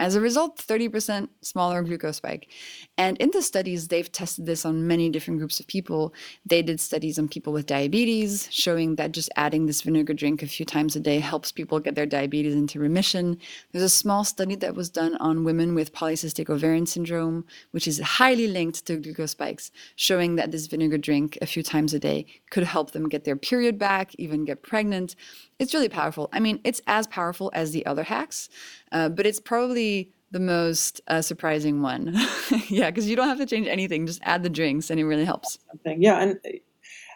As 0.00 0.14
a 0.14 0.20
result, 0.20 0.56
30% 0.56 1.28
smaller 1.42 1.82
glucose 1.82 2.16
spike. 2.16 2.48
And 2.96 3.18
in 3.18 3.30
the 3.32 3.42
studies, 3.42 3.88
they've 3.88 4.10
tested 4.10 4.46
this 4.46 4.64
on 4.64 4.86
many 4.86 5.10
different 5.10 5.38
groups 5.40 5.60
of 5.60 5.66
people. 5.66 6.14
They 6.46 6.62
did 6.62 6.80
studies 6.80 7.18
on 7.18 7.28
people 7.28 7.52
with 7.52 7.66
diabetes, 7.66 8.48
showing 8.50 8.96
that 8.96 9.12
just 9.12 9.28
adding 9.36 9.66
this 9.66 9.82
vinegar 9.82 10.14
drink 10.14 10.42
a 10.42 10.46
few 10.46 10.64
times 10.64 10.96
a 10.96 11.00
day 11.00 11.18
helps 11.18 11.52
people 11.52 11.80
get 11.80 11.96
their 11.96 12.06
diabetes 12.06 12.54
into 12.54 12.80
remission. 12.80 13.36
There's 13.72 13.84
a 13.84 13.90
small 13.90 14.24
study 14.24 14.54
that 14.56 14.74
was 14.74 14.88
done 14.88 15.18
on 15.18 15.44
women 15.44 15.74
with 15.74 15.92
polycystic 15.92 16.48
ovarian 16.48 16.86
syndrome, 16.86 17.44
which 17.72 17.86
is 17.86 18.00
highly 18.00 18.46
linked 18.46 18.86
to 18.86 18.96
glucose 18.96 19.32
spikes, 19.32 19.70
showing 19.96 20.36
that 20.36 20.50
this 20.50 20.66
vinegar 20.66 20.96
drink 20.96 21.36
a 21.42 21.46
few 21.46 21.62
times 21.62 21.92
a 21.92 21.98
day 21.98 22.24
could 22.50 22.64
help 22.64 22.92
them 22.92 23.06
get 23.06 23.24
their 23.24 23.36
period 23.36 23.78
back, 23.78 24.14
even 24.14 24.46
get 24.46 24.62
pregnant. 24.62 25.14
It's 25.60 25.74
really 25.74 25.88
powerful. 25.90 26.28
I 26.32 26.40
mean, 26.40 26.58
it's 26.64 26.80
as 26.88 27.06
powerful 27.06 27.50
as 27.54 27.70
the 27.72 27.84
other 27.86 28.02
hacks, 28.02 28.48
uh, 28.92 29.10
but 29.10 29.26
it's 29.26 29.38
probably 29.38 30.10
the 30.32 30.40
most 30.40 31.00
uh, 31.06 31.20
surprising 31.22 31.82
one. 31.82 32.16
yeah, 32.68 32.90
because 32.90 33.08
you 33.08 33.14
don't 33.14 33.28
have 33.28 33.38
to 33.38 33.46
change 33.46 33.68
anything; 33.68 34.06
just 34.06 34.20
add 34.24 34.42
the 34.42 34.48
drinks, 34.50 34.90
and 34.90 34.98
it 34.98 35.04
really 35.04 35.24
helps. 35.26 35.58
Something. 35.68 36.02
Yeah, 36.02 36.18
and 36.22 36.40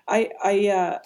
I 0.07 0.31
I 0.45 0.69
uh, 0.69 0.99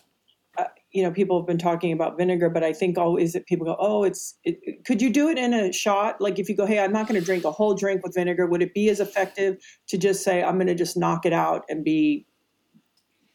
uh, 0.61 0.65
you 0.91 1.03
know 1.05 1.13
people 1.13 1.39
have 1.41 1.47
been 1.47 1.59
talking 1.59 1.93
about 1.93 2.19
vinegar, 2.19 2.51
but 2.51 2.65
I 2.65 2.73
think 2.73 2.99
always 2.99 3.35
that 3.35 3.47
people 3.47 3.67
go, 3.67 3.77
oh, 3.79 4.03
it's. 4.03 4.37
It, 4.45 4.59
it- 4.65 4.85
could 4.85 5.01
you 5.01 5.11
do 5.11 5.29
it 5.29 5.39
in 5.39 5.55
a 5.55 5.73
shot? 5.73 6.21
Like 6.21 6.39
if 6.41 6.49
you 6.49 6.57
go, 6.57 6.67
hey, 6.67 6.81
I'm 6.81 6.93
not 6.93 7.07
going 7.07 7.21
to 7.21 7.25
drink 7.25 7.45
a 7.45 7.53
whole 7.53 7.75
drink 7.75 8.03
with 8.03 8.15
vinegar. 8.15 8.47
Would 8.47 8.63
it 8.63 8.75
be 8.75 8.89
as 8.91 8.99
effective 9.01 9.59
to 9.89 9.97
just 9.99 10.25
say 10.25 10.43
I'm 10.43 10.55
going 10.57 10.67
to 10.67 10.75
just 10.75 10.97
knock 10.97 11.25
it 11.25 11.33
out 11.33 11.65
and 11.69 11.85
be 11.85 12.27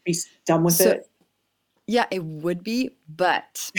be 0.03 0.13
done 0.45 0.63
with 0.65 0.73
So- 0.73 0.89
it? 0.89 1.09
Yeah, 1.87 2.05
it 2.11 2.23
would 2.23 2.63
be, 2.63 2.91
but 3.09 3.71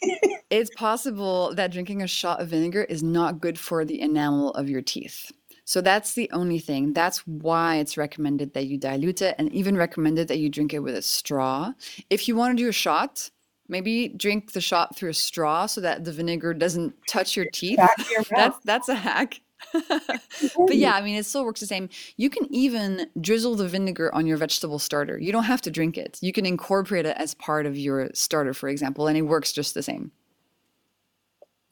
it's 0.50 0.70
possible 0.76 1.52
that 1.54 1.72
drinking 1.72 2.02
a 2.02 2.06
shot 2.06 2.40
of 2.40 2.48
vinegar 2.48 2.84
is 2.84 3.02
not 3.02 3.40
good 3.40 3.58
for 3.58 3.84
the 3.84 4.00
enamel 4.00 4.52
of 4.52 4.68
your 4.68 4.82
teeth. 4.82 5.32
So 5.64 5.80
that's 5.80 6.14
the 6.14 6.30
only 6.32 6.58
thing. 6.58 6.92
That's 6.92 7.18
why 7.26 7.76
it's 7.76 7.96
recommended 7.96 8.54
that 8.54 8.66
you 8.66 8.76
dilute 8.76 9.22
it 9.22 9.36
and 9.38 9.52
even 9.52 9.76
recommended 9.76 10.28
that 10.28 10.38
you 10.38 10.48
drink 10.48 10.74
it 10.74 10.80
with 10.80 10.96
a 10.96 11.02
straw. 11.02 11.72
If 12.08 12.26
you 12.26 12.34
want 12.34 12.56
to 12.56 12.62
do 12.62 12.68
a 12.68 12.72
shot, 12.72 13.30
maybe 13.68 14.08
drink 14.08 14.52
the 14.52 14.60
shot 14.60 14.96
through 14.96 15.10
a 15.10 15.14
straw 15.14 15.66
so 15.66 15.80
that 15.80 16.04
the 16.04 16.12
vinegar 16.12 16.54
doesn't 16.54 16.94
touch 17.06 17.36
your 17.36 17.46
teeth. 17.52 17.78
Your 18.10 18.24
that's 18.30 18.58
that's 18.64 18.88
a 18.88 18.96
hack. 18.96 19.40
But 19.72 20.76
yeah, 20.76 20.94
I 20.94 21.02
mean, 21.02 21.16
it 21.16 21.26
still 21.26 21.44
works 21.44 21.60
the 21.60 21.66
same. 21.66 21.88
You 22.16 22.30
can 22.30 22.52
even 22.54 23.08
drizzle 23.20 23.56
the 23.56 23.68
vinegar 23.68 24.14
on 24.14 24.26
your 24.26 24.36
vegetable 24.36 24.78
starter. 24.78 25.18
You 25.18 25.32
don't 25.32 25.44
have 25.44 25.60
to 25.62 25.70
drink 25.70 25.98
it. 25.98 26.18
You 26.20 26.32
can 26.32 26.46
incorporate 26.46 27.06
it 27.06 27.16
as 27.18 27.34
part 27.34 27.66
of 27.66 27.76
your 27.76 28.10
starter, 28.14 28.54
for 28.54 28.68
example, 28.68 29.06
and 29.06 29.16
it 29.16 29.22
works 29.22 29.52
just 29.52 29.74
the 29.74 29.82
same. 29.82 30.12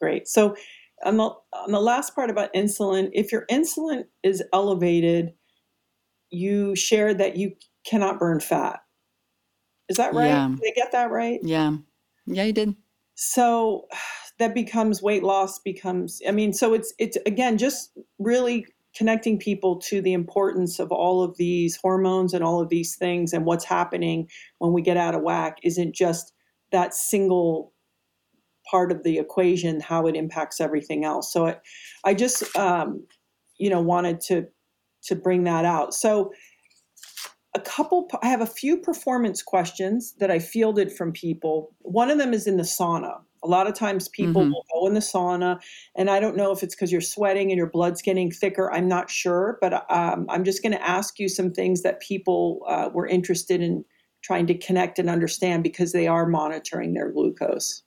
Great. 0.00 0.28
So 0.28 0.56
on 1.04 1.16
the 1.16 1.30
on 1.52 1.72
the 1.72 1.80
last 1.80 2.14
part 2.14 2.30
about 2.30 2.52
insulin, 2.54 3.10
if 3.12 3.32
your 3.32 3.46
insulin 3.50 4.04
is 4.22 4.42
elevated, 4.52 5.32
you 6.30 6.76
shared 6.76 7.18
that 7.18 7.36
you 7.36 7.52
cannot 7.86 8.18
burn 8.18 8.40
fat. 8.40 8.80
Is 9.88 9.96
that 9.96 10.14
right? 10.14 10.26
Yeah. 10.26 10.48
Did 10.48 10.72
I 10.72 10.72
get 10.74 10.92
that 10.92 11.10
right? 11.10 11.40
Yeah. 11.42 11.76
Yeah, 12.26 12.44
you 12.44 12.52
did. 12.52 12.76
So 13.14 13.88
that 14.38 14.54
becomes 14.54 15.02
weight 15.02 15.22
loss 15.22 15.58
becomes 15.58 16.22
I 16.26 16.30
mean, 16.30 16.52
so 16.52 16.74
it's 16.74 16.92
it's 16.98 17.18
again 17.26 17.58
just 17.58 17.90
really 18.18 18.66
connecting 18.96 19.38
people 19.38 19.76
to 19.76 20.00
the 20.00 20.12
importance 20.12 20.78
of 20.78 20.90
all 20.90 21.22
of 21.22 21.36
these 21.36 21.76
hormones 21.76 22.34
and 22.34 22.42
all 22.42 22.60
of 22.60 22.68
these 22.68 22.96
things 22.96 23.32
and 23.32 23.44
what's 23.44 23.64
happening 23.64 24.28
when 24.58 24.72
we 24.72 24.82
get 24.82 24.96
out 24.96 25.14
of 25.14 25.22
whack 25.22 25.58
isn't 25.62 25.94
just 25.94 26.32
that 26.72 26.94
single 26.94 27.72
part 28.68 28.92
of 28.92 29.02
the 29.02 29.18
equation, 29.18 29.80
how 29.80 30.06
it 30.06 30.16
impacts 30.16 30.60
everything 30.60 31.04
else. 31.04 31.32
So 31.32 31.46
I, 31.46 31.56
I 32.04 32.14
just, 32.14 32.54
um, 32.56 33.06
you 33.56 33.70
know, 33.70 33.80
wanted 33.80 34.20
to 34.22 34.46
to 35.04 35.14
bring 35.14 35.44
that 35.44 35.64
out. 35.64 35.94
So 35.94 36.32
a 37.54 37.60
couple, 37.60 38.10
I 38.22 38.28
have 38.28 38.40
a 38.40 38.46
few 38.46 38.76
performance 38.76 39.42
questions 39.42 40.14
that 40.18 40.30
I 40.30 40.38
fielded 40.38 40.92
from 40.92 41.12
people. 41.12 41.74
One 41.80 42.10
of 42.10 42.18
them 42.18 42.34
is 42.34 42.46
in 42.46 42.56
the 42.56 42.62
sauna. 42.62 43.20
A 43.42 43.48
lot 43.48 43.66
of 43.66 43.74
times 43.74 44.08
people 44.08 44.42
mm-hmm. 44.42 44.52
will 44.52 44.64
go 44.72 44.86
in 44.86 44.94
the 44.94 45.00
sauna, 45.00 45.60
and 45.96 46.10
I 46.10 46.20
don't 46.20 46.36
know 46.36 46.52
if 46.52 46.62
it's 46.62 46.74
because 46.74 46.90
you're 46.90 47.00
sweating 47.00 47.50
and 47.50 47.58
your 47.58 47.70
blood's 47.70 48.02
getting 48.02 48.30
thicker. 48.30 48.72
I'm 48.72 48.88
not 48.88 49.10
sure, 49.10 49.58
but 49.60 49.84
um, 49.90 50.26
I'm 50.28 50.44
just 50.44 50.62
going 50.62 50.72
to 50.72 50.86
ask 50.86 51.18
you 51.18 51.28
some 51.28 51.52
things 51.52 51.82
that 51.82 52.00
people 52.00 52.62
uh, 52.68 52.90
were 52.92 53.06
interested 53.06 53.60
in 53.60 53.84
trying 54.22 54.46
to 54.48 54.58
connect 54.58 54.98
and 54.98 55.08
understand 55.08 55.62
because 55.62 55.92
they 55.92 56.06
are 56.06 56.26
monitoring 56.26 56.94
their 56.94 57.10
glucose. 57.10 57.82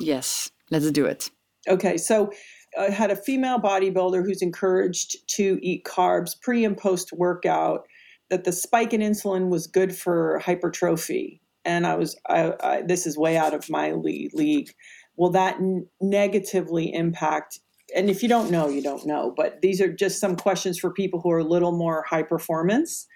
Yes, 0.00 0.50
let's 0.70 0.90
do 0.90 1.06
it. 1.06 1.30
Okay, 1.68 1.96
so 1.96 2.32
I 2.78 2.90
had 2.90 3.10
a 3.10 3.16
female 3.16 3.58
bodybuilder 3.58 4.24
who's 4.24 4.42
encouraged 4.42 5.16
to 5.36 5.58
eat 5.62 5.84
carbs 5.84 6.38
pre 6.40 6.64
and 6.64 6.76
post 6.76 7.12
workout, 7.12 7.86
that 8.30 8.44
the 8.44 8.52
spike 8.52 8.92
in 8.92 9.00
insulin 9.00 9.48
was 9.48 9.66
good 9.66 9.94
for 9.96 10.40
hypertrophy. 10.40 11.40
And 11.66 11.86
I 11.86 11.96
was, 11.96 12.16
I, 12.28 12.54
I, 12.62 12.82
this 12.82 13.06
is 13.06 13.18
way 13.18 13.36
out 13.36 13.52
of 13.52 13.68
my 13.68 13.92
league. 13.92 14.72
Will 15.16 15.30
that 15.30 15.56
n- 15.56 15.86
negatively 16.00 16.94
impact? 16.94 17.58
And 17.94 18.08
if 18.08 18.22
you 18.22 18.28
don't 18.28 18.50
know, 18.50 18.68
you 18.68 18.82
don't 18.82 19.04
know. 19.04 19.34
But 19.36 19.60
these 19.60 19.80
are 19.80 19.92
just 19.92 20.20
some 20.20 20.36
questions 20.36 20.78
for 20.78 20.90
people 20.90 21.20
who 21.20 21.30
are 21.30 21.40
a 21.40 21.44
little 21.44 21.72
more 21.72 22.04
high 22.08 22.22
performance. 22.22 23.06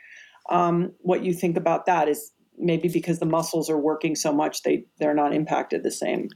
Um, 0.50 0.92
what 0.98 1.24
you 1.24 1.32
think 1.32 1.56
about 1.56 1.86
that 1.86 2.08
is 2.08 2.32
maybe 2.58 2.88
because 2.88 3.20
the 3.20 3.26
muscles 3.26 3.70
are 3.70 3.78
working 3.78 4.14
so 4.14 4.32
much, 4.32 4.62
they 4.62 4.84
they're 4.98 5.14
not 5.14 5.34
impacted 5.34 5.82
the 5.82 5.90
same. 5.90 6.28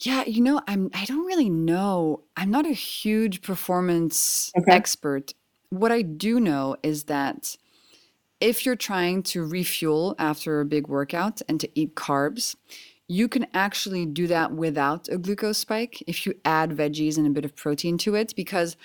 Yeah, 0.00 0.24
you 0.26 0.40
know, 0.40 0.60
I'm 0.66 0.90
I 0.94 1.04
don't 1.04 1.26
really 1.26 1.50
know. 1.50 2.22
I'm 2.36 2.50
not 2.50 2.66
a 2.66 2.72
huge 2.72 3.42
performance 3.42 4.50
okay. 4.56 4.72
expert. 4.72 5.32
What 5.70 5.92
I 5.92 6.02
do 6.02 6.40
know 6.40 6.76
is 6.82 7.04
that 7.04 7.56
if 8.40 8.66
you're 8.66 8.76
trying 8.76 9.22
to 9.22 9.44
refuel 9.44 10.14
after 10.18 10.60
a 10.60 10.64
big 10.64 10.88
workout 10.88 11.40
and 11.48 11.60
to 11.60 11.68
eat 11.74 11.94
carbs, 11.94 12.56
you 13.06 13.28
can 13.28 13.46
actually 13.54 14.06
do 14.06 14.26
that 14.26 14.52
without 14.52 15.08
a 15.08 15.18
glucose 15.18 15.58
spike 15.58 16.02
if 16.06 16.26
you 16.26 16.34
add 16.44 16.70
veggies 16.70 17.18
and 17.18 17.26
a 17.26 17.30
bit 17.30 17.44
of 17.44 17.54
protein 17.54 17.98
to 17.98 18.14
it 18.14 18.34
because 18.34 18.76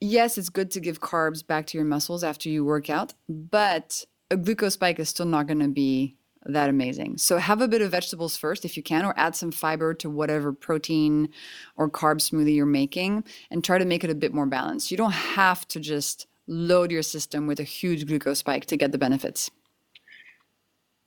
yes, 0.00 0.36
it's 0.36 0.48
good 0.48 0.70
to 0.72 0.80
give 0.80 1.00
carbs 1.00 1.46
back 1.46 1.66
to 1.66 1.78
your 1.78 1.84
muscles 1.86 2.24
after 2.24 2.48
you 2.48 2.64
work 2.64 2.90
out, 2.90 3.14
but 3.28 4.04
a 4.30 4.36
glucose 4.36 4.74
spike 4.74 4.98
is 4.98 5.08
still 5.08 5.26
not 5.26 5.46
going 5.46 5.60
to 5.60 5.68
be 5.68 6.16
that 6.44 6.68
amazing. 6.68 7.18
So 7.18 7.38
have 7.38 7.60
a 7.60 7.68
bit 7.68 7.82
of 7.82 7.90
vegetables 7.90 8.36
first 8.36 8.64
if 8.64 8.76
you 8.76 8.82
can, 8.82 9.04
or 9.04 9.14
add 9.16 9.34
some 9.34 9.50
fiber 9.50 9.94
to 9.94 10.10
whatever 10.10 10.52
protein 10.52 11.28
or 11.76 11.90
carb 11.90 12.18
smoothie 12.18 12.54
you're 12.54 12.66
making 12.66 13.24
and 13.50 13.64
try 13.64 13.78
to 13.78 13.84
make 13.84 14.04
it 14.04 14.10
a 14.10 14.14
bit 14.14 14.32
more 14.32 14.46
balanced. 14.46 14.90
You 14.90 14.96
don't 14.96 15.12
have 15.12 15.66
to 15.68 15.80
just 15.80 16.26
load 16.48 16.90
your 16.90 17.02
system 17.02 17.46
with 17.46 17.60
a 17.60 17.64
huge 17.64 18.06
glucose 18.06 18.38
spike 18.38 18.66
to 18.66 18.76
get 18.76 18.92
the 18.92 18.98
benefits. 18.98 19.50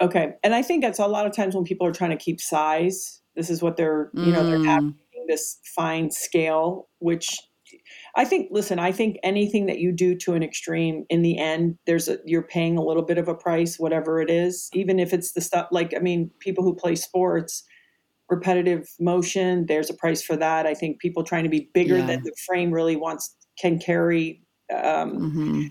Okay. 0.02 0.34
And 0.44 0.56
I 0.56 0.62
think 0.62 0.82
that's 0.84 1.00
a 1.00 1.08
lot 1.08 1.26
of 1.26 1.36
times 1.36 1.56
when 1.56 1.66
people 1.66 1.86
are 1.86 1.92
trying 1.92 2.12
to 2.12 2.18
keep 2.18 2.40
size, 2.40 3.22
this 3.36 3.50
is 3.50 3.62
what 3.62 3.78
they're, 3.78 4.10
you 4.14 4.32
know, 4.32 4.46
they're 4.46 4.64
having 4.64 4.92
mm. 4.92 5.28
this 5.28 5.60
fine 5.76 6.10
scale, 6.10 6.88
which 7.00 7.38
I 8.16 8.26
think, 8.26 8.48
listen, 8.52 8.80
I 8.80 8.92
think 8.92 9.18
anything 9.24 9.66
that 9.68 9.80
you 9.80 9.92
do 9.92 10.16
to 10.16 10.34
an 10.34 10.44
extreme 10.44 11.06
in 11.10 11.22
the 11.22 11.38
end, 11.38 11.78
there's 11.86 12.08
a, 12.08 12.18
you're 12.26 12.44
paying 12.44 12.78
a 12.78 12.84
little 12.84 13.04
bit 13.04 13.18
of 13.18 13.28
a 13.28 13.36
price, 13.36 13.78
whatever 13.78 14.22
it 14.22 14.30
is, 14.30 14.70
even 14.74 15.00
if 15.00 15.14
it's 15.14 15.34
the 15.34 15.42
stuff 15.42 15.68
like, 15.72 15.94
I 15.96 16.00
mean, 16.00 16.32
people 16.40 16.64
who 16.64 16.74
play 16.74 16.96
sports, 16.96 17.64
repetitive 18.30 18.88
motion, 19.00 19.66
there's 19.68 19.90
a 19.90 19.94
price 19.94 20.22
for 20.22 20.36
that. 20.38 20.66
I 20.66 20.74
think 20.74 21.00
people 21.00 21.24
trying 21.24 21.44
to 21.44 21.50
be 21.50 21.70
bigger 21.74 21.98
yeah. 21.98 22.06
than 22.06 22.24
the 22.24 22.34
frame 22.48 22.72
really 22.72 22.96
wants, 22.96 23.36
can 23.60 23.80
carry. 23.80 24.44
Um, 24.74 25.17
mm-hmm. 25.17 25.67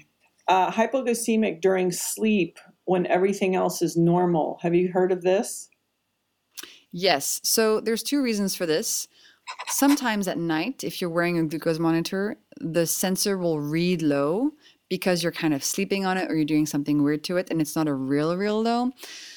uh, 0.49 0.71
hypoglycemic 0.71 1.61
during 1.61 1.93
sleep 1.93 2.59
when 2.85 3.07
everything 3.07 3.55
else 3.55 3.83
is 3.83 3.97
normal. 3.97 4.59
Have 4.63 4.75
you 4.75 4.91
heard 4.93 5.13
of 5.13 5.23
this? 5.23 5.69
Yes. 6.91 7.41
So 7.45 7.81
there's 7.81 8.03
two 8.03 8.23
reasons 8.23 8.55
for 8.55 8.67
this. 8.67 9.09
Sometimes 9.69 10.29
at 10.29 10.39
night, 10.39 10.85
if 10.85 11.01
you're 11.01 11.11
wearing 11.11 11.39
a 11.39 11.45
glucose 11.45 11.79
monitor, 11.79 12.37
the 12.61 12.87
sensor 12.87 13.39
will 13.39 13.61
read 13.61 14.03
low 14.03 14.53
because 14.89 15.23
you're 15.23 15.33
kind 15.33 15.55
of 15.55 15.63
sleeping 15.63 16.07
on 16.07 16.17
it 16.17 16.31
or 16.31 16.35
you're 16.35 16.45
doing 16.45 16.67
something 16.67 17.03
weird 17.03 17.23
to 17.25 17.37
it 17.37 17.49
and 17.51 17.61
it's 17.61 17.77
not 17.77 17.89
a 17.89 17.95
real, 17.95 18.37
real 18.37 18.63
low. 18.63 18.91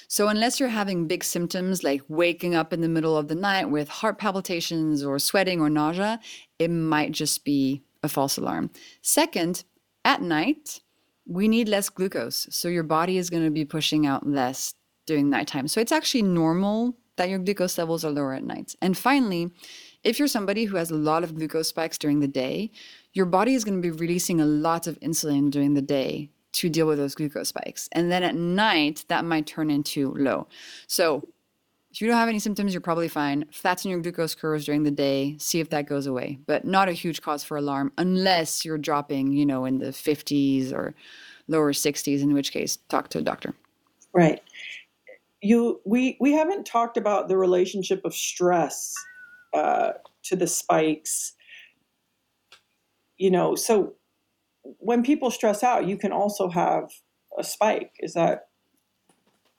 So, 0.07 0.28
unless 0.28 0.59
you're 0.59 0.70
having 0.70 1.07
big 1.07 1.24
symptoms 1.24 1.84
like 1.84 2.01
waking 2.09 2.55
up 2.55 2.74
in 2.74 2.82
the 2.82 2.89
middle 2.89 3.18
of 3.18 3.28
the 3.28 3.36
night 3.36 3.70
with 3.70 3.88
heart 3.88 4.18
palpitations 4.18 5.03
or 5.03 5.20
sweating 5.20 5.62
or 5.62 5.70
nausea, 5.70 6.20
it 6.59 6.70
might 6.70 7.14
just 7.14 7.45
be 7.45 7.84
a 8.04 8.10
false 8.10 8.38
alarm. 8.38 8.70
Second, 9.02 9.64
at 10.06 10.22
night, 10.22 10.82
we 11.28 11.47
need 11.47 11.70
less 11.70 11.89
glucose. 11.89 12.47
So, 12.49 12.68
your 12.68 12.84
body 12.84 13.18
is 13.18 13.30
going 13.30 13.43
to 13.43 13.52
be 13.52 13.66
pushing 13.66 14.06
out 14.06 14.28
less 14.28 14.74
during 15.06 15.30
nighttime. 15.30 15.68
So, 15.68 15.80
it's 15.80 15.91
actually 15.91 16.24
normal 16.24 16.97
that 17.18 17.30
your 17.30 17.39
glucose 17.39 17.78
levels 17.78 18.04
are 18.04 18.12
lower 18.12 18.34
at 18.34 18.43
night. 18.43 18.76
And 18.82 18.97
finally, 18.97 19.52
if 20.04 20.18
you're 20.18 20.28
somebody 20.28 20.66
who 20.66 20.78
has 20.78 20.89
a 20.89 20.95
lot 20.95 21.24
of 21.24 21.36
glucose 21.36 21.68
spikes 21.68 21.97
during 21.97 22.20
the 22.20 22.28
day, 22.28 22.72
your 23.14 23.26
body 23.26 23.54
is 23.54 23.64
going 23.64 23.80
to 23.80 23.82
be 23.82 23.95
releasing 23.95 24.41
a 24.41 24.45
lot 24.45 24.88
of 24.88 24.99
insulin 25.02 25.52
during 25.52 25.74
the 25.74 25.82
day 25.82 26.30
to 26.54 26.70
deal 26.70 26.88
with 26.88 26.97
those 26.97 27.16
glucose 27.16 27.49
spikes. 27.49 27.88
And 27.91 28.12
then 28.12 28.24
at 28.24 28.36
night, 28.36 29.06
that 29.10 29.26
might 29.26 29.45
turn 29.45 29.70
into 29.70 30.14
low. 30.18 30.47
So 30.88 31.28
if 31.92 32.00
you 32.00 32.08
don't 32.08 32.18
have 32.18 32.30
any 32.30 32.39
symptoms, 32.39 32.74
you're 32.74 32.82
probably 32.82 33.10
fine. 33.10 33.46
Flatten 33.52 33.92
your 33.92 34.00
glucose 34.00 34.34
curves 34.34 34.66
during 34.66 34.84
the 34.84 34.92
day, 34.92 35.36
see 35.39 35.60
if 35.60 35.70
that 35.72 35.88
goes 35.88 36.08
away. 36.08 36.39
But 36.46 36.64
not 36.64 36.88
a 36.88 36.94
huge 36.94 37.22
cause 37.22 37.44
for 37.44 37.58
alarm 37.58 37.92
unless 37.98 38.64
you're 38.64 38.78
dropping, 38.78 39.34
you 39.34 39.46
know, 39.46 39.66
in 39.66 39.80
the 39.80 39.88
50s 39.88 40.72
or 40.72 40.96
lower 41.48 41.74
60s, 41.74 42.22
in 42.22 42.34
which 42.34 42.54
case, 42.54 42.78
talk 42.88 43.10
to 43.10 43.18
a 43.18 43.22
doctor. 43.22 43.54
Right. 44.14 44.42
You 45.42 45.82
we 45.86 46.18
we 46.22 46.32
haven't 46.34 46.66
talked 46.66 46.98
about 46.98 47.28
the 47.28 47.36
relationship 47.36 48.06
of 48.06 48.14
stress 48.14 48.94
uh, 49.54 49.94
to 50.24 50.36
the 50.36 50.48
spikes. 50.48 51.34
You 53.18 53.32
know, 53.32 53.56
so 53.56 53.94
when 54.64 55.04
people 55.04 55.32
stress 55.32 55.64
out, 55.64 55.88
you 55.88 55.98
can 55.98 56.12
also 56.12 56.48
have 56.50 56.89
a 57.38 57.44
spike. 57.44 57.92
Is 58.00 58.14
that 58.14 58.48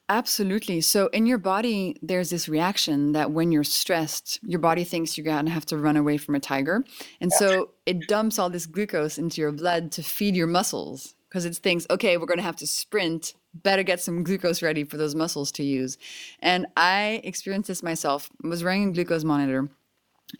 Absolutely. 0.09 0.80
So, 0.80 1.07
in 1.09 1.26
your 1.26 1.38
body, 1.38 1.96
there's 2.03 2.30
this 2.30 2.48
reaction 2.48 3.12
that 3.12 3.30
when 3.30 3.53
you're 3.53 3.64
stressed, 3.64 4.38
your 4.42 4.59
body 4.59 4.84
thinks 4.84 5.16
you're 5.16 5.24
going 5.24 5.46
to 5.46 5.53
have 5.53 5.66
to 5.66 5.78
run 5.78 5.96
away 5.96 6.18
from 6.18 6.34
a 6.34 6.40
tiger. 6.40 6.84
And 7.20 7.32
so 7.32 7.70
it 7.86 8.09
dumps 8.09 8.38
all 8.38 8.50
this 8.50 8.66
glucose 8.66 9.16
into 9.16 9.40
your 9.40 9.53
blood 9.53 9.92
to 9.92 10.03
feed 10.03 10.36
your 10.36 10.48
muscles 10.48 11.14
because 11.28 11.44
it 11.46 11.57
thinks, 11.57 11.86
okay, 11.88 12.18
we're 12.18 12.26
going 12.26 12.38
to 12.38 12.44
have 12.44 12.57
to 12.57 12.66
sprint. 12.66 13.34
Better 13.55 13.82
get 13.82 14.00
some 14.00 14.22
glucose 14.22 14.61
ready 14.61 14.84
for 14.84 14.96
those 14.96 15.14
muscles 15.14 15.53
to 15.53 15.62
use. 15.62 15.96
And 16.40 16.66
I 16.76 17.20
experienced 17.24 17.68
this 17.68 17.82
myself. 17.82 18.28
I 18.44 18.48
was 18.48 18.62
wearing 18.62 18.88
a 18.88 18.92
glucose 18.92 19.24
monitor 19.24 19.70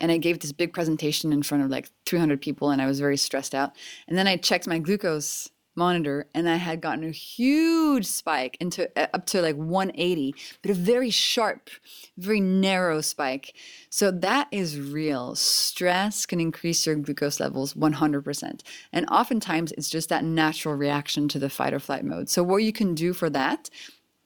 and 0.01 0.11
I 0.11 0.19
gave 0.19 0.41
this 0.41 0.53
big 0.53 0.73
presentation 0.73 1.33
in 1.33 1.43
front 1.43 1.65
of 1.65 1.71
like 1.71 1.91
300 2.07 2.41
people, 2.41 2.71
and 2.71 2.81
I 2.81 2.87
was 2.87 3.01
very 3.01 3.17
stressed 3.17 3.55
out. 3.55 3.73
And 4.09 4.17
then 4.17 4.27
I 4.27 4.37
checked 4.37 4.67
my 4.67 4.79
glucose 4.79 5.51
monitor, 5.75 6.27
and 6.35 6.49
I 6.49 6.57
had 6.57 6.81
gotten 6.81 7.05
a 7.05 7.11
huge 7.11 8.07
spike 8.07 8.57
into 8.61 8.91
uh, 8.99 9.07
up 9.15 9.27
to 9.27 9.43
like 9.43 9.57
180, 9.57 10.35
but 10.63 10.71
a 10.71 10.75
very 10.75 11.11
sharp, 11.11 11.71
very 12.17 12.41
narrow 12.41 13.01
spike. 13.01 13.55
So 13.91 14.11
that 14.11 14.49
is 14.51 14.79
real. 14.79 15.35
Stress 15.35 16.27
can 16.27 16.41
increase 16.41 16.87
your 16.87 16.97
glucose 16.97 17.41
levels 17.41 17.75
100%. 17.75 18.61
And 18.93 19.07
oftentimes 19.09 19.73
it's 19.73 19.91
just 19.91 20.09
that 20.09 20.25
natural 20.25 20.75
reaction 20.75 21.29
to 21.29 21.39
the 21.39 21.51
fight 21.51 21.75
or 21.75 21.81
flight 21.81 22.05
mode. 22.05 22.29
So 22.29 22.43
what 22.43 22.59
you 22.59 22.73
can 22.73 22.95
do 22.95 23.13
for 23.13 23.31
that, 23.31 23.71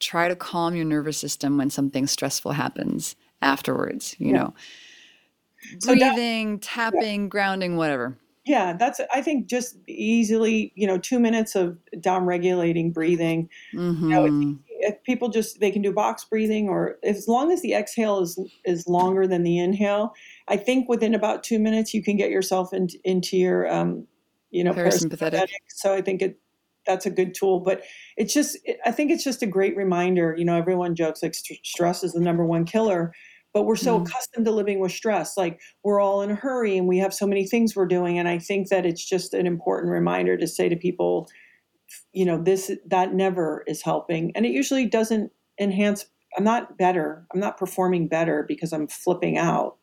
try 0.01 0.29
to 0.29 0.37
calm 0.37 0.75
your 0.75 0.85
nervous 0.85 1.19
system 1.19 1.57
when 1.57 1.71
something 1.71 2.07
stressful 2.07 2.53
happens 2.53 3.17
afterwards, 3.43 4.17
you 4.19 4.29
yeah. 4.29 4.33
know 4.33 4.55
breathing, 5.81 5.81
so 5.81 5.95
that, 5.95 6.63
tapping, 6.63 7.23
yeah. 7.23 7.29
grounding, 7.29 7.77
whatever. 7.77 8.17
Yeah, 8.47 8.75
that's 8.75 9.01
I 9.13 9.23
think 9.23 9.49
just 9.49 9.77
easily, 9.89 10.73
you 10.77 10.87
know, 10.87 10.99
two 10.99 11.19
minutes 11.19 11.57
of 11.57 11.77
down 12.01 12.27
regulating 12.27 12.93
breathing. 12.93 13.49
Mm-hmm. 13.75 14.05
You 14.05 14.11
know, 14.11 14.25
if, 14.25 14.33
mm-hmm. 14.33 14.91
people 15.05 15.29
just 15.31 15.59
they 15.59 15.73
can 15.73 15.83
do 15.83 15.93
box 15.93 16.25
breathing, 16.25 16.69
or 16.69 16.97
as 17.03 17.27
long 17.27 17.51
as 17.51 17.61
the 17.63 17.75
exhale 17.75 18.21
is 18.21 18.39
is 18.65 18.87
longer 18.87 19.27
than 19.27 19.43
the 19.43 19.59
inhale, 19.59 20.15
I 20.47 20.57
think 20.59 20.89
within 20.89 21.13
about 21.13 21.43
two 21.43 21.59
minutes 21.59 21.93
you 21.93 22.05
can 22.05 22.17
get 22.17 22.31
yourself 22.31 22.73
in, 22.73 22.89
into 23.03 23.37
your, 23.37 23.69
um, 23.69 24.07
you 24.51 24.63
know, 24.63 24.73
parasympathetic. 24.73 25.33
parasympathetic. 25.33 25.49
So 25.67 25.93
I 25.93 26.01
think 26.01 26.23
it 26.23 26.39
that's 26.87 27.05
a 27.05 27.11
good 27.11 27.35
tool. 27.35 27.59
But 27.59 27.83
it's 28.17 28.33
just 28.33 28.57
I 28.85 28.93
think 28.93 29.11
it's 29.11 29.25
just 29.25 29.43
a 29.43 29.47
great 29.47 29.77
reminder. 29.77 30.37
You 30.39 30.45
know, 30.45 30.57
everyone 30.57 30.95
jokes 30.95 31.21
like 31.21 31.35
st- 31.35 31.67
stress 31.67 32.05
is 32.05 32.13
the 32.13 32.21
number 32.21 32.47
one 32.47 32.65
killer 32.65 33.13
but 33.57 33.63
we're 33.63 33.75
so 33.75 33.99
mm. 33.99 34.07
accustomed 34.07 34.45
to 34.45 34.53
living 34.53 34.81
with 34.81 34.93
stress 34.93 35.35
like 35.35 35.59
we're 35.83 35.99
all 35.99 36.21
in 36.21 36.31
a 36.31 36.35
hurry 36.35 36.77
and 36.77 36.87
we 36.87 36.99
have 36.99 37.15
so 37.15 37.27
many 37.27 37.47
things 37.47 37.75
we're 37.75 37.87
doing 37.87 38.19
and 38.19 38.29
i 38.29 38.39
think 38.39 38.69
that 38.69 38.85
it's 38.85 39.03
just 39.03 39.33
an 39.33 39.47
important 39.47 39.91
reminder 39.91 40.37
to 40.37 40.47
say 40.47 40.69
to 40.69 40.77
people 40.77 41.27
you 42.13 42.27
know 42.27 42.37
this 42.37 42.71
that 42.87 43.15
never 43.15 43.65
is 43.67 43.81
helping 43.81 44.31
and 44.37 44.45
it 44.45 44.53
usually 44.53 44.85
doesn't 44.85 45.33
enhance 45.59 46.05
I'm 46.37 46.45
not 46.45 46.77
better. 46.77 47.27
I'm 47.33 47.41
not 47.41 47.57
performing 47.57 48.09
better 48.09 48.45
because 48.47 48.73
I'm 48.73 48.87
flipping 48.87 49.39
out. 49.39 49.77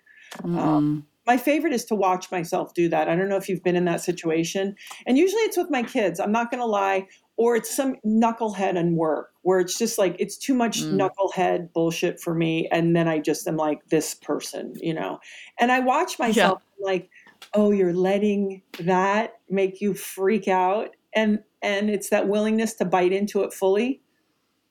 Um, 0.44 1.06
my 1.26 1.38
favorite 1.38 1.74
is 1.74 1.86
to 1.86 1.96
watch 1.96 2.32
myself 2.32 2.74
do 2.74 2.90
that. 2.90 3.10
I 3.10 3.16
don't 3.16 3.30
know 3.30 3.38
if 3.38 3.50
you've 3.50 3.64
been 3.64 3.76
in 3.76 3.86
that 3.86 4.02
situation. 4.02 4.76
And 5.08 5.18
usually 5.18 5.42
it's 5.44 5.58
with 5.58 5.70
my 5.70 5.84
kids. 5.84 6.20
I'm 6.20 6.32
not 6.32 6.52
going 6.52 6.60
to 6.60 6.68
lie. 6.68 7.08
Or 7.38 7.56
it's 7.56 7.76
some 7.76 7.96
knucklehead 8.06 8.78
and 8.78 8.96
work 8.96 9.32
where 9.42 9.60
it's 9.60 9.78
just 9.78 9.98
like, 9.98 10.16
it's 10.20 10.38
too 10.38 10.54
much 10.54 10.78
Mm. 10.84 11.00
knucklehead 11.00 11.74
bullshit 11.74 12.20
for 12.20 12.34
me. 12.36 12.68
And 12.72 12.96
then 12.96 13.08
I 13.08 13.20
just 13.20 13.48
am 13.48 13.58
like, 13.58 13.88
this 13.90 14.14
person, 14.16 14.74
you 14.80 14.94
know? 14.94 15.20
And 15.60 15.72
I 15.72 15.80
watch 15.80 16.20
myself 16.20 16.62
like, 16.80 17.10
oh, 17.54 17.72
you're 17.72 17.94
letting 17.94 18.62
that 18.80 19.40
make 19.50 19.82
you 19.82 19.94
freak 19.96 20.48
out. 20.48 20.96
And, 21.16 21.44
and 21.62 21.90
it's 21.90 22.10
that 22.10 22.28
willingness 22.28 22.74
to 22.76 22.86
bite 22.86 23.12
into 23.14 23.44
it 23.44 23.54
fully. 23.54 24.02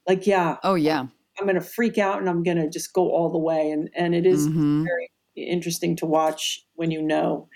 Like, 0.09 0.27
yeah, 0.27 0.59
Oh 0.63 0.75
yeah. 0.75 1.07
I'm 1.39 1.47
going 1.47 1.55
to 1.57 1.61
freak 1.61 1.99
out 1.99 2.19
and 2.19 2.29
I'm 2.29 2.43
going 2.43 2.59
to 2.59 2.69
just 2.69 2.93
go 2.93 3.11
all 3.11 3.31
the 3.31 3.39
way. 3.39 3.71
And, 3.71 3.91
and 3.95 4.15
it 4.15 4.27
is 4.27 4.47
Mhm. 4.49 4.85
very 4.85 5.11
interesting 5.37 5.97
to 5.97 6.07
watch 6.07 6.65
when 6.75 6.91
you 6.91 7.03
know. 7.03 7.49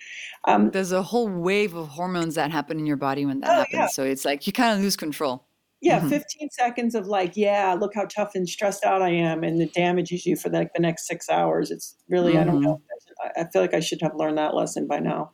Um, 0.46 0.70
There's 0.70 0.92
a 0.92 1.02
whole 1.02 1.28
wave 1.28 1.74
of 1.74 1.88
hormones 1.88 2.34
that 2.36 2.50
happen 2.50 2.78
in 2.78 2.86
your 2.86 2.96
body 2.96 3.26
when 3.26 3.40
that 3.40 3.48
Oh, 3.50 3.58
happens. 3.58 3.72
yeah. 3.72 3.86
So 3.92 4.04
it's 4.04 4.24
like 4.24 4.46
you 4.46 4.52
kind 4.52 4.76
of 4.76 4.82
lose 4.82 4.96
control. 4.96 5.48
yeah, 5.82 6.00
Mhm. 6.00 6.08
15 6.08 6.48
seconds 6.50 6.94
of 6.94 7.06
like, 7.06 7.36
yeah, 7.36 7.74
look 7.78 7.92
how 7.94 8.06
tough 8.06 8.34
and 8.34 8.48
stressed 8.48 8.84
out 8.84 9.02
I 9.02 9.10
am. 9.10 9.44
And 9.44 9.60
it 9.60 9.72
damages 9.74 10.24
you 10.26 10.36
for 10.36 10.48
like 10.48 10.70
the 10.74 10.80
next 10.80 11.06
six 11.06 11.28
hours. 11.28 11.70
It's 11.70 11.96
really, 12.08 12.38
I 12.38 12.44
don't 12.44 12.60
know. 12.62 12.80
I, 13.24 13.42
I 13.42 13.50
feel 13.50 13.62
like 13.62 13.74
I 13.74 13.80
should 13.80 14.00
have 14.02 14.14
learned 14.16 14.38
that 14.38 14.54
lesson 14.54 14.86
by 14.86 14.98
now. 15.00 15.32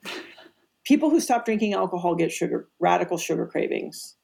People 0.84 1.10
who 1.10 1.20
stop 1.20 1.44
drinking 1.44 1.74
alcohol 1.74 2.14
get 2.16 2.32
sugar, 2.32 2.68
radical 2.80 3.18
sugar 3.18 3.46
cravings. 3.46 4.16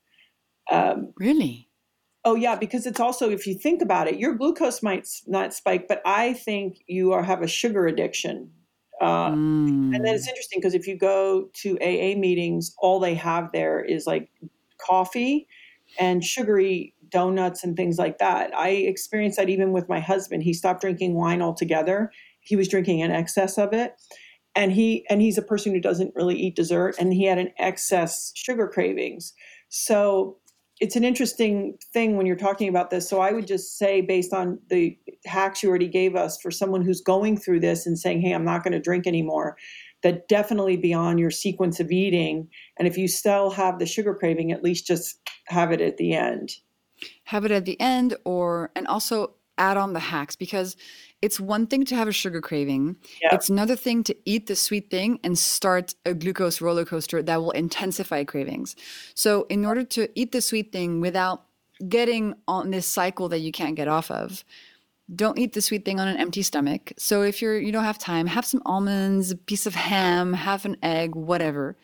Um, 0.70 1.14
Really? 1.18 1.67
Oh 2.28 2.34
yeah, 2.34 2.56
because 2.56 2.84
it's 2.86 3.00
also 3.00 3.30
if 3.30 3.46
you 3.46 3.54
think 3.54 3.80
about 3.80 4.06
it, 4.06 4.18
your 4.18 4.34
glucose 4.34 4.82
might 4.82 5.08
not 5.26 5.54
spike, 5.54 5.88
but 5.88 6.02
I 6.04 6.34
think 6.34 6.82
you 6.86 7.12
are 7.12 7.22
have 7.22 7.40
a 7.42 7.46
sugar 7.48 7.86
addiction. 7.86 8.52
Uh, 9.00 9.30
And 9.94 10.04
then 10.06 10.14
Mm. 10.14 10.16
it's 10.16 10.28
interesting 10.28 10.60
because 10.60 10.74
if 10.74 10.86
you 10.88 10.96
go 10.98 11.50
to 11.62 11.78
AA 11.80 12.16
meetings, 12.18 12.74
all 12.78 13.00
they 13.00 13.14
have 13.14 13.52
there 13.52 13.80
is 13.84 14.06
like 14.06 14.30
coffee 14.80 15.48
and 15.98 16.24
sugary 16.24 16.94
donuts 17.10 17.64
and 17.64 17.76
things 17.76 17.98
like 17.98 18.18
that. 18.18 18.54
I 18.56 18.70
experienced 18.70 19.38
that 19.38 19.48
even 19.50 19.72
with 19.72 19.88
my 19.88 20.00
husband. 20.00 20.42
He 20.44 20.54
stopped 20.54 20.82
drinking 20.82 21.14
wine 21.14 21.42
altogether. 21.42 22.12
He 22.40 22.56
was 22.56 22.68
drinking 22.68 23.02
an 23.02 23.12
excess 23.12 23.58
of 23.58 23.72
it. 23.74 23.94
And 24.54 24.72
he 24.72 25.06
and 25.10 25.22
he's 25.22 25.38
a 25.38 25.42
person 25.42 25.72
who 25.74 25.80
doesn't 25.80 26.14
really 26.16 26.36
eat 26.36 26.56
dessert 26.56 26.96
and 26.98 27.12
he 27.14 27.24
had 27.26 27.38
an 27.38 27.52
excess 27.58 28.32
sugar 28.34 28.68
cravings. 28.68 29.32
So 29.68 30.38
it's 30.80 30.96
an 30.96 31.04
interesting 31.04 31.76
thing 31.92 32.16
when 32.16 32.26
you're 32.26 32.36
talking 32.36 32.68
about 32.68 32.90
this. 32.90 33.08
So 33.08 33.20
I 33.20 33.32
would 33.32 33.46
just 33.46 33.78
say, 33.78 34.00
based 34.00 34.32
on 34.32 34.60
the 34.70 34.96
hacks 35.26 35.62
you 35.62 35.68
already 35.68 35.88
gave 35.88 36.14
us 36.14 36.40
for 36.40 36.50
someone 36.50 36.82
who's 36.82 37.00
going 37.00 37.36
through 37.36 37.60
this 37.60 37.86
and 37.86 37.98
saying, 37.98 38.20
hey, 38.20 38.32
I'm 38.32 38.44
not 38.44 38.62
going 38.62 38.72
to 38.72 38.80
drink 38.80 39.06
anymore, 39.06 39.56
that 40.02 40.28
definitely 40.28 40.76
be 40.76 40.94
on 40.94 41.18
your 41.18 41.32
sequence 41.32 41.80
of 41.80 41.90
eating. 41.90 42.48
And 42.78 42.86
if 42.86 42.96
you 42.96 43.08
still 43.08 43.50
have 43.50 43.80
the 43.80 43.86
sugar 43.86 44.14
craving, 44.14 44.52
at 44.52 44.62
least 44.62 44.86
just 44.86 45.18
have 45.48 45.72
it 45.72 45.80
at 45.80 45.96
the 45.96 46.14
end. 46.14 46.52
have 47.24 47.44
it 47.44 47.50
at 47.50 47.64
the 47.64 47.80
end 47.80 48.16
or 48.24 48.70
and 48.74 48.86
also 48.86 49.34
add 49.58 49.76
on 49.76 49.92
the 49.92 50.00
hacks 50.00 50.36
because 50.36 50.76
it's 51.20 51.40
one 51.40 51.66
thing 51.66 51.84
to 51.84 51.96
have 51.96 52.08
a 52.08 52.12
sugar 52.12 52.40
craving 52.40 52.96
Yeah. 53.22 53.34
it's 53.34 53.48
another 53.48 53.76
thing 53.76 54.02
to 54.04 54.16
eat 54.24 54.46
the 54.46 54.56
sweet 54.56 54.90
thing 54.90 55.18
and 55.24 55.38
start 55.38 55.94
a 56.04 56.14
glucose 56.14 56.60
roller 56.60 56.84
coaster 56.84 57.22
that 57.22 57.36
will 57.36 57.50
intensify 57.52 58.24
cravings 58.24 58.76
so 59.14 59.46
in 59.48 59.64
order 59.64 59.84
to 59.84 60.08
eat 60.14 60.32
the 60.32 60.40
sweet 60.40 60.72
thing 60.72 61.00
without 61.00 61.44
getting 61.88 62.34
on 62.46 62.70
this 62.70 62.86
cycle 62.86 63.28
that 63.28 63.40
you 63.40 63.52
can't 63.52 63.76
get 63.76 63.88
off 63.88 64.10
of 64.10 64.44
don't 65.14 65.38
eat 65.38 65.54
the 65.54 65.62
sweet 65.62 65.84
thing 65.84 65.98
on 66.00 66.08
an 66.08 66.16
empty 66.16 66.42
stomach 66.42 66.92
so 66.98 67.22
if 67.22 67.40
you're 67.40 67.58
you 67.58 67.72
don't 67.72 67.84
have 67.84 67.98
time 67.98 68.26
have 68.26 68.44
some 68.44 68.62
almonds 68.66 69.30
a 69.30 69.36
piece 69.36 69.66
of 69.66 69.74
ham 69.74 70.32
half 70.32 70.64
an 70.64 70.76
egg 70.82 71.14
whatever 71.14 71.76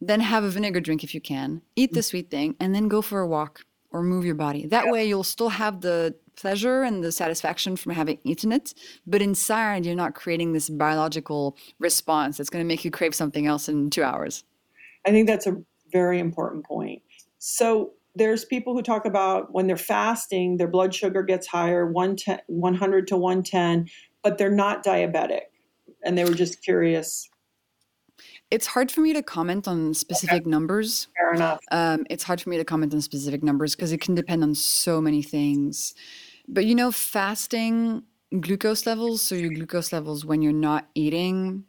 then 0.00 0.20
have 0.20 0.44
a 0.44 0.50
vinegar 0.50 0.80
drink 0.80 1.02
if 1.02 1.14
you 1.14 1.20
can. 1.20 1.62
Eat 1.76 1.92
the 1.92 2.00
mm. 2.00 2.04
sweet 2.04 2.30
thing 2.30 2.56
and 2.60 2.74
then 2.74 2.88
go 2.88 3.02
for 3.02 3.20
a 3.20 3.26
walk 3.26 3.64
or 3.90 4.02
move 4.02 4.24
your 4.24 4.34
body. 4.34 4.66
That 4.66 4.88
way 4.88 5.06
you'll 5.06 5.24
still 5.24 5.48
have 5.48 5.80
the 5.80 6.14
pleasure 6.38 6.82
and 6.82 7.02
the 7.02 7.12
satisfaction 7.12 7.76
from 7.76 7.92
having 7.92 8.18
eaten 8.24 8.52
it, 8.52 8.72
but 9.06 9.20
inside 9.20 9.84
you're 9.84 9.94
not 9.94 10.14
creating 10.14 10.52
this 10.52 10.70
biological 10.70 11.56
response 11.78 12.38
that's 12.38 12.48
going 12.48 12.64
to 12.64 12.68
make 12.68 12.84
you 12.84 12.90
crave 12.90 13.14
something 13.14 13.46
else 13.46 13.68
in 13.68 13.90
2 13.90 14.02
hours. 14.02 14.44
I 15.04 15.10
think 15.10 15.26
that's 15.26 15.46
a 15.46 15.56
very 15.92 16.18
important 16.18 16.64
point. 16.64 17.02
So 17.38 17.92
there's 18.14 18.44
people 18.44 18.74
who 18.74 18.82
talk 18.82 19.04
about 19.04 19.52
when 19.52 19.66
they're 19.66 19.76
fasting, 19.76 20.56
their 20.56 20.68
blood 20.68 20.94
sugar 20.94 21.22
gets 21.22 21.46
higher, 21.46 21.86
100 21.86 23.06
to 23.08 23.16
110, 23.16 23.88
but 24.22 24.38
they're 24.38 24.50
not 24.50 24.84
diabetic. 24.84 25.42
And 26.04 26.16
they 26.16 26.24
were 26.24 26.34
just 26.34 26.62
curious. 26.62 27.28
It's 28.50 28.66
hard 28.66 28.90
for 28.90 29.00
me 29.00 29.12
to 29.12 29.22
comment 29.22 29.68
on 29.68 29.94
specific 29.94 30.46
numbers. 30.46 31.08
Fair 31.16 31.34
enough. 31.34 31.60
Um, 31.70 32.06
it's 32.08 32.24
hard 32.24 32.40
for 32.40 32.48
me 32.48 32.56
to 32.56 32.64
comment 32.64 32.94
on 32.94 33.00
specific 33.00 33.42
numbers 33.42 33.74
because 33.76 33.92
it 33.92 34.00
can 34.00 34.14
depend 34.14 34.42
on 34.42 34.54
so 34.54 35.00
many 35.00 35.22
things. 35.22 35.94
But 36.48 36.64
you 36.64 36.74
know, 36.74 36.90
fasting 36.90 38.04
glucose 38.40 38.86
levels, 38.86 39.22
so 39.22 39.34
your 39.34 39.52
glucose 39.52 39.92
levels 39.92 40.24
when 40.24 40.40
you're 40.40 40.52
not 40.52 40.88
eating, 40.94 41.64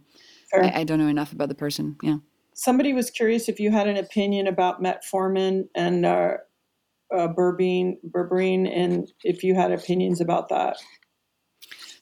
Fair. 0.52 0.66
I, 0.66 0.82
I 0.82 0.84
don't 0.84 1.00
know 1.00 1.08
enough 1.08 1.34
about 1.34 1.50
the 1.50 1.56
person. 1.56 1.98
Yeah. 2.04 2.18
Somebody 2.54 2.94
was 2.94 3.10
curious 3.10 3.50
if 3.50 3.60
you 3.60 3.72
had 3.72 3.88
an 3.88 3.98
opinion 3.98 4.46
about 4.46 4.82
metformin 4.82 5.64
and 5.76 6.06
uh, 6.06 6.34
uh, 7.14 7.28
berberine, 7.30 7.96
berberine, 8.08 8.70
and 8.72 9.12
if 9.24 9.44
you 9.44 9.56
had 9.56 9.72
opinions 9.72 10.22
about 10.22 10.50
that. 10.50 10.78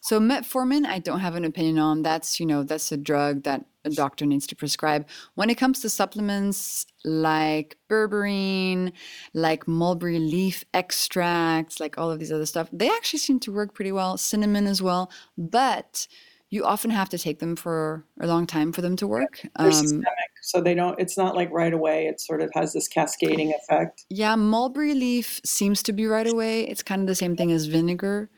So 0.04 0.20
metformin, 0.20 0.86
I 0.86 1.00
don't 1.00 1.22
have 1.22 1.36
an 1.36 1.46
opinion 1.46 1.80
on. 1.80 2.02
That's 2.02 2.38
you 2.38 2.46
know 2.46 2.64
that's 2.64 2.92
a 2.92 2.98
drug 2.98 3.44
that 3.44 3.64
a 3.86 3.90
doctor 3.90 4.26
needs 4.26 4.46
to 4.48 4.56
prescribe. 4.56 5.08
When 5.36 5.50
it 5.50 5.56
comes 5.56 5.80
to 5.80 5.90
supplements 5.90 6.86
like 7.06 7.78
berberine, 7.90 8.92
like 9.34 9.66
mulberry 9.66 10.20
leaf 10.20 10.66
extracts, 10.74 11.80
like 11.80 11.98
all 11.98 12.12
of 12.12 12.20
these 12.20 12.34
other 12.34 12.46
stuff, 12.46 12.68
they 12.74 12.90
actually 12.90 13.20
seem 13.20 13.40
to 13.40 13.54
work 13.54 13.74
pretty 13.74 13.94
well. 13.94 14.18
Cinnamon 14.18 14.68
as 14.68 14.82
well, 14.82 15.10
but 15.38 16.06
you 16.50 16.66
often 16.66 16.92
have 16.92 17.08
to 17.10 17.18
take 17.18 17.40
them 17.40 17.56
for 17.56 18.06
a 18.20 18.28
long 18.28 18.46
time 18.46 18.74
for 18.74 18.82
them 18.82 18.98
to 18.98 19.08
work. 19.08 19.40
They're 19.58 19.72
Um, 19.72 20.04
so 20.42 20.60
they 20.60 20.76
don't. 20.76 21.00
It's 21.00 21.18
not 21.18 21.34
like 21.34 21.50
right 21.50 21.74
away. 21.74 22.08
It 22.08 22.20
sort 22.20 22.42
of 22.42 22.52
has 22.56 22.74
this 22.74 22.90
cascading 22.90 23.54
effect. 23.54 24.04
Yeah, 24.10 24.36
mulberry 24.36 24.96
leaf 24.96 25.40
seems 25.46 25.82
to 25.84 25.94
be 25.94 26.08
right 26.08 26.28
away. 26.28 26.68
It's 26.68 26.84
kind 26.84 27.00
of 27.02 27.08
the 27.08 27.16
same 27.16 27.38
thing 27.38 27.54
as 27.54 27.68
vinegar. 27.68 28.30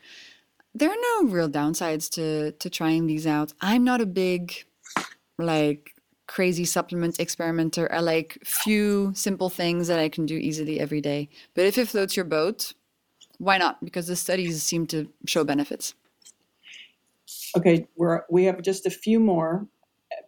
There 0.76 0.90
are 0.90 1.02
no 1.22 1.30
real 1.30 1.48
downsides 1.48 2.10
to 2.10 2.52
to 2.52 2.68
trying 2.68 3.06
these 3.06 3.26
out. 3.26 3.54
I'm 3.62 3.82
not 3.82 4.02
a 4.02 4.06
big 4.06 4.52
like 5.38 5.94
crazy 6.26 6.66
supplement 6.66 7.18
experimenter. 7.18 7.90
I 7.90 8.00
like 8.00 8.38
few 8.44 9.12
simple 9.14 9.48
things 9.48 9.88
that 9.88 9.98
I 9.98 10.10
can 10.10 10.26
do 10.26 10.36
easily 10.36 10.78
every 10.78 11.00
day. 11.00 11.30
But 11.54 11.64
if 11.64 11.78
it 11.78 11.88
floats 11.88 12.14
your 12.14 12.26
boat, 12.26 12.74
why 13.38 13.56
not? 13.56 13.82
Because 13.82 14.06
the 14.06 14.16
studies 14.16 14.62
seem 14.62 14.86
to 14.88 15.08
show 15.26 15.44
benefits. 15.44 15.94
Okay, 17.56 17.86
we're 17.96 18.24
we 18.28 18.44
have 18.44 18.60
just 18.60 18.84
a 18.84 18.90
few 18.90 19.18
more 19.18 19.66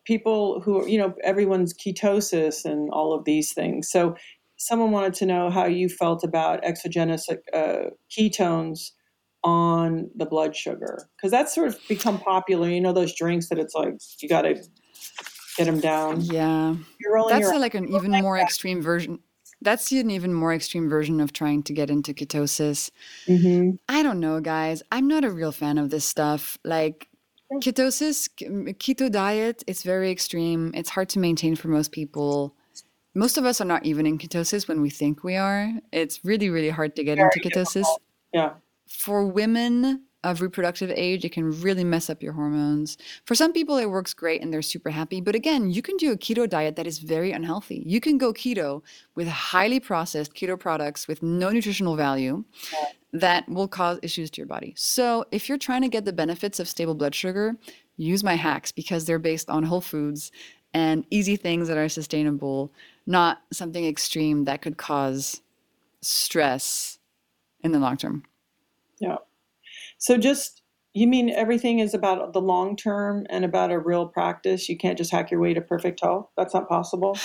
people 0.05 0.63
who 0.63 0.87
you 0.87 0.97
know 0.97 1.15
everyone's 1.23 1.75
ketosis 1.75 2.65
and 2.65 2.89
all 2.91 3.13
of 3.13 3.27
these 3.27 3.53
things. 3.53 3.91
So, 3.91 4.17
someone 4.57 4.93
wanted 4.93 5.13
to 5.15 5.27
know 5.27 5.51
how 5.51 5.67
you 5.67 5.91
felt 5.91 6.25
about 6.25 6.65
exogenous 6.65 7.29
uh, 7.53 7.91
ketones 8.11 8.93
on 9.45 10.11
the 10.17 10.27
blood 10.27 10.55
sugar 10.57 11.09
because 11.17 11.31
that's 11.31 11.55
sort 11.55 11.69
of 11.69 11.79
become 11.89 12.19
popular. 12.19 12.69
You 12.69 12.81
know 12.81 12.93
those 12.93 13.15
drinks 13.15 13.49
that 13.49 13.59
it's 13.59 13.75
like 13.75 13.95
you 14.21 14.29
got 14.29 14.43
to 14.43 14.55
get 15.57 15.65
them 15.65 15.81
down. 15.81 16.21
Yeah. 16.23 16.75
You're 17.01 17.25
That's 17.29 17.53
like 17.53 17.75
an 17.75 17.89
even 17.95 18.13
more 18.13 18.39
extreme 18.39 18.81
version. 18.83 19.19
That's 19.61 19.91
an 19.91 20.11
even 20.11 20.33
more 20.33 20.55
extreme 20.55 20.89
version 20.89 21.21
of 21.21 21.33
trying 21.33 21.65
to 21.65 21.73
get 21.73 21.91
into 21.91 22.15
ketosis. 22.15 22.91
hmm 23.27 23.71
I 23.89 24.03
don't 24.03 24.21
know, 24.21 24.41
guys. 24.41 24.83
I'm 24.93 25.09
not 25.09 25.25
a 25.25 25.31
real 25.31 25.53
fan 25.53 25.79
of 25.79 25.91
this 25.91 26.05
stuff. 26.05 26.59
Like 26.65 27.09
ketosis, 27.55 28.29
keto 28.79 29.11
diet, 29.11 29.65
it's 29.67 29.83
very 29.83 30.11
extreme. 30.11 30.73
It's 30.75 30.91
hard 30.91 31.09
to 31.11 31.19
maintain 31.19 31.57
for 31.57 31.69
most 31.69 31.93
people. 31.93 32.55
most 33.15 33.37
of 33.37 33.45
us 33.45 33.61
are 33.61 33.65
not 33.65 33.85
even 33.85 34.07
in 34.07 34.19
ketosis 34.19 34.69
when 34.69 34.81
we 34.81 34.91
think 34.91 35.25
we 35.25 35.35
are. 35.35 35.73
It's 35.93 36.25
really, 36.25 36.51
really 36.51 36.71
hard 36.71 36.95
to 36.97 37.03
get 37.03 37.19
into 37.19 37.41
ketosis. 37.41 37.75
Difficult. 37.75 38.03
Yeah. 38.33 38.53
For 38.89 39.25
women 39.27 40.05
of 40.25 40.41
reproductive 40.41 40.91
age, 40.91 41.25
it 41.25 41.33
can 41.33 41.61
really 41.61 41.85
mess 41.85 42.11
up 42.11 42.23
your 42.23 42.33
hormones. 42.33 42.99
For 43.25 43.35
some 43.35 43.53
people, 43.53 43.77
it 43.77 43.87
works 43.87 44.15
great 44.15 44.43
and 44.43 44.53
they're 44.53 44.63
super 44.63 44.91
happy. 44.91 45.21
But 45.21 45.37
again, 45.37 45.71
you 45.71 45.81
can 45.81 45.97
do 45.97 46.11
a 46.11 46.17
keto 46.17 46.49
diet 46.49 46.75
that 46.77 46.87
is 46.87 46.99
very 46.99 47.31
unhealthy. 47.31 47.85
You 47.87 48.01
can 48.01 48.19
go 48.19 48.33
keto 48.33 48.83
with 49.15 49.29
highly 49.29 49.79
processed 49.79 50.35
keto 50.35 50.59
products 50.59 51.07
with 51.07 51.23
no 51.23 51.51
nutritional 51.51 51.95
value 51.95 52.45
that 53.13 53.49
will 53.49 53.69
cause 53.69 54.01
issues 54.03 54.31
to 54.33 54.41
your 54.41 54.47
body. 54.47 54.75
So 54.77 55.25
if 55.31 55.49
you're 55.49 55.59
trying 55.59 55.83
to 55.83 55.89
get 55.89 56.05
the 56.05 56.13
benefits 56.13 56.59
of 56.59 56.69
stable 56.69 56.95
blood 56.95 57.15
sugar, 57.15 57.57
use 57.97 58.25
my 58.25 58.35
hacks 58.35 58.73
because 58.73 59.05
they're 59.05 59.19
based 59.19 59.49
on 59.49 59.63
whole 59.63 59.81
foods 59.81 60.33
and 60.75 61.07
easy 61.11 61.37
things 61.37 61.69
that 61.69 61.79
are 61.79 61.89
sustainable, 61.89 62.73
not 63.07 63.43
something 63.53 63.87
extreme 63.87 64.45
that 64.45 64.63
could 64.63 64.77
cause 64.77 65.41
stress 66.01 66.99
in 67.63 67.73
the 67.73 67.79
long 67.79 67.97
term. 67.97 68.25
Yeah. 69.01 69.17
So 69.99 70.17
just 70.17 70.63
you 70.95 71.07
mean 71.07 71.31
everything 71.31 71.79
is 71.79 71.95
about 71.95 72.33
the 72.33 72.41
long 72.41 72.77
term 72.77 73.27
and 73.31 73.45
about 73.45 73.71
a 73.71 73.79
real 73.79 74.07
practice? 74.07 74.69
You 74.69 74.77
can't 74.77 74.99
just 74.99 75.11
hack 75.11 75.31
your 75.31 75.41
way 75.41 75.55
to 75.55 75.61
perfect 75.61 76.01
health. 76.01 76.29
That's 76.37 76.55
not 76.55 76.69
possible. 76.69 77.17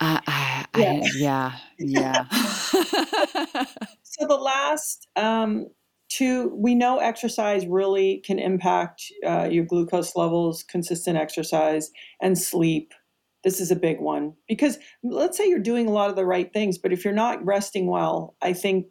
Uh, 0.00 0.20
I, 0.26 0.66
yeah. 0.76 1.00
I, 1.02 1.10
yeah, 1.16 1.52
yeah. 1.78 2.28
so 4.02 4.26
the 4.26 4.36
last 4.36 5.08
um, 5.16 5.66
two, 6.08 6.54
we 6.56 6.74
know 6.74 6.98
exercise 6.98 7.66
really 7.66 8.22
can 8.24 8.38
impact 8.38 9.02
uh, 9.26 9.48
your 9.50 9.64
glucose 9.64 10.14
levels, 10.14 10.62
consistent 10.62 11.18
exercise, 11.18 11.90
and 12.22 12.38
sleep. 12.38 12.94
This 13.44 13.60
is 13.60 13.70
a 13.70 13.76
big 13.76 14.00
one 14.00 14.34
because 14.48 14.78
let's 15.02 15.36
say 15.38 15.48
you're 15.48 15.58
doing 15.60 15.86
a 15.86 15.92
lot 15.92 16.10
of 16.10 16.16
the 16.16 16.26
right 16.26 16.52
things, 16.52 16.76
but 16.78 16.92
if 16.92 17.04
you're 17.04 17.14
not 17.14 17.44
resting 17.44 17.86
well, 17.86 18.36
I 18.42 18.52
think 18.52 18.86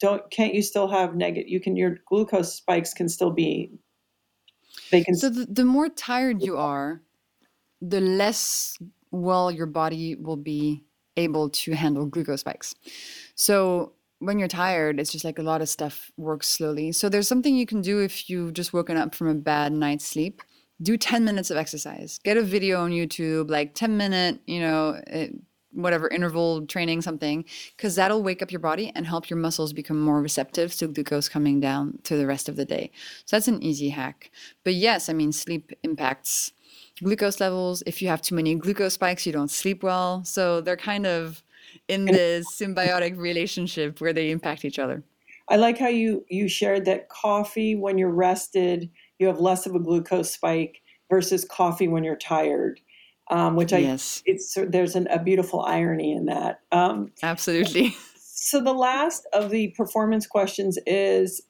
don't 0.00 0.30
can't 0.30 0.54
you 0.54 0.62
still 0.62 0.88
have 0.88 1.14
negative 1.14 1.48
you 1.48 1.60
can 1.60 1.76
your 1.76 1.96
glucose 2.06 2.54
spikes 2.54 2.92
can 2.94 3.08
still 3.08 3.30
be 3.30 3.72
they 4.90 5.02
can 5.02 5.14
so 5.14 5.28
the, 5.28 5.46
the 5.46 5.64
more 5.64 5.88
tired 5.88 6.42
you 6.42 6.56
are 6.56 7.02
the 7.80 8.00
less 8.00 8.76
well 9.10 9.50
your 9.50 9.66
body 9.66 10.14
will 10.16 10.36
be 10.36 10.84
able 11.16 11.50
to 11.50 11.72
handle 11.72 12.06
glucose 12.06 12.40
spikes. 12.40 12.74
So 13.34 13.92
when 14.20 14.38
you're 14.38 14.48
tired 14.48 14.98
it's 14.98 15.12
just 15.12 15.24
like 15.24 15.38
a 15.38 15.42
lot 15.42 15.60
of 15.62 15.68
stuff 15.68 16.10
works 16.16 16.48
slowly. 16.48 16.92
So 16.92 17.08
there's 17.08 17.28
something 17.28 17.54
you 17.54 17.66
can 17.66 17.80
do 17.80 18.00
if 18.00 18.28
you've 18.28 18.52
just 18.52 18.72
woken 18.72 18.96
up 18.96 19.14
from 19.14 19.28
a 19.28 19.34
bad 19.34 19.72
night's 19.72 20.06
sleep. 20.06 20.42
Do 20.80 20.96
10 20.96 21.24
minutes 21.24 21.50
of 21.50 21.56
exercise. 21.56 22.20
Get 22.22 22.36
a 22.36 22.42
video 22.42 22.80
on 22.80 22.90
youtube 22.92 23.50
like 23.50 23.74
10 23.74 23.96
minute 23.96 24.40
you 24.46 24.60
know 24.60 25.00
it, 25.06 25.34
whatever 25.72 26.08
interval 26.08 26.66
training 26.66 27.02
something 27.02 27.44
because 27.76 27.94
that'll 27.94 28.22
wake 28.22 28.42
up 28.42 28.50
your 28.50 28.60
body 28.60 28.90
and 28.94 29.06
help 29.06 29.28
your 29.28 29.38
muscles 29.38 29.72
become 29.72 30.00
more 30.00 30.20
receptive 30.20 30.74
to 30.74 30.88
glucose 30.88 31.28
coming 31.28 31.60
down 31.60 31.98
to 32.04 32.16
the 32.16 32.26
rest 32.26 32.48
of 32.48 32.56
the 32.56 32.64
day. 32.64 32.90
So 33.24 33.36
that's 33.36 33.48
an 33.48 33.62
easy 33.62 33.90
hack. 33.90 34.30
But 34.64 34.74
yes 34.74 35.08
i 35.08 35.12
mean 35.12 35.32
sleep 35.32 35.72
impacts 35.82 36.52
glucose 37.02 37.40
levels. 37.40 37.82
If 37.86 38.02
you 38.02 38.08
have 38.08 38.22
too 38.22 38.34
many 38.34 38.54
glucose 38.54 38.94
spikes 38.94 39.26
you 39.26 39.32
don't 39.32 39.50
sleep 39.50 39.82
well. 39.82 40.24
So 40.24 40.60
they're 40.60 40.76
kind 40.76 41.06
of 41.06 41.42
in 41.88 42.04
this 42.06 42.46
symbiotic 42.60 43.16
relationship 43.16 44.00
where 44.00 44.12
they 44.12 44.30
impact 44.30 44.64
each 44.64 44.78
other. 44.78 45.02
I 45.48 45.56
like 45.56 45.78
how 45.78 45.88
you 45.88 46.24
you 46.28 46.48
shared 46.48 46.84
that 46.86 47.08
coffee 47.08 47.74
when 47.74 47.98
you're 47.98 48.10
rested 48.10 48.90
you 49.18 49.26
have 49.26 49.40
less 49.40 49.66
of 49.66 49.74
a 49.74 49.80
glucose 49.80 50.30
spike 50.30 50.82
versus 51.10 51.44
coffee 51.44 51.88
when 51.88 52.04
you're 52.04 52.16
tired 52.16 52.80
um, 53.30 53.56
which 53.56 53.72
I 53.72 53.78
yes. 53.78 54.22
it's 54.26 54.56
there's 54.68 54.94
an, 54.94 55.06
a 55.08 55.22
beautiful 55.22 55.60
irony 55.60 56.12
in 56.12 56.26
that. 56.26 56.60
Um, 56.72 57.12
Absolutely. 57.22 57.96
So 58.40 58.62
the 58.62 58.72
last 58.72 59.26
of 59.32 59.50
the 59.50 59.74
performance 59.76 60.26
questions 60.26 60.78
is, 60.86 61.42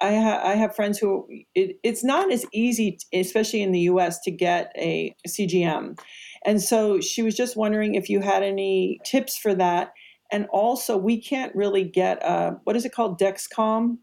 I, 0.00 0.14
ha- 0.14 0.42
I 0.44 0.54
have 0.54 0.76
friends 0.76 0.98
who 0.98 1.26
it, 1.54 1.78
it's 1.82 2.04
not 2.04 2.30
as 2.30 2.44
easy, 2.52 2.98
especially 3.12 3.62
in 3.62 3.72
the 3.72 3.80
U.S., 3.80 4.20
to 4.20 4.30
get 4.30 4.70
a 4.76 5.14
CGM, 5.26 5.98
and 6.44 6.62
so 6.62 7.00
she 7.00 7.22
was 7.22 7.34
just 7.34 7.56
wondering 7.56 7.94
if 7.94 8.08
you 8.08 8.20
had 8.20 8.42
any 8.42 9.00
tips 9.04 9.36
for 9.36 9.54
that. 9.54 9.92
And 10.30 10.46
also, 10.50 10.98
we 10.98 11.20
can't 11.20 11.54
really 11.56 11.84
get 11.84 12.22
a, 12.22 12.58
what 12.64 12.76
is 12.76 12.84
it 12.84 12.92
called, 12.92 13.18
Dexcom? 13.18 13.96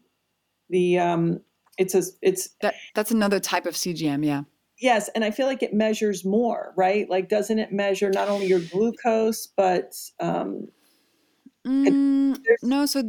The 0.68 0.98
um, 0.98 1.40
it's 1.78 1.94
a 1.94 2.02
it's 2.20 2.50
that 2.60 2.74
that's 2.94 3.12
another 3.12 3.38
type 3.38 3.66
of 3.66 3.74
CGM, 3.74 4.26
yeah. 4.26 4.42
Yes, 4.78 5.08
and 5.14 5.24
I 5.24 5.30
feel 5.30 5.46
like 5.46 5.62
it 5.62 5.72
measures 5.72 6.24
more, 6.24 6.74
right? 6.76 7.08
Like, 7.08 7.28
doesn't 7.28 7.58
it 7.58 7.72
measure 7.72 8.10
not 8.10 8.28
only 8.28 8.46
your 8.46 8.60
glucose, 8.60 9.46
but 9.46 9.94
um, 10.20 10.68
mm, 11.66 12.36
no? 12.62 12.84
So 12.84 13.02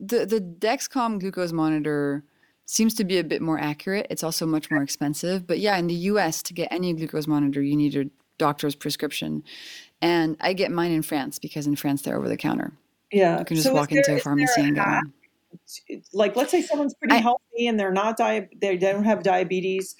the 0.00 0.26
the 0.26 0.40
Dexcom 0.40 1.20
glucose 1.20 1.52
monitor 1.52 2.24
seems 2.66 2.94
to 2.94 3.04
be 3.04 3.18
a 3.18 3.24
bit 3.24 3.40
more 3.40 3.58
accurate. 3.58 4.08
It's 4.10 4.24
also 4.24 4.46
much 4.46 4.70
more 4.70 4.82
expensive, 4.82 5.46
but 5.46 5.60
yeah, 5.60 5.76
in 5.76 5.86
the 5.86 5.94
U.S. 5.94 6.42
to 6.44 6.54
get 6.54 6.68
any 6.72 6.92
glucose 6.92 7.28
monitor, 7.28 7.62
you 7.62 7.76
need 7.76 7.94
a 7.94 8.06
doctor's 8.38 8.74
prescription, 8.74 9.44
and 10.02 10.36
I 10.40 10.54
get 10.54 10.72
mine 10.72 10.90
in 10.90 11.02
France 11.02 11.38
because 11.38 11.68
in 11.68 11.76
France 11.76 12.02
they're 12.02 12.16
over 12.16 12.28
the 12.28 12.36
counter. 12.36 12.72
Yeah, 13.12 13.38
you 13.38 13.44
can 13.44 13.56
just 13.56 13.68
so 13.68 13.74
walk 13.74 13.90
there, 13.90 13.98
into 13.98 14.16
a 14.16 14.18
pharmacy 14.18 14.60
and 14.60 14.74
get 14.74 14.86
one. 14.86 15.12
Like, 16.12 16.36
let's 16.36 16.50
say 16.50 16.62
someone's 16.62 16.94
pretty 16.94 17.14
I, 17.14 17.18
healthy 17.18 17.66
and 17.66 17.78
they're 17.78 17.92
not 17.92 18.16
di- 18.16 18.48
they 18.60 18.76
don't 18.76 19.04
have 19.04 19.22
diabetes 19.22 19.96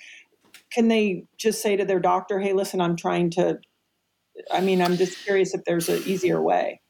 can 0.73 0.89
they 0.89 1.25
just 1.37 1.63
say 1.63 1.77
to 1.77 1.85
their 1.85 2.01
doctor, 2.01 2.39
"Hey, 2.39 2.53
listen, 2.53 2.81
I'm 2.81 2.97
trying 2.97 3.31
to." 3.31 3.59
I 4.51 4.61
mean, 4.61 4.81
I'm 4.81 4.97
just 4.97 5.19
curious 5.25 5.55
if 5.55 5.65
there's 5.65 5.89
an 5.89 6.03
easier 6.07 6.41
way. 6.41 6.81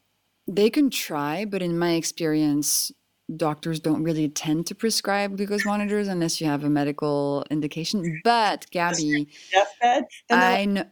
They 0.47 0.69
can 0.69 0.89
try, 0.89 1.45
but 1.45 1.61
in 1.61 1.77
my 1.77 1.93
experience, 1.93 2.91
doctors 3.35 3.79
don't 3.79 4.03
really 4.03 4.29
tend 4.29 4.67
to 4.67 4.75
prescribe 4.75 5.37
glucose 5.37 5.65
monitors 5.65 6.07
unless 6.07 6.41
you 6.41 6.47
have 6.47 6.63
a 6.63 6.69
medical 6.69 7.45
indication. 7.49 8.21
But 8.23 8.65
Gabby, 8.71 9.27
deathbed, 9.53 10.05
I 10.29 10.65
know. 10.65 10.85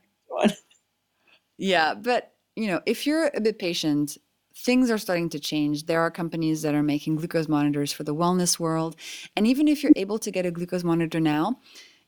yeah, 1.58 1.94
but 1.94 2.34
you 2.56 2.68
know, 2.68 2.82
if 2.86 3.06
you're 3.06 3.32
a 3.34 3.42
bit 3.42 3.60
patient, 3.60 4.18
things 4.56 4.90
are 4.92 4.98
starting 4.98 5.30
to 5.30 5.40
change. 5.40 5.86
There 5.86 6.02
are 6.02 6.12
companies 6.12 6.62
that 6.64 6.76
are 6.76 6.84
making 6.84 7.16
glucose 7.16 7.48
monitors 7.48 7.92
for 7.92 8.04
the 8.04 8.16
wellness 8.16 8.60
world, 8.60 8.96
and 9.36 9.48
even 9.48 9.68
if 9.68 9.84
you're 9.84 9.94
able 9.96 10.20
to 10.20 10.32
get 10.32 10.46
a 10.46 10.52
glucose 10.52 10.84
monitor 10.84 11.20
now, 11.20 11.60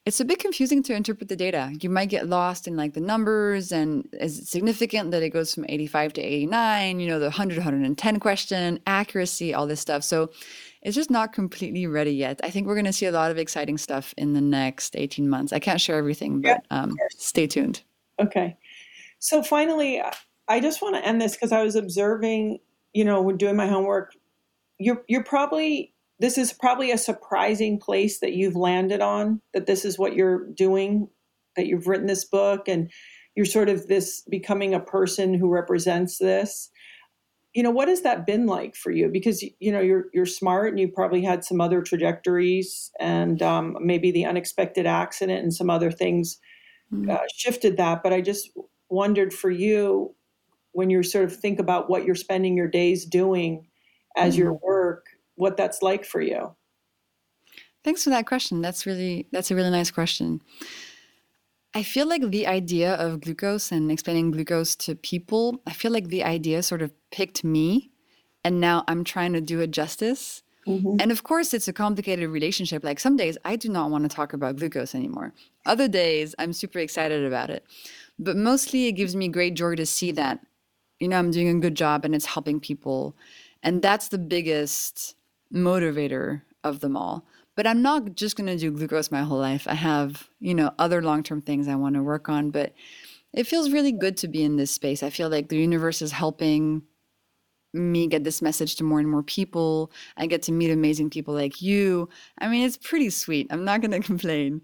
it's 0.05 0.19
a 0.19 0.25
bit 0.25 0.39
confusing 0.39 0.81
to 0.83 0.93
interpret 0.93 1.29
the 1.29 1.35
data. 1.35 1.71
You 1.79 1.89
might 1.89 2.09
get 2.09 2.27
lost 2.27 2.67
in 2.67 2.75
like 2.75 2.93
the 2.93 2.99
numbers 3.01 3.71
and 3.71 4.07
is 4.19 4.39
it 4.39 4.47
significant 4.47 5.11
that 5.11 5.21
it 5.21 5.29
goes 5.29 5.53
from 5.53 5.65
85 5.69 6.13
to 6.13 6.21
89, 6.21 6.99
you 6.99 7.07
know, 7.07 7.19
the 7.19 7.25
100 7.25 7.57
110 7.57 8.19
question, 8.19 8.79
accuracy, 8.87 9.53
all 9.53 9.67
this 9.67 9.79
stuff. 9.79 10.03
So 10.03 10.31
it's 10.81 10.95
just 10.95 11.11
not 11.11 11.33
completely 11.33 11.85
ready 11.85 12.13
yet. 12.13 12.39
I 12.43 12.49
think 12.49 12.65
we're 12.65 12.75
going 12.75 12.85
to 12.85 12.93
see 12.93 13.05
a 13.05 13.11
lot 13.11 13.29
of 13.29 13.37
exciting 13.37 13.77
stuff 13.77 14.13
in 14.17 14.33
the 14.33 14.41
next 14.41 14.95
18 14.95 15.29
months. 15.29 15.53
I 15.53 15.59
can't 15.59 15.79
share 15.79 15.97
everything, 15.97 16.41
but 16.41 16.65
um, 16.71 16.95
stay 17.11 17.45
tuned. 17.45 17.83
Okay. 18.19 18.57
So 19.19 19.43
finally, 19.43 20.01
I 20.47 20.59
just 20.59 20.81
want 20.81 20.95
to 20.95 21.05
end 21.05 21.21
this 21.21 21.33
because 21.33 21.51
I 21.51 21.61
was 21.61 21.75
observing, 21.75 22.57
you 22.93 23.05
know, 23.05 23.21
when 23.21 23.37
doing 23.37 23.55
my 23.55 23.67
homework, 23.67 24.15
you're 24.79 25.03
you're 25.07 25.23
probably 25.23 25.93
this 26.21 26.37
is 26.37 26.53
probably 26.53 26.91
a 26.91 26.97
surprising 26.97 27.79
place 27.79 28.19
that 28.19 28.33
you've 28.33 28.55
landed 28.55 29.01
on 29.01 29.41
that 29.53 29.65
this 29.65 29.83
is 29.83 29.97
what 29.97 30.15
you're 30.15 30.47
doing 30.53 31.07
that 31.55 31.65
you've 31.65 31.87
written 31.87 32.05
this 32.05 32.23
book 32.23 32.67
and 32.67 32.91
you're 33.35 33.45
sort 33.45 33.69
of 33.69 33.87
this 33.87 34.21
becoming 34.29 34.73
a 34.73 34.79
person 34.79 35.33
who 35.33 35.49
represents 35.49 36.19
this 36.19 36.69
you 37.53 37.63
know 37.63 37.71
what 37.71 37.89
has 37.89 38.01
that 38.03 38.25
been 38.25 38.45
like 38.45 38.75
for 38.75 38.91
you 38.91 39.09
because 39.09 39.43
you 39.59 39.71
know 39.71 39.81
you're 39.81 40.05
you're 40.13 40.25
smart 40.25 40.69
and 40.69 40.79
you 40.79 40.87
probably 40.87 41.23
had 41.23 41.43
some 41.43 41.59
other 41.59 41.81
trajectories 41.81 42.91
and 42.99 43.41
um, 43.41 43.75
maybe 43.81 44.11
the 44.11 44.25
unexpected 44.25 44.85
accident 44.85 45.41
and 45.41 45.53
some 45.53 45.69
other 45.69 45.91
things 45.91 46.37
mm-hmm. 46.93 47.09
uh, 47.09 47.17
shifted 47.35 47.77
that 47.77 48.03
but 48.03 48.13
i 48.13 48.21
just 48.21 48.51
wondered 48.89 49.33
for 49.33 49.49
you 49.49 50.15
when 50.73 50.89
you 50.89 51.03
sort 51.03 51.25
of 51.25 51.35
think 51.35 51.59
about 51.59 51.89
what 51.89 52.05
you're 52.05 52.15
spending 52.15 52.55
your 52.55 52.69
days 52.69 53.05
doing 53.05 53.67
as 54.15 54.33
mm-hmm. 54.33 54.43
your 54.43 54.53
work 54.53 54.80
what 55.35 55.57
that's 55.57 55.81
like 55.81 56.05
for 56.05 56.21
you. 56.21 56.55
Thanks 57.83 58.03
for 58.03 58.11
that 58.11 58.27
question. 58.27 58.61
That's 58.61 58.85
really 58.85 59.27
that's 59.31 59.51
a 59.51 59.55
really 59.55 59.71
nice 59.71 59.91
question. 59.91 60.41
I 61.73 61.83
feel 61.83 62.05
like 62.05 62.29
the 62.29 62.47
idea 62.47 62.95
of 62.95 63.21
glucose 63.21 63.71
and 63.71 63.91
explaining 63.91 64.31
glucose 64.31 64.75
to 64.77 64.93
people, 64.93 65.61
I 65.65 65.71
feel 65.71 65.91
like 65.91 66.09
the 66.09 66.23
idea 66.23 66.63
sort 66.63 66.81
of 66.81 66.91
picked 67.11 67.43
me 67.45 67.91
and 68.43 68.59
now 68.59 68.83
I'm 68.87 69.03
trying 69.03 69.33
to 69.33 69.41
do 69.41 69.61
it 69.61 69.71
justice. 69.71 70.43
Mm-hmm. 70.67 70.97
And 70.99 71.11
of 71.11 71.23
course, 71.23 71.53
it's 71.53 71.67
a 71.67 71.73
complicated 71.73 72.29
relationship. 72.29 72.83
Like 72.83 72.99
some 72.99 73.15
days 73.15 73.37
I 73.45 73.55
do 73.55 73.69
not 73.69 73.89
want 73.89 74.03
to 74.03 74.15
talk 74.15 74.33
about 74.33 74.57
glucose 74.57 74.93
anymore. 74.93 75.33
Other 75.65 75.87
days 75.87 76.35
I'm 76.37 76.53
super 76.53 76.79
excited 76.79 77.23
about 77.23 77.49
it. 77.49 77.65
But 78.19 78.35
mostly 78.35 78.87
it 78.87 78.93
gives 78.93 79.15
me 79.15 79.29
great 79.29 79.55
joy 79.55 79.75
to 79.75 79.85
see 79.85 80.11
that, 80.11 80.39
you 80.99 81.07
know, 81.07 81.17
I'm 81.17 81.31
doing 81.31 81.49
a 81.49 81.59
good 81.59 81.75
job 81.75 82.03
and 82.03 82.13
it's 82.13 82.25
helping 82.25 82.59
people. 82.59 83.15
And 83.63 83.81
that's 83.81 84.09
the 84.09 84.19
biggest 84.19 85.15
motivator 85.53 86.41
of 86.63 86.79
them 86.79 86.95
all. 86.95 87.25
But 87.55 87.67
I'm 87.67 87.81
not 87.81 88.15
just 88.15 88.37
going 88.37 88.47
to 88.47 88.57
do 88.57 88.71
glucose 88.71 89.11
my 89.11 89.23
whole 89.23 89.37
life. 89.37 89.67
I 89.67 89.73
have, 89.73 90.29
you 90.39 90.53
know, 90.53 90.71
other 90.79 91.01
long 91.01 91.23
term 91.23 91.41
things 91.41 91.67
I 91.67 91.75
want 91.75 91.95
to 91.95 92.03
work 92.03 92.29
on. 92.29 92.49
But 92.51 92.73
it 93.33 93.47
feels 93.47 93.71
really 93.71 93.91
good 93.91 94.17
to 94.17 94.27
be 94.27 94.43
in 94.43 94.55
this 94.55 94.71
space. 94.71 95.03
I 95.03 95.09
feel 95.09 95.29
like 95.29 95.49
the 95.49 95.57
universe 95.57 96.01
is 96.01 96.11
helping 96.11 96.83
me 97.73 98.07
get 98.07 98.23
this 98.23 98.41
message 98.41 98.75
to 98.75 98.83
more 98.83 98.99
and 98.99 99.09
more 99.09 99.23
people. 99.23 99.91
I 100.17 100.27
get 100.27 100.41
to 100.43 100.51
meet 100.51 100.71
amazing 100.71 101.09
people 101.09 101.33
like 101.33 101.61
you. 101.61 102.09
I 102.39 102.47
mean, 102.47 102.65
it's 102.65 102.77
pretty 102.77 103.09
sweet. 103.09 103.47
I'm 103.49 103.63
not 103.63 103.81
going 103.81 103.91
to 103.99 103.99
complain. 103.99 104.61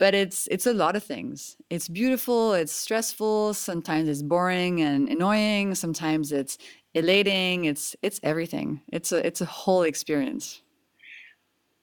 But 0.00 0.14
it's 0.14 0.48
it's 0.50 0.66
a 0.66 0.72
lot 0.74 0.96
of 0.96 1.04
things. 1.04 1.56
It's 1.68 1.86
beautiful, 1.86 2.54
it's 2.54 2.72
stressful, 2.72 3.54
sometimes 3.54 4.08
it's 4.08 4.22
boring 4.22 4.80
and 4.80 5.08
annoying, 5.08 5.74
sometimes 5.76 6.32
it's 6.32 6.56
elating, 6.94 7.66
it's 7.66 7.94
it's 8.02 8.18
everything. 8.22 8.80
It's 8.90 9.12
a 9.12 9.24
it's 9.24 9.42
a 9.42 9.44
whole 9.44 9.82
experience. 9.82 10.62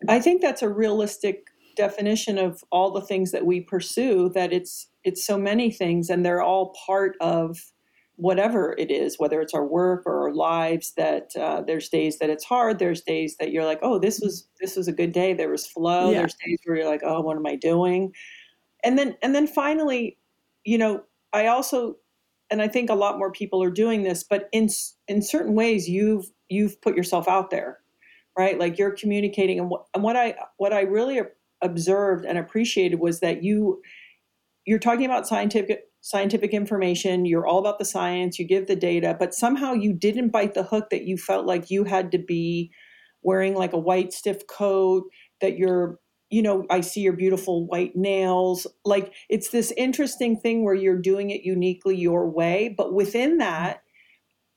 I 0.09 0.20
think 0.20 0.41
that's 0.41 0.63
a 0.63 0.70
realistic 0.70 1.45
definition 1.76 2.39
of 2.39 2.63
all 2.72 2.91
the 2.91 3.01
things 3.01 3.32
that 3.32 3.45
we 3.45 3.61
pursue 3.61 4.30
that 4.34 4.51
it's 4.51 4.88
it's 5.03 5.24
so 5.24 5.38
many 5.38 5.72
things 5.72 6.09
and 6.09 6.26
they're 6.26 6.41
all 6.41 6.74
part 6.86 7.15
of 7.22 7.72
whatever 8.18 8.76
it 8.78 8.91
is 8.91 9.18
whether 9.20 9.41
it's 9.41 9.53
our 9.53 9.65
work 9.65 10.03
or 10.05 10.24
our 10.24 10.34
lives 10.34 10.93
that 10.97 11.32
uh, 11.39 11.61
there's 11.61 11.88
days 11.88 12.20
that 12.20 12.30
it's 12.30 12.43
hard 12.43 12.80
there's 12.80 13.01
days 13.01 13.38
that 13.38 13.51
you're 13.51 13.65
like 13.65 13.80
oh 13.82 13.97
this 13.99 14.20
was 14.20 14.47
this 14.59 14.76
was 14.76 14.88
a 14.88 14.91
good 14.91 15.11
day. 15.11 15.34
There 15.34 15.49
was 15.49 15.65
flow 15.65 16.11
yeah. 16.11 16.20
there's 16.20 16.36
days 16.45 16.57
where 16.65 16.78
you're 16.78 16.89
like 16.89 17.03
oh 17.03 17.22
what 17.22 17.38
am 17.38 17.45
i 17.45 17.55
doing? 17.55 18.11
And 18.84 18.97
then 18.97 19.15
and 19.22 19.34
then 19.34 19.47
finally 19.47 20.18
you 20.65 20.78
know 20.78 21.03
i 21.34 21.47
also 21.47 21.95
and 22.49 22.61
i 22.61 22.68
think 22.68 22.89
a 22.89 22.95
lot 22.95 23.18
more 23.18 23.32
people 23.32 23.63
are 23.63 23.72
doing 23.72 24.03
this 24.03 24.24
but 24.24 24.49
in 24.51 24.70
in 25.07 25.22
certain 25.22 25.55
ways 25.55 25.88
you've 25.88 26.32
you've 26.49 26.82
put 26.82 26.95
yourself 26.95 27.28
out 27.28 27.51
there 27.51 27.80
right? 28.38 28.59
Like 28.59 28.78
you're 28.78 28.91
communicating 28.91 29.59
and 29.59 29.70
what, 29.70 29.86
and 29.93 30.03
what 30.03 30.15
i 30.15 30.36
what 30.57 30.72
i 30.72 30.82
really 30.82 31.22
observed 31.61 32.24
and 32.24 32.38
appreciated 32.38 32.99
was 32.99 33.20
that 33.20 33.43
you 33.43 33.82
you're 34.65 34.80
talking 34.80 35.05
about 35.05 35.28
scientific 35.28 35.86
scientific 36.01 36.53
information 36.53 37.25
you're 37.25 37.47
all 37.47 37.59
about 37.59 37.79
the 37.79 37.85
science 37.85 38.39
you 38.39 38.45
give 38.45 38.67
the 38.67 38.75
data 38.75 39.15
but 39.19 39.33
somehow 39.33 39.73
you 39.73 39.93
didn't 39.93 40.29
bite 40.29 40.53
the 40.53 40.63
hook 40.63 40.89
that 40.89 41.03
you 41.03 41.17
felt 41.17 41.45
like 41.45 41.69
you 41.69 41.83
had 41.83 42.11
to 42.11 42.17
be 42.17 42.71
wearing 43.23 43.55
like 43.55 43.73
a 43.73 43.79
white 43.79 44.13
stiff 44.13 44.45
coat 44.47 45.03
that 45.41 45.57
you're 45.57 45.99
you 46.29 46.41
know 46.41 46.65
i 46.69 46.81
see 46.81 47.01
your 47.01 47.13
beautiful 47.13 47.65
white 47.67 47.95
nails 47.95 48.67
like 48.85 49.13
it's 49.29 49.49
this 49.49 49.73
interesting 49.75 50.39
thing 50.39 50.63
where 50.63 50.75
you're 50.75 51.01
doing 51.01 51.29
it 51.29 51.41
uniquely 51.41 51.95
your 51.95 52.29
way 52.29 52.73
but 52.77 52.93
within 52.93 53.37
that 53.37 53.81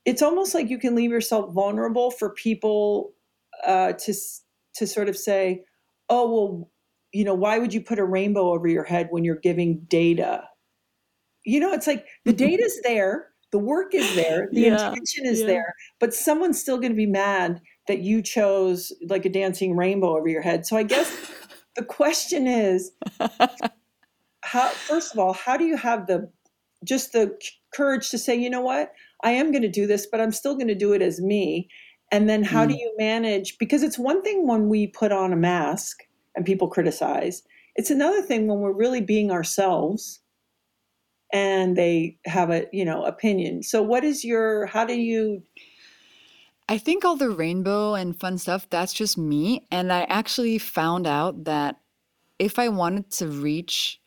it's 0.05 0.23
almost 0.23 0.55
like 0.55 0.69
you 0.69 0.79
can 0.79 0.95
leave 0.95 1.11
yourself 1.11 1.53
vulnerable 1.53 2.11
for 2.11 2.31
people 2.31 3.13
uh, 3.67 3.93
to 3.93 4.15
to 4.75 4.87
sort 4.87 5.09
of 5.09 5.17
say 5.17 5.63
oh 6.09 6.31
well 6.31 6.71
you 7.13 7.25
know, 7.25 7.35
why 7.35 7.59
would 7.59 7.75
you 7.75 7.81
put 7.81 7.99
a 7.99 8.05
rainbow 8.05 8.53
over 8.53 8.69
your 8.69 8.85
head 8.85 9.09
when 9.11 9.25
you're 9.25 9.37
giving 9.37 9.81
data? 9.89 10.45
You 11.45 11.61
know, 11.61 11.73
it's 11.73 11.87
like 11.87 12.07
the 12.25 12.33
data's 12.47 12.79
there, 12.83 13.29
the 13.51 13.59
work 13.59 13.95
is 13.95 14.15
there, 14.15 14.49
the 14.53 14.63
yeah, 14.63 14.89
intention 14.89 15.27
is 15.27 15.41
yeah. 15.41 15.47
there, 15.47 15.75
but 15.99 16.15
someone's 16.15 16.61
still 16.61 16.79
going 16.79 16.93
to 16.93 16.97
be 16.97 17.07
mad 17.07 17.61
that 17.89 18.01
you 18.01 18.23
chose 18.23 18.93
like 19.09 19.25
a 19.25 19.29
dancing 19.29 19.77
rainbow 19.77 20.17
over 20.17 20.29
your 20.29 20.43
head. 20.43 20.67
So 20.67 20.77
I 20.77 20.85
guess 20.85 21.13
the 21.77 21.85
question 21.85 22.47
is 22.47 22.93
how 24.43 24.69
first 24.69 25.13
of 25.13 25.19
all, 25.19 25.33
how 25.33 25.57
do 25.57 25.65
you 25.65 25.77
have 25.77 26.07
the 26.07 26.31
just 26.85 27.13
the 27.13 27.37
courage 27.75 28.11
to 28.11 28.19
say, 28.19 28.35
you 28.35 28.49
know 28.49 28.61
what? 28.61 28.93
I 29.23 29.33
am 29.33 29.51
going 29.51 29.63
to 29.63 29.69
do 29.69 29.87
this, 29.87 30.07
but 30.07 30.21
I'm 30.21 30.33
still 30.33 30.55
going 30.55 30.69
to 30.69 30.75
do 30.75 30.93
it 30.93 31.03
as 31.03 31.21
me. 31.21 31.69
And 32.11 32.29
then 32.29 32.43
how 32.43 32.65
mm. 32.65 32.71
do 32.71 32.75
you 32.75 32.93
manage 32.99 33.59
because 33.59 33.83
it's 33.83 33.99
one 33.99 34.23
thing 34.23 34.47
when 34.47 34.69
we 34.69 34.87
put 34.87 35.13
on 35.13 35.33
a 35.33 35.37
mask 35.37 35.99
and 36.35 36.47
people 36.47 36.69
criticize. 36.69 37.43
It's 37.77 37.91
another 37.91 38.23
thing 38.23 38.47
when 38.47 38.61
we're 38.61 38.73
really 38.73 39.01
being 39.01 39.31
ourselves 39.31 40.21
and 41.33 41.77
they 41.77 42.19
have 42.25 42.51
a, 42.51 42.67
you 42.73 42.85
know, 42.85 43.05
opinion. 43.05 43.63
So 43.63 43.83
what 43.83 44.05
is 44.05 44.25
your 44.25 44.67
how 44.67 44.85
do 44.85 44.95
you 44.95 45.43
I 46.69 46.79
think 46.79 47.05
all 47.05 47.17
the 47.17 47.31
rainbow 47.31 47.95
and 47.95 48.19
fun 48.19 48.39
stuff 48.39 48.69
that's 48.71 48.93
just 48.93 49.19
me 49.19 49.67
and 49.71 49.93
I 49.93 50.03
actually 50.03 50.59
found 50.59 51.07
out 51.07 51.45
that 51.45 51.77
if 52.39 52.59
I 52.59 52.69
wanted 52.69 53.11
to 53.13 53.27
reach 53.27 54.01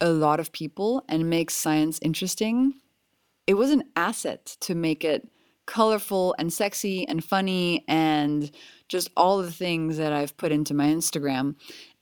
a 0.00 0.10
lot 0.10 0.40
of 0.40 0.52
people 0.52 1.04
and 1.08 1.30
make 1.30 1.50
science 1.50 1.98
interesting, 2.02 2.74
it 3.46 3.54
was 3.54 3.70
an 3.70 3.84
asset 3.96 4.56
to 4.60 4.74
make 4.74 5.04
it 5.04 5.28
colorful 5.66 6.34
and 6.38 6.52
sexy 6.52 7.06
and 7.06 7.22
funny 7.22 7.84
and 7.86 8.50
just 8.88 9.10
all 9.16 9.38
the 9.38 9.52
things 9.52 9.98
that 9.98 10.12
I've 10.12 10.36
put 10.36 10.50
into 10.50 10.72
my 10.72 10.86
Instagram. 10.86 11.56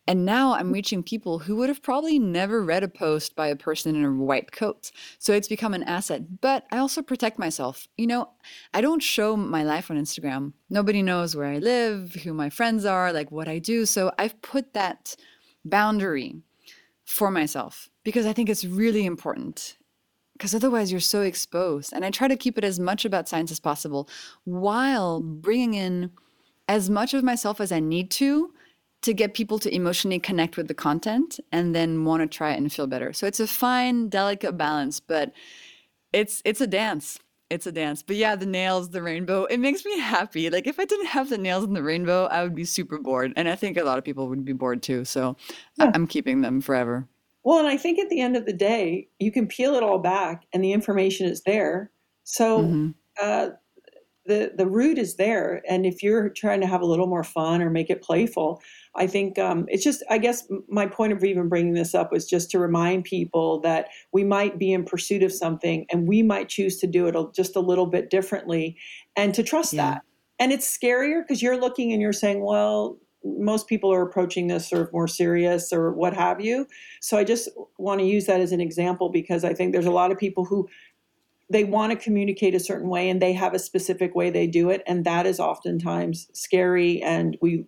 And 0.08 0.24
now 0.24 0.54
I'm 0.54 0.70
mm. 0.70 0.74
reaching 0.74 1.02
people 1.02 1.40
who 1.40 1.56
would 1.56 1.68
have 1.68 1.82
probably 1.82 2.18
never 2.18 2.62
read 2.62 2.82
a 2.82 2.88
post 2.88 3.34
by 3.34 3.48
a 3.48 3.56
person 3.56 3.96
in 3.96 4.04
a 4.04 4.12
white 4.12 4.52
coat. 4.52 4.90
So 5.18 5.32
it's 5.32 5.48
become 5.48 5.74
an 5.74 5.82
asset. 5.82 6.40
But 6.40 6.64
I 6.70 6.78
also 6.78 7.02
protect 7.02 7.38
myself. 7.38 7.88
You 7.96 8.06
know, 8.06 8.30
I 8.72 8.80
don't 8.80 9.02
show 9.02 9.36
my 9.36 9.64
life 9.64 9.90
on 9.90 10.00
Instagram. 10.00 10.52
Nobody 10.70 11.02
knows 11.02 11.34
where 11.34 11.46
I 11.46 11.58
live, 11.58 12.14
who 12.14 12.32
my 12.32 12.50
friends 12.50 12.84
are, 12.84 13.12
like 13.12 13.32
what 13.32 13.48
I 13.48 13.58
do. 13.58 13.86
So 13.86 14.12
I've 14.18 14.40
put 14.42 14.74
that 14.74 15.16
boundary 15.64 16.36
for 17.04 17.30
myself 17.30 17.88
because 18.04 18.26
I 18.26 18.32
think 18.32 18.48
it's 18.48 18.64
really 18.64 19.06
important 19.06 19.76
because 20.32 20.54
otherwise 20.54 20.92
you're 20.92 21.00
so 21.00 21.22
exposed. 21.22 21.92
And 21.92 22.04
I 22.04 22.10
try 22.10 22.28
to 22.28 22.36
keep 22.36 22.58
it 22.58 22.64
as 22.64 22.78
much 22.78 23.04
about 23.04 23.28
science 23.28 23.50
as 23.50 23.60
possible 23.60 24.08
while 24.44 25.20
bringing 25.20 25.74
in 25.74 26.10
as 26.68 26.90
much 26.90 27.14
of 27.14 27.24
myself 27.24 27.60
as 27.60 27.72
I 27.72 27.80
need 27.80 28.10
to 28.12 28.52
to 29.06 29.14
get 29.14 29.34
people 29.34 29.58
to 29.60 29.72
emotionally 29.72 30.18
connect 30.18 30.56
with 30.56 30.66
the 30.66 30.74
content 30.74 31.38
and 31.52 31.74
then 31.74 32.04
want 32.04 32.20
to 32.22 32.26
try 32.26 32.52
it 32.52 32.58
and 32.58 32.72
feel 32.72 32.88
better. 32.88 33.12
So 33.12 33.26
it's 33.26 33.38
a 33.38 33.46
fine, 33.46 34.08
delicate 34.08 34.58
balance, 34.58 34.98
but 34.98 35.32
it's 36.12 36.42
it's 36.44 36.60
a 36.60 36.66
dance. 36.66 37.20
It's 37.48 37.68
a 37.68 37.72
dance. 37.72 38.02
But 38.02 38.16
yeah, 38.16 38.34
the 38.34 38.46
nails, 38.46 38.90
the 38.90 39.02
rainbow, 39.02 39.44
it 39.44 39.58
makes 39.58 39.84
me 39.84 39.96
happy. 40.00 40.50
Like 40.50 40.66
if 40.66 40.80
I 40.80 40.84
didn't 40.84 41.06
have 41.06 41.30
the 41.30 41.38
nails 41.38 41.62
and 41.62 41.76
the 41.76 41.84
rainbow, 41.84 42.24
I 42.24 42.42
would 42.42 42.56
be 42.56 42.64
super 42.64 42.98
bored. 42.98 43.32
And 43.36 43.48
I 43.48 43.54
think 43.54 43.76
a 43.76 43.84
lot 43.84 43.98
of 43.98 44.04
people 44.04 44.26
would 44.28 44.44
be 44.44 44.52
bored 44.52 44.82
too. 44.82 45.04
So 45.04 45.36
yeah. 45.78 45.92
I'm 45.94 46.08
keeping 46.08 46.40
them 46.40 46.60
forever. 46.60 47.06
Well, 47.44 47.60
and 47.60 47.68
I 47.68 47.76
think 47.76 48.00
at 48.00 48.08
the 48.08 48.20
end 48.20 48.36
of 48.36 48.44
the 48.44 48.52
day, 48.52 49.08
you 49.20 49.30
can 49.30 49.46
peel 49.46 49.76
it 49.76 49.84
all 49.84 50.00
back 50.00 50.46
and 50.52 50.64
the 50.64 50.72
information 50.72 51.28
is 51.28 51.42
there. 51.42 51.92
So 52.24 52.62
mm-hmm. 52.62 52.90
uh, 53.22 53.50
the, 54.26 54.52
the 54.56 54.66
root 54.66 54.98
is 54.98 55.14
there. 55.14 55.62
And 55.68 55.86
if 55.86 56.02
you're 56.02 56.28
trying 56.28 56.60
to 56.62 56.66
have 56.66 56.82
a 56.82 56.86
little 56.86 57.06
more 57.06 57.22
fun 57.22 57.62
or 57.62 57.70
make 57.70 57.90
it 57.90 58.02
playful, 58.02 58.60
I 58.96 59.06
think 59.06 59.38
um, 59.38 59.66
it's 59.68 59.84
just, 59.84 60.02
I 60.10 60.18
guess 60.18 60.46
my 60.68 60.86
point 60.86 61.12
of 61.12 61.22
even 61.22 61.48
bringing 61.48 61.74
this 61.74 61.94
up 61.94 62.12
was 62.12 62.26
just 62.26 62.50
to 62.52 62.58
remind 62.58 63.04
people 63.04 63.60
that 63.60 63.88
we 64.12 64.24
might 64.24 64.58
be 64.58 64.72
in 64.72 64.84
pursuit 64.84 65.22
of 65.22 65.32
something 65.32 65.86
and 65.90 66.08
we 66.08 66.22
might 66.22 66.48
choose 66.48 66.78
to 66.78 66.86
do 66.86 67.06
it 67.06 67.16
just 67.34 67.56
a 67.56 67.60
little 67.60 67.86
bit 67.86 68.10
differently 68.10 68.76
and 69.14 69.34
to 69.34 69.42
trust 69.42 69.72
yeah. 69.72 69.90
that. 69.90 70.02
And 70.38 70.52
it's 70.52 70.66
scarier 70.66 71.22
because 71.22 71.42
you're 71.42 71.58
looking 71.58 71.92
and 71.92 72.00
you're 72.00 72.12
saying, 72.12 72.42
well, 72.42 72.98
most 73.24 73.66
people 73.66 73.92
are 73.92 74.02
approaching 74.02 74.46
this 74.46 74.68
sort 74.68 74.82
of 74.82 74.92
more 74.92 75.08
serious 75.08 75.72
or 75.72 75.92
what 75.92 76.14
have 76.14 76.40
you. 76.40 76.66
So 77.00 77.16
I 77.16 77.24
just 77.24 77.48
want 77.78 78.00
to 78.00 78.06
use 78.06 78.26
that 78.26 78.40
as 78.40 78.52
an 78.52 78.60
example 78.60 79.08
because 79.08 79.44
I 79.44 79.52
think 79.52 79.72
there's 79.72 79.86
a 79.86 79.90
lot 79.90 80.12
of 80.12 80.18
people 80.18 80.44
who 80.44 80.68
they 81.50 81.64
want 81.64 81.92
to 81.92 81.98
communicate 81.98 82.54
a 82.54 82.60
certain 82.60 82.88
way 82.88 83.08
and 83.08 83.20
they 83.20 83.32
have 83.32 83.54
a 83.54 83.58
specific 83.58 84.14
way 84.14 84.30
they 84.30 84.46
do 84.46 84.70
it 84.70 84.82
and 84.86 85.04
that 85.04 85.26
is 85.26 85.38
oftentimes 85.38 86.28
scary 86.32 87.00
and 87.02 87.36
we 87.40 87.64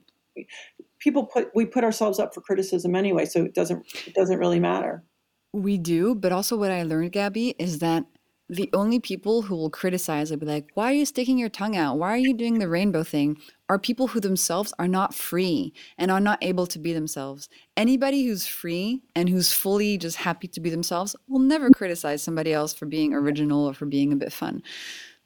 people 0.98 1.26
put 1.26 1.50
we 1.54 1.64
put 1.64 1.84
ourselves 1.84 2.18
up 2.18 2.34
for 2.34 2.40
criticism 2.40 2.94
anyway 2.94 3.24
so 3.24 3.44
it 3.44 3.54
doesn't 3.54 3.86
it 4.06 4.14
doesn't 4.14 4.38
really 4.38 4.60
matter 4.60 5.04
we 5.52 5.78
do 5.78 6.14
but 6.14 6.32
also 6.32 6.56
what 6.56 6.70
i 6.70 6.82
learned 6.82 7.12
gabby 7.12 7.54
is 7.58 7.78
that 7.78 8.04
the 8.50 8.70
only 8.72 8.98
people 8.98 9.42
who 9.42 9.54
will 9.54 9.68
criticize 9.68 10.30
and 10.30 10.40
be 10.40 10.46
like, 10.46 10.68
why 10.72 10.90
are 10.90 10.94
you 10.94 11.04
sticking 11.04 11.36
your 11.36 11.50
tongue 11.50 11.76
out? 11.76 11.98
Why 11.98 12.10
are 12.10 12.18
you 12.18 12.32
doing 12.32 12.58
the 12.58 12.68
rainbow 12.68 13.04
thing? 13.04 13.36
Are 13.68 13.78
people 13.78 14.06
who 14.06 14.20
themselves 14.20 14.72
are 14.78 14.88
not 14.88 15.14
free 15.14 15.74
and 15.98 16.10
are 16.10 16.20
not 16.20 16.38
able 16.40 16.66
to 16.68 16.78
be 16.78 16.94
themselves. 16.94 17.50
Anybody 17.76 18.24
who's 18.24 18.46
free 18.46 19.02
and 19.14 19.28
who's 19.28 19.52
fully 19.52 19.98
just 19.98 20.16
happy 20.16 20.48
to 20.48 20.60
be 20.60 20.70
themselves 20.70 21.14
will 21.28 21.40
never 21.40 21.68
criticize 21.70 22.22
somebody 22.22 22.52
else 22.54 22.72
for 22.72 22.86
being 22.86 23.12
original 23.12 23.66
or 23.66 23.74
for 23.74 23.84
being 23.84 24.12
a 24.12 24.16
bit 24.16 24.32
fun. 24.32 24.62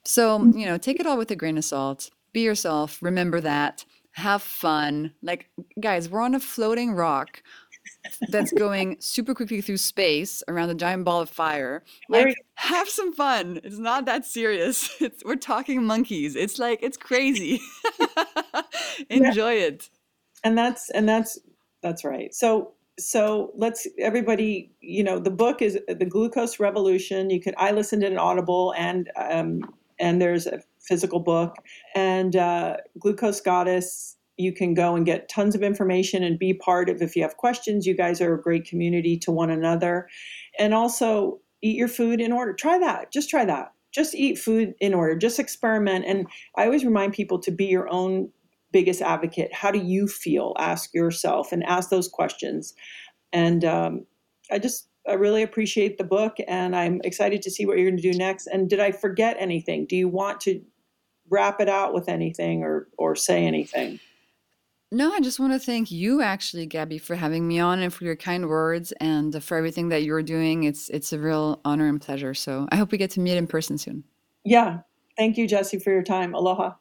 So, 0.05 0.45
you 0.45 0.67
know, 0.67 0.77
take 0.77 0.99
it 0.99 1.07
all 1.07 1.17
with 1.17 1.31
a 1.31 1.37
grain 1.37 1.57
of 1.57 1.65
salt. 1.65 2.11
Be 2.33 2.41
yourself. 2.41 2.99
Remember 3.01 3.41
that. 3.41 3.85
Have 4.13 4.43
fun. 4.43 5.13
Like, 5.23 5.51
guys, 5.81 6.09
we're 6.09 6.21
on 6.21 6.35
a 6.35 6.41
floating 6.41 6.93
rock 6.93 7.43
that's 8.29 8.53
going 8.53 8.97
super 9.01 9.35
quickly 9.35 9.61
through 9.61 9.79
space 9.79 10.43
around 10.49 10.71
a 10.71 10.75
giant 10.75 11.05
ball 11.05 11.21
of 11.21 11.31
fire. 11.31 11.83
Like, 12.09 12.37
have 12.55 12.89
some 12.89 13.13
fun. 13.13 13.61
It's 13.65 13.79
not 13.79 14.07
that 14.07 14.25
serious. 14.25 14.91
It's, 15.01 15.25
we're 15.25 15.37
talking 15.37 15.85
monkeys. 15.85 16.37
It's 16.37 16.59
like 16.59 16.81
it's 16.83 16.97
crazy. 16.97 17.61
Enjoy 19.11 19.53
yeah. 19.53 19.67
it. 19.67 19.91
And 20.45 20.57
that's 20.57 20.91
and 20.91 21.09
that's 21.09 21.39
that's 21.83 22.05
right. 22.05 22.35
So 22.35 22.75
so 22.99 23.53
let's 23.57 23.87
everybody 23.99 24.71
you 24.81 25.03
know 25.03 25.19
the 25.19 25.31
book 25.31 25.63
is 25.63 25.79
the 25.89 26.05
glucose 26.05 26.61
revolution 26.61 27.31
you 27.31 27.41
can 27.41 27.55
i 27.57 27.71
listened 27.71 28.05
in 28.05 28.19
audible 28.19 28.75
and 28.77 29.11
um 29.17 29.63
and 29.99 30.21
there's 30.21 30.47
a 30.47 30.61
physical 30.83 31.21
book 31.21 31.57
and 31.95 32.37
uh 32.37 32.77
glucose 32.99 33.41
goddess 33.41 34.17
you 34.39 34.53
can 34.53 34.75
go 34.75 34.97
and 34.97 35.05
get 35.07 35.29
tons 35.29 35.55
of 35.55 35.63
information 35.63 36.23
and 36.23 36.39
be 36.39 36.55
part 36.55 36.89
of 36.89 37.03
if 37.03 37.15
you 37.15 37.23
have 37.23 37.37
questions 37.37 37.87
you 37.87 37.97
guys 37.97 38.21
are 38.21 38.35
a 38.35 38.43
great 38.43 38.65
community 38.65 39.19
to 39.19 39.31
one 39.31 39.51
another 39.51 40.09
and 40.59 40.75
also 40.75 41.41
eat 41.63 41.77
your 41.77 41.89
food 41.89 42.21
in 42.21 42.33
order. 42.33 42.53
Try 42.53 42.79
that. 42.79 43.13
Just 43.13 43.31
try 43.31 43.45
that. 43.45 43.73
Just 43.93 44.15
eat 44.15 44.39
food 44.39 44.75
in 44.81 44.95
order. 44.95 45.17
Just 45.17 45.39
experiment. 45.39 46.05
And 46.07 46.27
I 46.57 46.65
always 46.65 46.85
remind 46.85 47.13
people 47.13 47.39
to 47.41 47.51
be 47.51 47.67
your 47.67 47.89
own 47.89 48.31
biggest 48.73 49.01
advocate. 49.01 49.55
How 49.55 49.71
do 49.71 49.79
you 49.79 50.09
feel? 50.09 50.55
Ask 50.59 50.93
yourself 50.93 51.53
and 51.53 51.63
ask 51.65 51.91
those 51.91 52.09
questions. 52.09 52.75
And 53.33 53.65
um, 53.65 54.07
I 54.51 54.59
just 54.59 54.89
I 55.09 55.15
really 55.15 55.43
appreciate 55.43 55.99
the 55.99 56.05
book, 56.05 56.37
and 56.47 56.77
I'm 56.77 57.01
excited 57.03 57.43
to 57.43 57.51
see 57.51 57.67
what 57.67 57.77
you're 57.77 57.91
going 57.91 58.01
to 58.01 58.13
do 58.13 58.17
next. 58.17 58.47
And 58.47 58.71
did 58.71 58.79
I 58.79 58.93
forget 58.93 59.37
anything? 59.39 59.85
Do 59.87 59.97
you 59.97 60.09
want 60.09 60.41
to 60.43 60.61
wrap 61.33 61.61
it 61.61 61.69
out 61.69 61.95
with 61.95 62.09
anything 62.09 62.63
or 62.63 62.87
or 62.99 63.17
say 63.17 63.45
anything? 63.45 63.99
No, 64.93 65.11
I 65.11 65.21
just 65.21 65.41
want 65.41 65.55
to 65.55 65.59
thank 65.59 65.91
you 65.91 66.21
actually, 66.21 66.67
Gabby, 66.67 66.99
for 66.99 67.17
having 67.17 67.49
me 67.49 67.59
on 67.59 67.81
and 67.81 67.93
for 67.93 68.05
your 68.05 68.15
kind 68.15 68.47
words 68.47 68.93
and 69.01 69.43
for 69.43 69.57
everything 69.57 69.89
that 69.89 70.03
you're 70.03 70.23
doing. 70.23 70.65
It's 70.65 70.91
it's 70.91 71.15
a 71.15 71.19
real 71.19 71.61
honor 71.65 71.89
and 71.89 72.01
pleasure. 72.01 72.35
So 72.35 72.69
I 72.71 72.77
hope 72.77 72.93
we 72.93 72.99
get 72.99 73.11
to 73.13 73.21
meet 73.21 73.39
in 73.39 73.47
person 73.47 73.79
soon. 73.79 74.05
Yeah. 74.45 74.81
Thank 75.17 75.39
you, 75.39 75.49
Jessie, 75.49 75.79
for 75.79 75.91
your 75.91 76.03
time. 76.03 76.35
Aloha. 76.35 76.75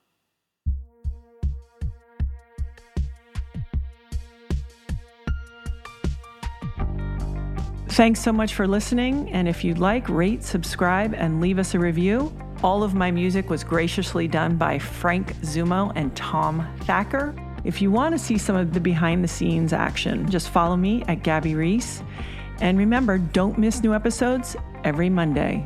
Thanks 7.91 8.21
so 8.21 8.31
much 8.31 8.53
for 8.53 8.67
listening. 8.67 9.29
And 9.31 9.49
if 9.49 9.65
you'd 9.65 9.77
like, 9.77 10.07
rate, 10.07 10.43
subscribe, 10.43 11.13
and 11.13 11.41
leave 11.41 11.59
us 11.59 11.73
a 11.73 11.79
review. 11.79 12.33
All 12.63 12.83
of 12.83 12.93
my 12.93 13.09
music 13.09 13.49
was 13.49 13.63
graciously 13.63 14.27
done 14.27 14.55
by 14.55 14.77
Frank 14.77 15.35
Zumo 15.37 15.91
and 15.95 16.15
Tom 16.15 16.67
Thacker. 16.81 17.33
If 17.63 17.81
you 17.81 17.89
want 17.89 18.13
to 18.13 18.19
see 18.19 18.37
some 18.37 18.55
of 18.55 18.73
the 18.73 18.79
behind 18.79 19.23
the 19.23 19.27
scenes 19.27 19.73
action, 19.73 20.29
just 20.29 20.49
follow 20.49 20.77
me 20.77 21.03
at 21.07 21.23
Gabby 21.23 21.55
Reece. 21.55 22.03
And 22.59 22.77
remember, 22.77 23.17
don't 23.17 23.57
miss 23.57 23.81
new 23.81 23.95
episodes 23.95 24.55
every 24.83 25.09
Monday. 25.09 25.65